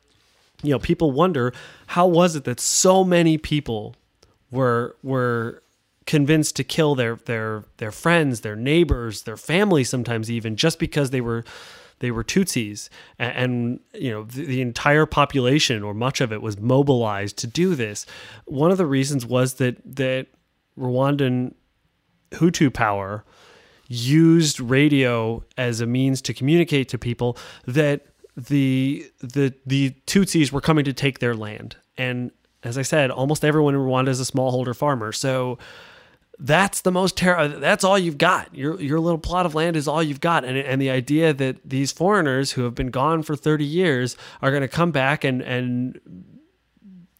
you 0.64 0.72
know, 0.72 0.80
people 0.80 1.12
wonder 1.12 1.54
how 1.88 2.08
was 2.08 2.36
it 2.36 2.44
that 2.46 2.60
so 2.60 3.04
many 3.04 3.38
people 3.38 3.96
were 4.50 4.96
were 5.04 5.62
convinced 6.06 6.56
to 6.56 6.64
kill 6.64 6.96
their 6.96 7.18
their 7.26 7.66
their 7.78 7.92
friends, 7.92 8.42
their 8.42 8.56
neighbors, 8.56 9.24
their 9.24 9.38
family 9.38 9.84
sometimes 9.84 10.32
even 10.32 10.56
just 10.56 10.80
because 10.80 11.12
they 11.12 11.22
were 11.22 11.44
they 12.00 12.12
were 12.12 12.24
Tutsis 12.24 12.90
and, 13.18 13.32
and 13.36 13.80
you 13.94 14.12
know 14.12 14.24
the, 14.24 14.46
the, 14.46 14.62
entire 14.62 15.06
population 15.06 15.84
or 15.84 15.94
much 15.94 16.22
of 16.22 16.32
it 16.32 16.42
was 16.42 16.60
mobilized 16.60 17.38
to 17.38 17.48
do 17.48 17.76
this. 17.76 18.06
One 18.46 18.72
of 18.72 18.78
the 18.78 18.86
reasons 18.86 19.26
was 19.26 19.56
that 19.56 19.78
that 19.96 20.28
Rwandan 20.78 21.54
Hutu 22.32 22.74
power 22.74 23.24
used 23.88 24.60
radio 24.60 25.44
as 25.58 25.82
a 25.82 25.86
means 25.86 26.22
to 26.22 26.34
communicate 26.34 26.90
to 26.90 26.98
people 26.98 27.38
that 27.66 28.06
the 28.36 29.10
the 29.20 29.54
the 29.66 29.92
Tutsis 30.06 30.52
were 30.52 30.62
coming 30.62 30.86
to 30.86 30.94
take 30.94 31.20
their 31.20 31.36
land. 31.36 31.78
And 31.98 32.32
as 32.64 32.78
I 32.78 32.82
said, 32.82 33.10
almost 33.12 33.46
everyone 33.46 33.74
in 33.74 33.82
Rwanda 33.82 34.10
is 34.10 34.20
a 34.20 34.32
smallholder 34.32 34.76
farmer. 34.76 35.12
So 35.12 35.58
that's 36.40 36.82
the 36.82 36.92
most 36.92 37.18
terror. 37.18 37.48
That's 37.48 37.84
all 37.84 37.98
you've 37.98 38.18
got. 38.18 38.54
Your 38.56 38.80
your 38.80 39.00
little 39.00 39.20
plot 39.20 39.46
of 39.46 39.56
land 39.56 39.76
is 39.76 39.88
all 39.88 40.04
you've 40.04 40.22
got. 40.22 40.46
And 40.46 40.58
and 40.58 40.82
the 40.82 40.90
idea 40.90 41.34
that 41.34 41.58
these 41.68 41.92
foreigners 41.92 42.52
who 42.52 42.64
have 42.64 42.76
been 42.76 42.92
gone 42.92 43.24
for 43.24 43.36
30 43.36 43.66
years 43.66 44.18
are 44.42 44.52
going 44.52 44.62
to 44.62 44.68
come 44.68 44.92
back 44.92 45.24
and 45.24 45.42
and 45.42 46.00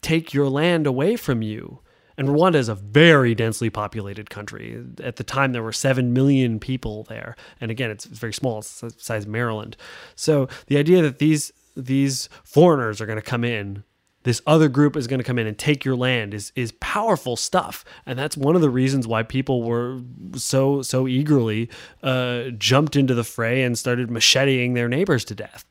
take 0.02 0.34
your 0.34 0.48
land 0.50 0.86
away 0.88 1.16
from 1.16 1.42
you 1.42 1.80
and 2.18 2.30
Rwanda 2.30 2.56
is 2.56 2.68
a 2.68 2.76
very 2.76 3.36
densely 3.36 3.70
populated 3.70 4.30
country. 4.30 4.84
At 5.04 5.18
the 5.18 5.24
time, 5.24 5.52
there 5.52 5.62
were 5.62 5.72
7 5.72 6.14
million 6.14 6.60
people 6.60 7.04
there. 7.04 7.36
And 7.62 7.70
again, 7.70 7.92
it's 7.92 8.06
very 8.06 8.34
small, 8.34 8.60
it's 8.60 8.82
the 8.82 8.90
size 8.98 9.24
of 9.24 9.30
Maryland. 9.30 9.78
So 10.16 10.48
the 10.66 10.78
idea 10.78 11.04
that 11.04 11.20
these, 11.20 11.54
these 11.76 12.28
foreigners 12.44 13.00
are 13.00 13.06
going 13.06 13.20
to 13.20 13.22
come 13.22 13.44
in, 13.44 13.84
this 14.28 14.42
other 14.46 14.68
group 14.68 14.98
is 14.98 15.08
going 15.08 15.20
to 15.20 15.24
come 15.24 15.40
in 15.40 15.48
and 15.48 15.58
take 15.58 15.86
your 15.86 15.96
land 15.96 16.34
is, 16.34 16.52
is 16.54 16.74
powerful 16.82 17.38
stuff. 17.38 17.86
And 18.06 18.20
that's 18.20 18.36
one 18.36 18.56
of 18.56 18.62
the 18.62 18.70
reasons 18.70 19.08
why 19.08 19.24
people 19.24 19.64
were 19.64 20.02
so, 20.36 20.82
so 20.82 21.08
eagerly 21.08 21.70
uh, 22.04 22.50
jumped 22.58 22.98
into 22.98 23.14
the 23.14 23.24
fray 23.24 23.64
and 23.64 23.78
started 23.78 24.10
macheteing 24.10 24.74
their 24.74 24.90
neighbors 24.90 25.24
to 25.26 25.36
death. 25.36 25.64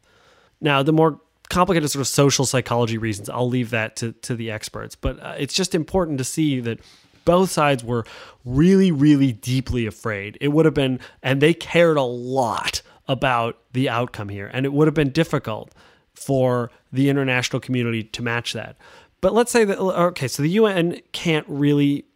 Now, 0.58 0.82
the 0.82 0.92
more 0.92 1.20
complicated 1.48 1.90
sort 1.90 2.00
of 2.00 2.08
social 2.08 2.46
psychology 2.46 2.98
reasons. 2.98 3.28
I'll 3.28 3.48
leave 3.48 3.70
that 3.70 3.96
to, 3.96 4.12
to 4.12 4.34
the 4.34 4.50
experts. 4.50 4.96
But 4.96 5.22
uh, 5.22 5.34
it's 5.38 5.54
just 5.54 5.74
important 5.74 6.18
to 6.18 6.24
see 6.24 6.60
that 6.60 6.80
both 7.24 7.50
sides 7.50 7.84
were 7.84 8.04
really, 8.44 8.90
really 8.90 9.32
deeply 9.32 9.86
afraid. 9.86 10.38
It 10.40 10.48
would 10.48 10.64
have 10.64 10.74
been, 10.74 10.98
and 11.22 11.42
they 11.42 11.54
cared 11.54 11.98
a 11.98 12.02
lot 12.02 12.82
about 13.06 13.58
the 13.72 13.88
outcome 13.88 14.28
here. 14.28 14.50
And 14.52 14.64
it 14.64 14.72
would 14.72 14.86
have 14.86 14.94
been 14.94 15.10
difficult 15.10 15.72
for 16.16 16.70
the 16.92 17.08
international 17.08 17.60
community 17.60 18.02
to 18.02 18.22
match 18.22 18.52
that. 18.52 18.76
But 19.20 19.32
let's 19.32 19.52
say 19.52 19.64
that, 19.64 19.78
okay, 19.78 20.28
so 20.28 20.42
the 20.42 20.50
UN 20.50 21.00
can't 21.12 21.46
really 21.48 22.06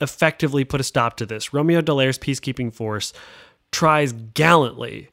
effectively 0.00 0.64
put 0.64 0.80
a 0.80 0.84
stop 0.84 1.16
to 1.16 1.26
this. 1.26 1.52
Romeo 1.52 1.80
Dallaire's 1.80 2.18
peacekeeping 2.18 2.72
force 2.74 3.12
tries 3.72 4.12
gallantly, 4.12 5.08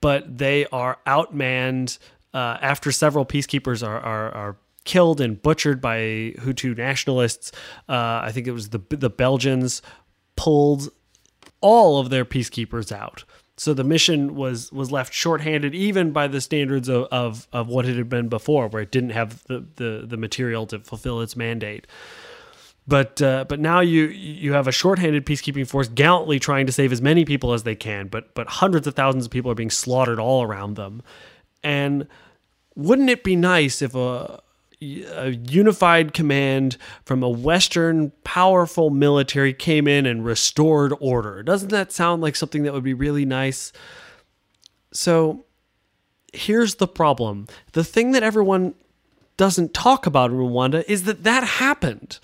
but 0.00 0.38
they 0.38 0.66
are 0.66 0.98
outmanned 1.06 1.98
uh, 2.34 2.58
after 2.60 2.92
several 2.92 3.24
peacekeepers 3.24 3.86
are, 3.86 3.98
are, 4.00 4.30
are 4.32 4.56
killed 4.84 5.20
and 5.20 5.40
butchered 5.42 5.80
by 5.80 5.98
Hutu 6.38 6.76
nationalists. 6.76 7.52
Uh, 7.88 8.20
I 8.22 8.30
think 8.32 8.46
it 8.46 8.52
was 8.52 8.70
the 8.70 8.80
the 8.90 9.10
Belgians 9.10 9.82
pulled 10.36 10.90
all 11.60 11.98
of 11.98 12.10
their 12.10 12.24
peacekeepers 12.24 12.92
out. 12.92 13.24
So 13.58 13.74
the 13.74 13.84
mission 13.84 14.36
was 14.36 14.70
was 14.72 14.92
left 14.92 15.12
shorthanded, 15.12 15.74
even 15.74 16.12
by 16.12 16.28
the 16.28 16.40
standards 16.40 16.88
of, 16.88 17.06
of, 17.10 17.48
of 17.52 17.68
what 17.68 17.86
it 17.86 17.96
had 17.96 18.08
been 18.08 18.28
before, 18.28 18.68
where 18.68 18.82
it 18.82 18.92
didn't 18.92 19.10
have 19.10 19.42
the, 19.44 19.64
the, 19.76 20.04
the 20.06 20.16
material 20.16 20.64
to 20.68 20.78
fulfill 20.78 21.20
its 21.20 21.36
mandate. 21.36 21.86
But 22.86 23.20
uh, 23.20 23.44
but 23.48 23.60
now 23.60 23.80
you 23.80 24.04
you 24.04 24.52
have 24.52 24.68
a 24.68 24.72
shorthanded 24.72 25.26
peacekeeping 25.26 25.66
force 25.66 25.88
gallantly 25.88 26.38
trying 26.38 26.66
to 26.66 26.72
save 26.72 26.92
as 26.92 27.02
many 27.02 27.24
people 27.24 27.52
as 27.52 27.64
they 27.64 27.74
can, 27.74 28.06
but 28.06 28.32
but 28.34 28.48
hundreds 28.48 28.86
of 28.86 28.94
thousands 28.94 29.26
of 29.26 29.30
people 29.30 29.50
are 29.50 29.56
being 29.56 29.70
slaughtered 29.70 30.18
all 30.18 30.42
around 30.42 30.76
them. 30.76 31.02
And 31.62 32.06
wouldn't 32.76 33.10
it 33.10 33.24
be 33.24 33.36
nice 33.36 33.82
if 33.82 33.94
a 33.94 34.40
a 34.80 35.30
unified 35.30 36.14
command 36.14 36.76
from 37.04 37.22
a 37.22 37.28
Western 37.28 38.12
powerful 38.22 38.90
military 38.90 39.52
came 39.52 39.88
in 39.88 40.06
and 40.06 40.24
restored 40.24 40.92
order. 41.00 41.42
Doesn't 41.42 41.70
that 41.70 41.92
sound 41.92 42.22
like 42.22 42.36
something 42.36 42.62
that 42.62 42.72
would 42.72 42.84
be 42.84 42.94
really 42.94 43.24
nice? 43.24 43.72
So 44.92 45.44
here's 46.32 46.76
the 46.76 46.88
problem 46.88 47.46
the 47.72 47.84
thing 47.84 48.12
that 48.12 48.22
everyone 48.22 48.74
doesn't 49.36 49.74
talk 49.74 50.06
about 50.06 50.30
in 50.30 50.36
Rwanda 50.36 50.84
is 50.86 51.04
that 51.04 51.24
that 51.24 51.44
happened. 51.44 52.18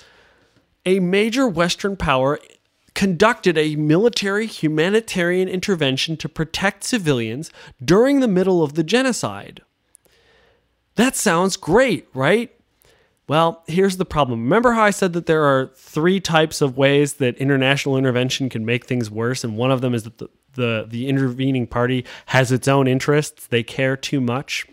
A 0.86 1.00
major 1.00 1.48
Western 1.48 1.96
power 1.96 2.38
conducted 2.94 3.58
a 3.58 3.76
military 3.76 4.46
humanitarian 4.46 5.48
intervention 5.48 6.16
to 6.18 6.28
protect 6.28 6.84
civilians 6.84 7.50
during 7.82 8.20
the 8.20 8.28
middle 8.28 8.62
of 8.62 8.74
the 8.74 8.84
genocide. 8.84 9.62
That 10.96 11.16
sounds 11.16 11.56
great, 11.56 12.08
right? 12.14 12.50
Well, 13.26 13.62
here's 13.66 13.96
the 13.96 14.04
problem. 14.04 14.42
Remember 14.42 14.72
how 14.72 14.82
I 14.82 14.90
said 14.90 15.14
that 15.14 15.26
there 15.26 15.44
are 15.44 15.70
three 15.74 16.20
types 16.20 16.60
of 16.60 16.76
ways 16.76 17.14
that 17.14 17.36
international 17.38 17.96
intervention 17.96 18.48
can 18.48 18.66
make 18.66 18.86
things 18.86 19.10
worse, 19.10 19.44
and 19.44 19.56
one 19.56 19.70
of 19.70 19.80
them 19.80 19.94
is 19.94 20.02
that 20.04 20.18
the, 20.18 20.28
the, 20.54 20.86
the 20.88 21.08
intervening 21.08 21.66
party 21.66 22.04
has 22.26 22.52
its 22.52 22.68
own 22.68 22.86
interests, 22.86 23.46
they 23.46 23.62
care 23.62 23.96
too 23.96 24.20
much. 24.20 24.66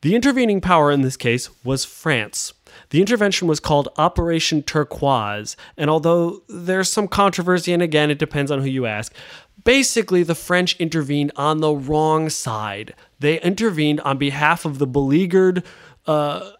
The 0.00 0.14
intervening 0.14 0.60
power 0.60 0.90
in 0.90 1.02
this 1.02 1.16
case 1.16 1.50
was 1.64 1.84
France. 1.84 2.54
The 2.90 3.00
intervention 3.00 3.48
was 3.48 3.60
called 3.60 3.88
Operation 3.98 4.62
Turquoise, 4.62 5.56
and 5.76 5.90
although 5.90 6.42
there's 6.48 6.90
some 6.90 7.08
controversy, 7.08 7.72
and 7.72 7.82
again, 7.82 8.10
it 8.10 8.18
depends 8.18 8.50
on 8.50 8.60
who 8.60 8.68
you 8.68 8.86
ask, 8.86 9.12
basically 9.64 10.22
the 10.22 10.34
French 10.34 10.74
intervened 10.76 11.32
on 11.36 11.58
the 11.58 11.72
wrong 11.72 12.30
side. 12.30 12.94
They 13.18 13.40
intervened 13.40 14.00
on 14.00 14.18
behalf 14.18 14.64
of 14.64 14.78
the 14.78 14.86
beleaguered 14.86 15.64
uh, 16.06 16.52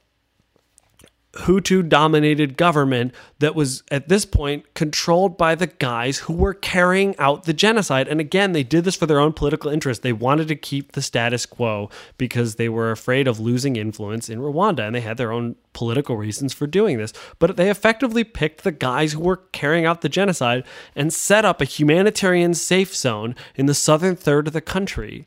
Hutu 1.34 1.86
dominated 1.86 2.56
government 2.56 3.14
that 3.38 3.54
was 3.54 3.82
at 3.90 4.09
this 4.09 4.24
point 4.24 4.74
controlled 4.74 5.36
by 5.36 5.54
the 5.54 5.66
guys 5.66 6.18
who 6.18 6.32
were 6.32 6.54
carrying 6.54 7.16
out 7.18 7.44
the 7.44 7.52
genocide. 7.52 8.09
And 8.09 8.18
again, 8.18 8.52
they 8.52 8.62
did 8.62 8.84
this 8.84 8.96
for 8.96 9.06
their 9.06 9.20
own 9.20 9.32
political 9.34 9.70
interest. 9.70 10.02
They 10.02 10.12
wanted 10.12 10.48
to 10.48 10.56
keep 10.56 10.92
the 10.92 11.02
status 11.02 11.44
quo 11.44 11.90
because 12.16 12.54
they 12.54 12.68
were 12.68 12.90
afraid 12.90 13.28
of 13.28 13.38
losing 13.38 13.76
influence 13.76 14.28
in 14.28 14.40
Rwanda 14.40 14.80
and 14.80 14.94
they 14.94 15.02
had 15.02 15.18
their 15.18 15.32
own 15.32 15.56
political 15.74 16.16
reasons 16.16 16.54
for 16.54 16.66
doing 16.66 16.96
this. 16.96 17.12
But 17.38 17.56
they 17.56 17.70
effectively 17.70 18.24
picked 18.24 18.64
the 18.64 18.72
guys 18.72 19.12
who 19.12 19.20
were 19.20 19.36
carrying 19.52 19.84
out 19.84 20.00
the 20.00 20.09
genocide 20.09 20.64
and 20.96 21.12
set 21.12 21.44
up 21.44 21.61
a 21.61 21.66
humanitarian 21.66 22.54
safe 22.54 22.96
zone 22.96 23.36
in 23.54 23.66
the 23.66 23.74
southern 23.74 24.16
third 24.16 24.48
of 24.48 24.54
the 24.54 24.61
country 24.61 25.26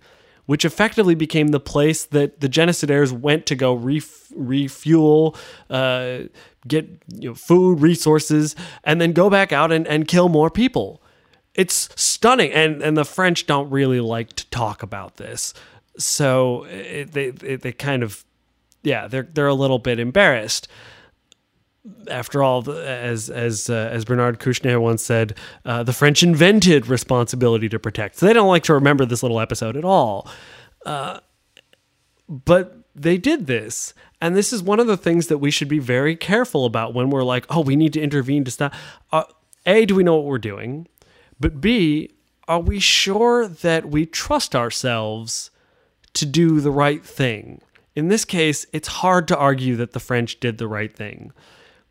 which 0.52 0.66
effectively 0.66 1.16
became 1.16 1.48
the 1.48 1.62
place 1.62 2.04
that 2.04 2.42
the 2.42 2.50
genocidaires 2.50 3.14
went 3.14 3.46
to 3.46 3.56
go 3.56 3.74
ref- 3.74 4.30
refuel, 4.36 5.34
uh, 5.70 6.24
get 6.68 6.90
you 7.08 7.30
know, 7.30 7.34
food, 7.34 7.80
resources, 7.80 8.54
and 8.84 9.00
then 9.00 9.14
go 9.14 9.30
back 9.30 9.54
out 9.54 9.72
and, 9.72 9.88
and 9.88 10.10
kill 10.10 10.28
more 10.28 10.50
people. 10.50 11.02
It's 11.56 11.88
stunning, 11.96 12.52
and 12.52 12.82
and 12.82 12.98
the 12.98 13.06
French 13.06 13.48
don't 13.48 13.70
really 13.70 14.02
like 14.02 14.34
to 14.34 14.46
talk 14.50 14.84
about 14.84 15.16
this, 15.16 15.54
so 15.98 16.66
it, 16.66 17.14
they 17.14 17.28
it, 17.28 17.62
they 17.62 17.72
kind 17.72 18.04
of 18.04 18.26
yeah 18.84 19.08
they're 19.08 19.30
they're 19.32 19.48
a 19.48 19.54
little 19.54 19.80
bit 19.80 20.00
embarrassed 20.00 20.68
after 22.08 22.44
all, 22.44 22.70
as 22.70 23.30
as 23.30 23.70
uh, 23.70 23.90
as 23.92 24.06
Bernard 24.06 24.40
Kouchner 24.40 24.80
once 24.80 25.04
said, 25.04 25.38
uh, 25.66 25.84
the 25.84 25.94
French 25.94 26.22
invented 26.22 26.88
responsibility 26.88 27.70
to 27.70 27.80
protect. 27.80 28.18
So 28.18 28.26
they 28.26 28.34
don't 28.34 28.48
like 28.48 28.64
to 28.64 28.74
remember 28.74 29.06
this 29.06 29.24
little 29.24 29.40
episode 29.40 29.76
at 29.76 29.86
all. 29.86 30.28
Uh, 30.86 31.20
but 32.28 32.78
they 32.96 33.18
did 33.18 33.48
this, 33.48 33.94
and 34.20 34.36
this 34.36 34.54
is 34.54 34.62
one 34.62 34.80
of 34.80 34.88
the 34.88 34.98
things 34.98 35.28
that 35.28 35.40
we 35.40 35.52
should 35.52 35.68
be 35.68 35.80
very 35.80 36.16
careful 36.16 36.66
about 36.66 36.94
when 36.94 37.10
we're 37.10 37.24
like, 37.24 37.46
oh, 37.50 37.62
we 37.62 37.76
need 37.76 37.94
to 37.94 38.02
intervene 38.02 38.44
to 38.44 38.52
stop. 38.52 38.74
Uh, 39.12 39.24
a, 39.66 39.86
do 39.86 39.96
we 39.96 40.04
know 40.04 40.16
what 40.16 40.26
we're 40.26 40.38
doing? 40.40 40.88
But 41.40 41.62
B, 41.62 42.12
are 42.48 42.60
we 42.60 42.80
sure 42.80 43.48
that 43.48 43.90
we 43.90 44.06
trust 44.06 44.56
ourselves 44.56 45.52
to 46.14 46.26
do 46.26 46.60
the 46.60 46.72
right 46.72 47.04
thing? 47.04 47.62
In 47.96 48.08
this 48.08 48.26
case, 48.26 48.66
it's 48.72 48.88
hard 48.88 49.28
to 49.30 49.38
argue 49.38 49.76
that 49.78 49.94
the 49.94 50.00
French 50.00 50.40
did 50.40 50.58
the 50.58 50.68
right 50.68 50.94
thing. 50.94 51.32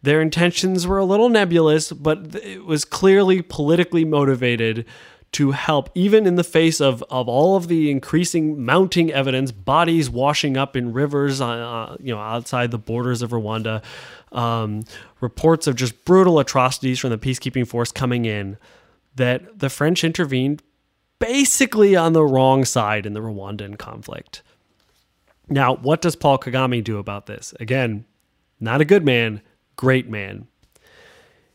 Their 0.03 0.21
intentions 0.21 0.87
were 0.87 0.99
a 0.99 1.05
little 1.05 1.29
nebulous, 1.29 1.93
but 1.93 2.35
it 2.37 2.65
was 2.65 2.85
clearly 2.85 3.43
politically 3.43 4.05
motivated 4.05 4.87
to 5.33 5.53
help, 5.53 5.91
even 5.95 6.27
in 6.27 6.35
the 6.35 6.45
face 6.45 6.81
of, 6.81 7.05
of 7.11 7.29
all 7.29 7.55
of 7.55 7.69
the 7.69 7.91
increasing 7.91 8.65
mounting 8.65 9.13
evidence, 9.13 9.53
bodies 9.53 10.11
washing 10.11 10.57
up 10.57 10.75
in 10.75 10.93
rivers, 10.93 11.41
uh, 11.41 11.47
uh, 11.47 11.97
you 12.01 12.13
know, 12.13 12.19
outside 12.19 12.71
the 12.73 12.79
borders 12.79 13.23
of 13.23 13.31
Rwanda, 13.31 13.83
um, 14.33 14.83
reports 15.21 15.67
of 15.67 15.77
just 15.77 16.05
brutal 16.05 16.41
atrocities 16.41 16.99
from 16.99 17.11
the 17.11 17.19
peacekeeping 17.19 17.67
force 17.67 17.93
coming 17.93 18.25
in, 18.25 18.57
that 19.15 19.61
the 19.61 19.71
French 19.71 20.03
intervened 20.03 20.63
basically 21.21 21.95
on 21.95 22.13
the 22.13 22.25
wrong 22.25 22.65
side 22.65 23.07
in 23.07 23.13
the 23.13 23.21
Rwandan 23.21 23.79
conflict. 23.79 24.43
Now, 25.49 25.77
what 25.77 26.01
does 26.01 26.17
Paul 26.17 26.39
Kagame 26.39 26.83
do 26.83 26.99
about 26.99 27.27
this? 27.27 27.55
Again, 27.61 28.05
not 28.59 28.81
a 28.81 28.85
good 28.85 29.05
man, 29.05 29.43
great 29.81 30.11
man. 30.11 30.47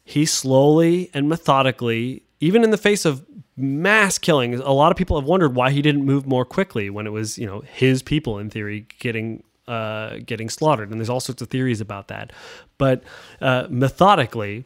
He 0.03 0.25
slowly 0.25 1.11
and 1.13 1.29
methodically, 1.29 2.23
even 2.39 2.63
in 2.63 2.71
the 2.71 2.77
face 2.77 3.05
of 3.05 3.23
mass 3.55 4.17
killings, 4.17 4.59
a 4.59 4.71
lot 4.71 4.91
of 4.91 4.97
people 4.97 5.15
have 5.19 5.29
wondered 5.29 5.53
why 5.53 5.69
he 5.69 5.79
didn't 5.83 6.05
move 6.05 6.25
more 6.25 6.43
quickly 6.43 6.89
when 6.89 7.05
it 7.05 7.11
was, 7.11 7.37
you 7.37 7.45
know, 7.45 7.61
his 7.61 8.01
people 8.01 8.39
in 8.39 8.49
theory 8.49 8.87
getting 8.97 9.43
uh, 9.67 10.17
getting 10.25 10.49
slaughtered. 10.49 10.89
And 10.89 10.99
there's 10.99 11.09
all 11.09 11.19
sorts 11.19 11.43
of 11.43 11.49
theories 11.49 11.81
about 11.81 12.07
that. 12.07 12.33
But 12.79 13.03
uh, 13.41 13.67
methodically, 13.69 14.65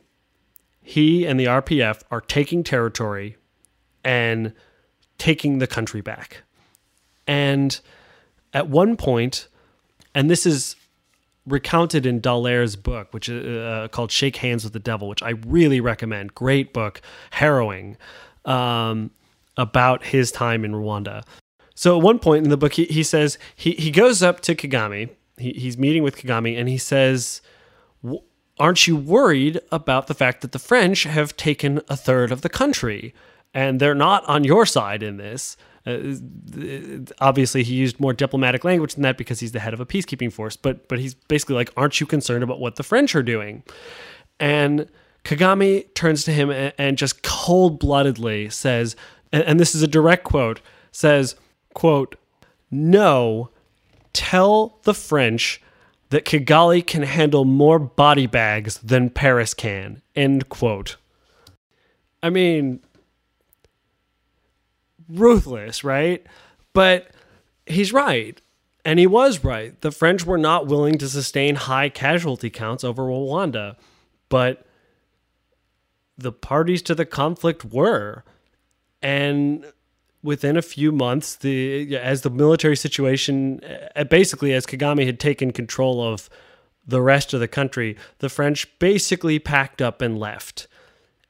he 0.82 1.26
and 1.26 1.38
the 1.38 1.45
RPF 1.45 2.03
are 2.12 2.22
taking 2.22 2.64
territory 2.64 3.36
and 4.05 4.53
taking 5.18 5.60
the 5.60 5.68
country 5.68 5.99
back. 5.99 6.43
And 7.28 7.78
at 8.53 8.70
one 8.70 8.95
point, 8.95 9.49
and 10.16 10.30
this 10.30 10.45
is 10.45 10.78
recounted 11.46 12.06
in 12.06 12.22
Dallaire's 12.22 12.76
book, 12.76 13.14
which 13.14 13.30
is 13.30 13.46
uh, 13.46 13.88
called 13.92 14.12
"Shake 14.12 14.38
Hands 14.38 14.64
with 14.64 14.74
the 14.74 14.80
Devil," 14.80 15.08
which 15.08 15.24
I 15.24 15.32
really 15.46 15.80
recommend. 15.82 16.36
Great 16.36 16.74
book, 16.74 17.02
harrowing, 17.32 17.98
um, 18.46 19.12
about 19.58 20.06
his 20.06 20.32
time 20.32 20.64
in 20.64 20.74
Rwanda. 20.74 21.24
So 21.76 21.98
at 21.98 22.04
one 22.04 22.20
point 22.20 22.44
in 22.44 22.50
the 22.50 22.58
book, 22.58 22.74
he, 22.74 22.86
he 22.86 23.04
says 23.04 23.38
he 23.56 23.72
he 23.72 23.92
goes 23.92 24.22
up 24.22 24.42
to 24.42 24.56
Kagame. 24.56 25.10
He, 25.38 25.52
he's 25.54 25.78
meeting 25.78 26.04
with 26.04 26.18
Kagame, 26.18 26.60
and 26.60 26.68
he 26.68 26.78
says, 26.78 27.42
"Aren't 28.60 28.88
you 28.88 28.98
worried 28.98 29.62
about 29.72 30.08
the 30.08 30.14
fact 30.14 30.42
that 30.42 30.52
the 30.52 30.60
French 30.60 31.04
have 31.04 31.38
taken 31.38 31.82
a 31.88 31.96
third 31.96 32.32
of 32.32 32.42
the 32.42 32.50
country, 32.50 33.14
and 33.54 33.80
they're 33.80 33.95
not 33.95 34.26
on 34.26 34.43
your 34.43 34.66
side 34.66 35.04
in 35.04 35.18
this?" 35.18 35.58
Uh, 35.86 37.00
obviously, 37.20 37.64
he 37.64 37.74
used 37.74 38.00
more 38.00 38.14
diplomatic 38.14 38.64
language 38.64 38.95
than 38.95 39.04
that 39.04 39.18
because 39.18 39.39
he's 39.39 39.54
the 39.54 39.60
head 39.60 39.74
of 39.74 39.80
a 39.80 39.86
peacekeeping 39.86 40.32
force. 40.32 40.56
But 40.56 40.88
but 40.88 41.00
he's 41.00 41.14
basically 41.14 41.56
like, 41.56 41.72
"Aren't 41.78 42.00
you 42.00 42.06
concerned 42.06 42.43
about 42.43 42.60
what 42.60 42.76
the 42.76 42.84
French 42.84 43.16
are 43.16 43.24
doing?" 43.24 43.64
And 44.39 44.88
Kagame 45.24 45.93
turns 45.93 46.24
to 46.26 46.32
him 46.32 46.50
and, 46.50 46.74
and 46.78 46.97
just 46.97 47.24
cold 47.24 47.80
bloodedly 47.80 48.50
says, 48.50 48.95
and, 49.32 49.43
and 49.43 49.60
this 49.60 49.76
is 49.76 49.82
a 49.84 49.88
direct 49.88 50.24
quote, 50.24 50.62
says, 50.91 51.36
"quote 51.74 52.16
No, 52.72 53.50
tell 54.14 54.80
the 54.84 54.93
French." 54.93 55.62
That 56.12 56.26
Kigali 56.26 56.82
can 56.82 57.04
handle 57.04 57.45
more 57.45 57.78
body 57.78 58.26
bags 58.26 58.80
than 58.80 59.12
Paris 59.12 59.54
can. 59.54 60.02
End 60.16 60.50
quote. 60.50 60.95
I 62.24 62.32
mean, 62.32 62.80
ruthless, 65.10 65.84
right? 65.84 66.26
But 66.74 67.10
he's 67.66 67.91
right. 67.91 68.39
And 68.86 68.99
he 68.99 69.07
was 69.07 69.43
right. 69.43 69.80
The 69.82 69.91
French 69.91 70.26
were 70.26 70.38
not 70.38 70.68
willing 70.68 70.97
to 70.99 71.10
sustain 71.10 71.55
high 71.55 71.89
casualty 71.89 72.49
counts 72.49 72.84
over 72.84 73.03
Rwanda, 73.03 73.76
but 74.30 74.66
the 76.18 76.32
parties 76.32 76.82
to 76.84 76.95
the 76.95 77.05
conflict 77.05 77.66
were. 77.66 78.24
And 79.01 79.66
within 80.24 80.57
a 80.57 80.62
few 80.62 80.91
months, 80.91 81.36
the 81.36 81.97
as 81.97 82.22
the 82.22 82.30
military 82.30 82.76
situation, 82.76 83.62
uh, 83.95 84.03
basically 84.05 84.53
as 84.53 84.66
Kagame 84.66 85.05
had 85.05 85.20
taken 85.20 85.51
control 85.51 86.01
of 86.01 86.30
the 86.86 87.01
rest 87.01 87.34
of 87.34 87.39
the 87.39 87.47
country, 87.47 87.97
the 88.20 88.30
French 88.30 88.68
basically 88.80 89.39
packed 89.39 89.82
up 89.82 90.01
and 90.01 90.18
left. 90.18 90.68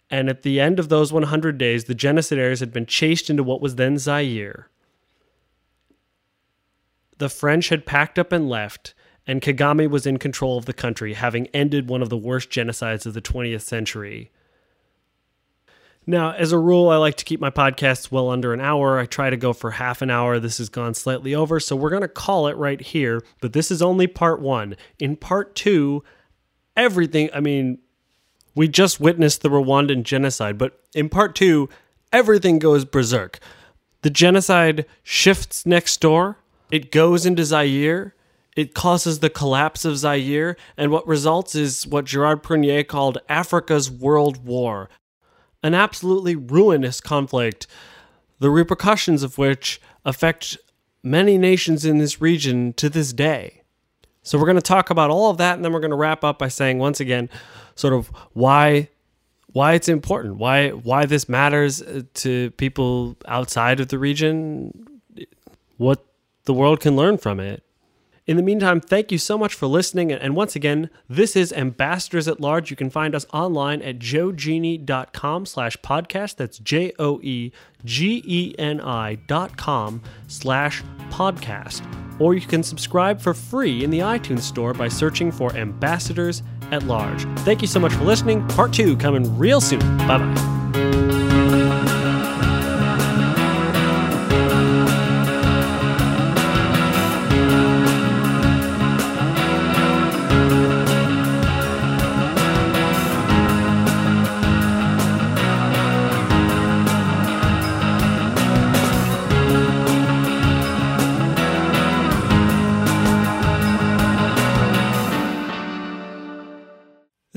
And 0.10 0.30
at 0.30 0.41
the 0.41 0.60
end 0.60 0.80
of 0.80 0.89
those 0.89 1.14
100 1.14 1.57
days, 1.57 1.84
the 1.84 1.95
genocidaires 1.95 2.60
had 2.60 2.74
been 2.74 2.86
chased 2.86 3.30
into 3.30 3.43
what 3.43 3.62
was 3.62 3.76
then 3.76 3.97
Zaire. 3.97 4.70
The 7.20 7.30
French 7.30 7.70
had 7.70 7.86
packed 7.86 8.18
up 8.18 8.32
and 8.32 8.49
left, 8.49 8.93
and 9.28 9.41
Kagame 9.41 9.89
was 9.89 10.07
in 10.07 10.18
control 10.18 10.57
of 10.57 10.66
the 10.66 10.74
country, 10.74 11.14
having 11.14 11.47
ended 11.47 11.89
one 11.89 12.01
of 12.01 12.10
the 12.10 12.18
worst 12.18 12.49
genocides 12.49 13.05
of 13.05 13.14
the 13.14 13.22
20th 13.22 13.62
century. 13.62 14.32
Now, 16.07 16.32
as 16.32 16.51
a 16.51 16.57
rule, 16.57 16.89
I 16.89 16.95
like 16.95 17.18
to 17.18 17.26
keep 17.26 17.39
my 17.39 17.51
podcasts 17.51 18.10
well 18.10 18.30
under 18.30 18.51
an 18.51 18.62
hour. 18.62 18.97
I 18.97 19.05
try 19.05 19.30
to 19.30 19.38
go 19.38 19.53
for 19.53 19.70
half 19.70 20.01
an 20.01 20.10
hour. 20.10 20.39
This 20.39 20.57
has 20.57 20.68
gone 20.68 20.95
slightly 20.95 21.36
over, 21.36 21.60
so 21.60 21.76
we're 21.76 21.91
going 21.91 22.01
to 22.01 22.07
call 22.07 22.47
it 22.47 22.57
right 22.57 22.82
here. 22.82 23.22
But 23.41 23.53
this 23.53 23.70
is 23.70 23.84
only 23.84 24.07
part 24.07 24.41
one. 24.41 24.76
In 24.97 25.16
part 25.16 25.53
two, 25.53 26.03
everything, 26.76 27.30
I 27.32 27.41
mean, 27.41 27.78
we 28.60 28.68
just 28.68 28.99
witnessed 28.99 29.41
the 29.41 29.47
Rwandan 29.47 30.03
genocide, 30.03 30.57
but 30.57 30.84
in 30.93 31.07
part 31.07 31.34
two, 31.34 31.70
everything 32.12 32.60
goes 32.60 32.84
berserk. 32.84 33.39
The 34.01 34.10
genocide 34.10 34.86
shifts 35.01 35.66
next 35.66 36.01
door, 36.01 36.39
it 36.70 36.91
goes 36.91 37.26
into 37.26 37.45
Zaire, 37.45 38.16
it 38.57 38.74
causes 38.74 39.20
the 39.20 39.30
collapse 39.30 39.86
of 39.86 39.97
Zaire, 39.97 40.57
and 40.76 40.91
what 40.91 41.07
results 41.07 41.55
is 41.55 41.88
what 41.88 42.03
Gerard 42.03 42.43
Prunier 42.43 42.86
called 42.86 43.20
Africa's 43.30 43.89
World 43.89 44.45
War 44.45 44.89
an 45.64 45.74
absolutely 45.74 46.36
ruinous 46.36 46.99
conflict, 46.99 47.66
the 48.39 48.49
repercussions 48.49 49.24
of 49.24 49.38
which 49.38 49.80
affect 50.03 50.57
many 51.01 51.38
nations 51.38 51.86
in 51.86 51.97
this 51.97 52.20
region 52.20 52.74
to 52.74 52.89
this 52.89 53.14
day. 53.14 53.59
So, 54.30 54.38
we're 54.38 54.45
going 54.45 54.57
to 54.57 54.61
talk 54.61 54.91
about 54.91 55.09
all 55.09 55.32
of 55.32 55.38
that, 55.38 55.55
and 55.55 55.65
then 55.65 55.73
we're 55.73 55.80
going 55.80 55.89
to 55.89 55.97
wrap 55.97 56.23
up 56.23 56.38
by 56.38 56.49
saying 56.49 56.77
once 56.77 56.99
again, 56.99 57.32
sort 57.73 57.93
of 57.93 58.11
why 58.34 58.89
why 59.53 59.73
it's 59.73 59.89
important, 59.89 60.36
why 60.36 60.69
why 60.69 61.07
this 61.07 61.27
matters 61.27 61.82
uh, 61.82 62.03
to 62.13 62.51
people 62.51 63.17
outside 63.27 63.80
of 63.80 63.88
the 63.88 63.97
region, 63.97 65.01
what 65.77 66.05
the 66.43 66.53
world 66.53 66.80
can 66.80 66.95
learn 66.95 67.17
from 67.17 67.39
it. 67.39 67.63
In 68.30 68.38
the 68.38 68.43
meantime, 68.43 68.80
thank 68.80 69.11
you 69.11 69.17
so 69.17 69.39
much 69.39 69.55
for 69.55 69.65
listening. 69.65 70.11
And 70.11 70.36
once 70.36 70.55
again, 70.55 70.91
this 71.09 71.36
is 71.36 71.51
Ambassadors 71.51 72.27
at 72.27 72.39
Large. 72.39 72.69
You 72.69 72.75
can 72.75 72.91
find 72.91 73.15
us 73.15 73.25
online 73.34 73.82
at 73.82 73.97
joegeni.com 73.97 75.47
slash 75.47 75.77
podcast. 75.77 76.36
That's 76.36 76.59
J 76.59 76.93
O 76.99 77.19
E 77.23 77.51
G 77.84 78.21
E 78.23 78.53
N 78.59 78.82
I 78.82 79.15
dot 79.15 79.57
com 79.57 80.03
slash 80.27 80.84
podcast. 81.09 81.82
Or 82.21 82.36
you 82.36 82.41
can 82.41 82.61
subscribe 82.61 83.19
for 83.19 83.34
free 83.34 83.84
in 83.84 83.89
the 83.89 84.01
iTunes 84.01 84.41
store 84.41 84.75
by 84.75 84.89
searching 84.89 85.32
for 85.32 85.51
Ambassadors 85.55 86.43
at 86.69 86.84
Large. 86.84 87.23
Thank 87.39 87.63
you 87.63 87.67
so 87.67 87.80
much 87.80 87.93
for 87.93 88.03
listening. 88.03 88.47
Part 88.49 88.73
two 88.73 88.95
coming 88.97 89.39
real 89.39 89.59
soon. 89.59 89.80
Bye 89.97 90.19
bye. 90.19 90.99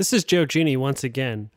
This 0.03 0.11
is 0.11 0.25
Joe 0.25 0.45
Geni 0.45 0.75
once 0.75 1.01
again. 1.01 1.49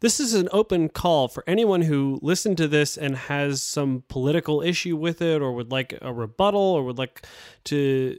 This 0.00 0.18
is 0.18 0.34
an 0.34 0.48
open 0.50 0.88
call 0.88 1.28
for 1.28 1.44
anyone 1.46 1.82
who 1.82 2.18
listened 2.22 2.56
to 2.56 2.66
this 2.66 2.96
and 2.96 3.14
has 3.14 3.62
some 3.62 4.02
political 4.08 4.62
issue 4.62 4.96
with 4.96 5.22
it 5.22 5.40
or 5.40 5.52
would 5.52 5.70
like 5.70 5.96
a 6.02 6.12
rebuttal 6.12 6.60
or 6.60 6.82
would 6.82 6.98
like 6.98 7.24
to 7.66 8.18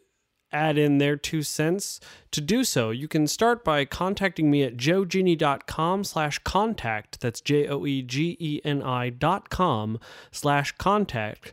add 0.49 0.77
in 0.77 0.99
their 0.99 1.17
two 1.17 1.43
cents. 1.43 1.99
To 2.31 2.39
do 2.39 2.63
so, 2.63 2.89
you 2.91 3.09
can 3.09 3.27
start 3.27 3.65
by 3.65 3.83
contacting 3.83 4.49
me 4.49 4.63
at 4.63 4.77
joegeni.com 4.77 6.05
slash 6.05 6.39
contact. 6.39 7.19
That's 7.19 7.41
J-O-E-G-E-N-I 7.41 9.09
dot 9.09 9.49
com 9.49 9.99
slash 10.31 10.71
contact. 10.77 11.51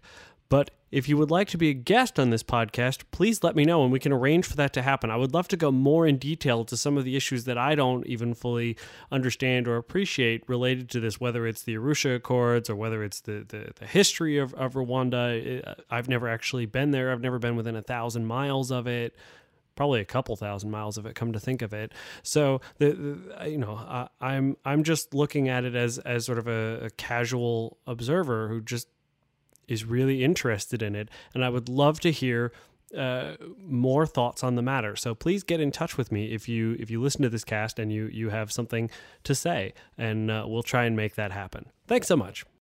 But 0.49 0.71
if 0.93 1.09
you 1.09 1.17
would 1.17 1.31
like 1.31 1.49
to 1.49 1.59
be 1.59 1.71
a 1.71 1.75
guest 1.75 2.21
on 2.21 2.29
this 2.29 2.43
podcast, 2.43 3.05
please 3.11 3.43
let 3.43 3.57
me 3.57 3.65
know 3.65 3.83
and 3.83 3.91
we 3.91 3.99
can 3.99 4.13
arrange 4.13 4.45
for 4.45 4.57
that 4.57 4.75
to 4.75 4.83
happen. 4.83 5.11
I 5.11 5.17
would 5.17 5.33
love 5.33 5.49
to 5.49 5.57
go 5.57 5.73
more 5.73 6.07
in 6.07 6.19
detail 6.19 6.65
to 6.67 6.77
some 6.77 6.99
of 6.99 7.05
the 7.05 7.17
issues 7.17 7.45
that 7.45 7.57
I 7.57 7.75
don't 7.75 8.07
even 8.07 8.35
fully 8.35 8.77
understand 9.11 9.67
or 9.67 9.79
appreciate 9.79 10.47
related 10.49 10.91
to 10.91 11.01
this, 11.01 11.19
whether 11.19 11.47
it's 11.47 11.63
the 11.63 11.77
Arusha 11.77 12.15
Accords 12.15 12.69
or 12.69 12.77
whether 12.77 13.03
it's 13.03 13.23
the, 13.23 13.45
the, 13.49 13.73
the 13.75 13.87
history 13.87 14.37
of, 14.37 14.53
of 14.53 14.75
Rwanda. 14.75 15.77
I've 15.91 16.11
never 16.11 16.29
actually 16.29 16.67
been 16.67 16.91
there, 16.91 17.11
I've 17.11 17.23
never 17.23 17.39
been 17.39 17.57
within 17.57 17.75
a 17.75 17.83
thousand 17.83 18.27
miles 18.27 18.71
of 18.71 18.87
it 18.87 19.17
probably 19.75 20.03
a 20.03 20.05
couple 20.05 20.37
thousand 20.37 20.71
miles 20.71 20.99
of 20.99 21.07
it 21.07 21.15
come 21.15 21.33
to 21.33 21.41
think 21.41 21.63
of 21.63 21.73
it 21.73 21.93
so 22.23 22.61
the, 22.77 22.93
the 22.93 23.49
you 23.49 23.57
know 23.57 23.75
I, 23.75 24.07
i'm 24.21 24.55
i'm 24.67 24.83
just 24.83 25.15
looking 25.15 25.49
at 25.49 25.65
it 25.65 25.75
as 25.75 25.97
as 25.97 26.27
sort 26.27 26.37
of 26.37 26.47
a, 26.47 26.85
a 26.85 26.91
casual 26.91 27.79
observer 27.87 28.49
who 28.49 28.61
just 28.61 28.87
is 29.73 29.85
really 29.85 30.23
interested 30.23 30.83
in 30.83 30.95
it, 30.95 31.09
and 31.35 31.45
I 31.45 31.49
would 31.49 31.69
love 31.69 32.01
to 32.01 32.13
hear 32.13 32.53
uh, 32.97 33.37
more 33.59 34.07
thoughts 34.07 34.45
on 34.45 34.55
the 34.55 34.63
matter. 34.63 34.97
So 34.97 35.15
please 35.15 35.43
get 35.43 35.61
in 35.61 35.73
touch 35.73 35.97
with 35.97 36.13
me 36.13 36.33
if 36.33 36.49
you 36.49 36.77
if 36.79 36.91
you 36.91 37.01
listen 37.01 37.23
to 37.23 37.31
this 37.31 37.45
cast 37.45 37.79
and 37.79 37.93
you 37.93 38.07
you 38.07 38.31
have 38.31 38.53
something 38.53 38.91
to 39.25 39.35
say, 39.35 39.73
and 39.97 40.31
uh, 40.31 40.45
we'll 40.47 40.63
try 40.63 40.85
and 40.85 40.95
make 40.97 41.15
that 41.15 41.33
happen. 41.33 41.67
Thanks 41.87 42.07
so 42.07 42.17
much. 42.17 42.45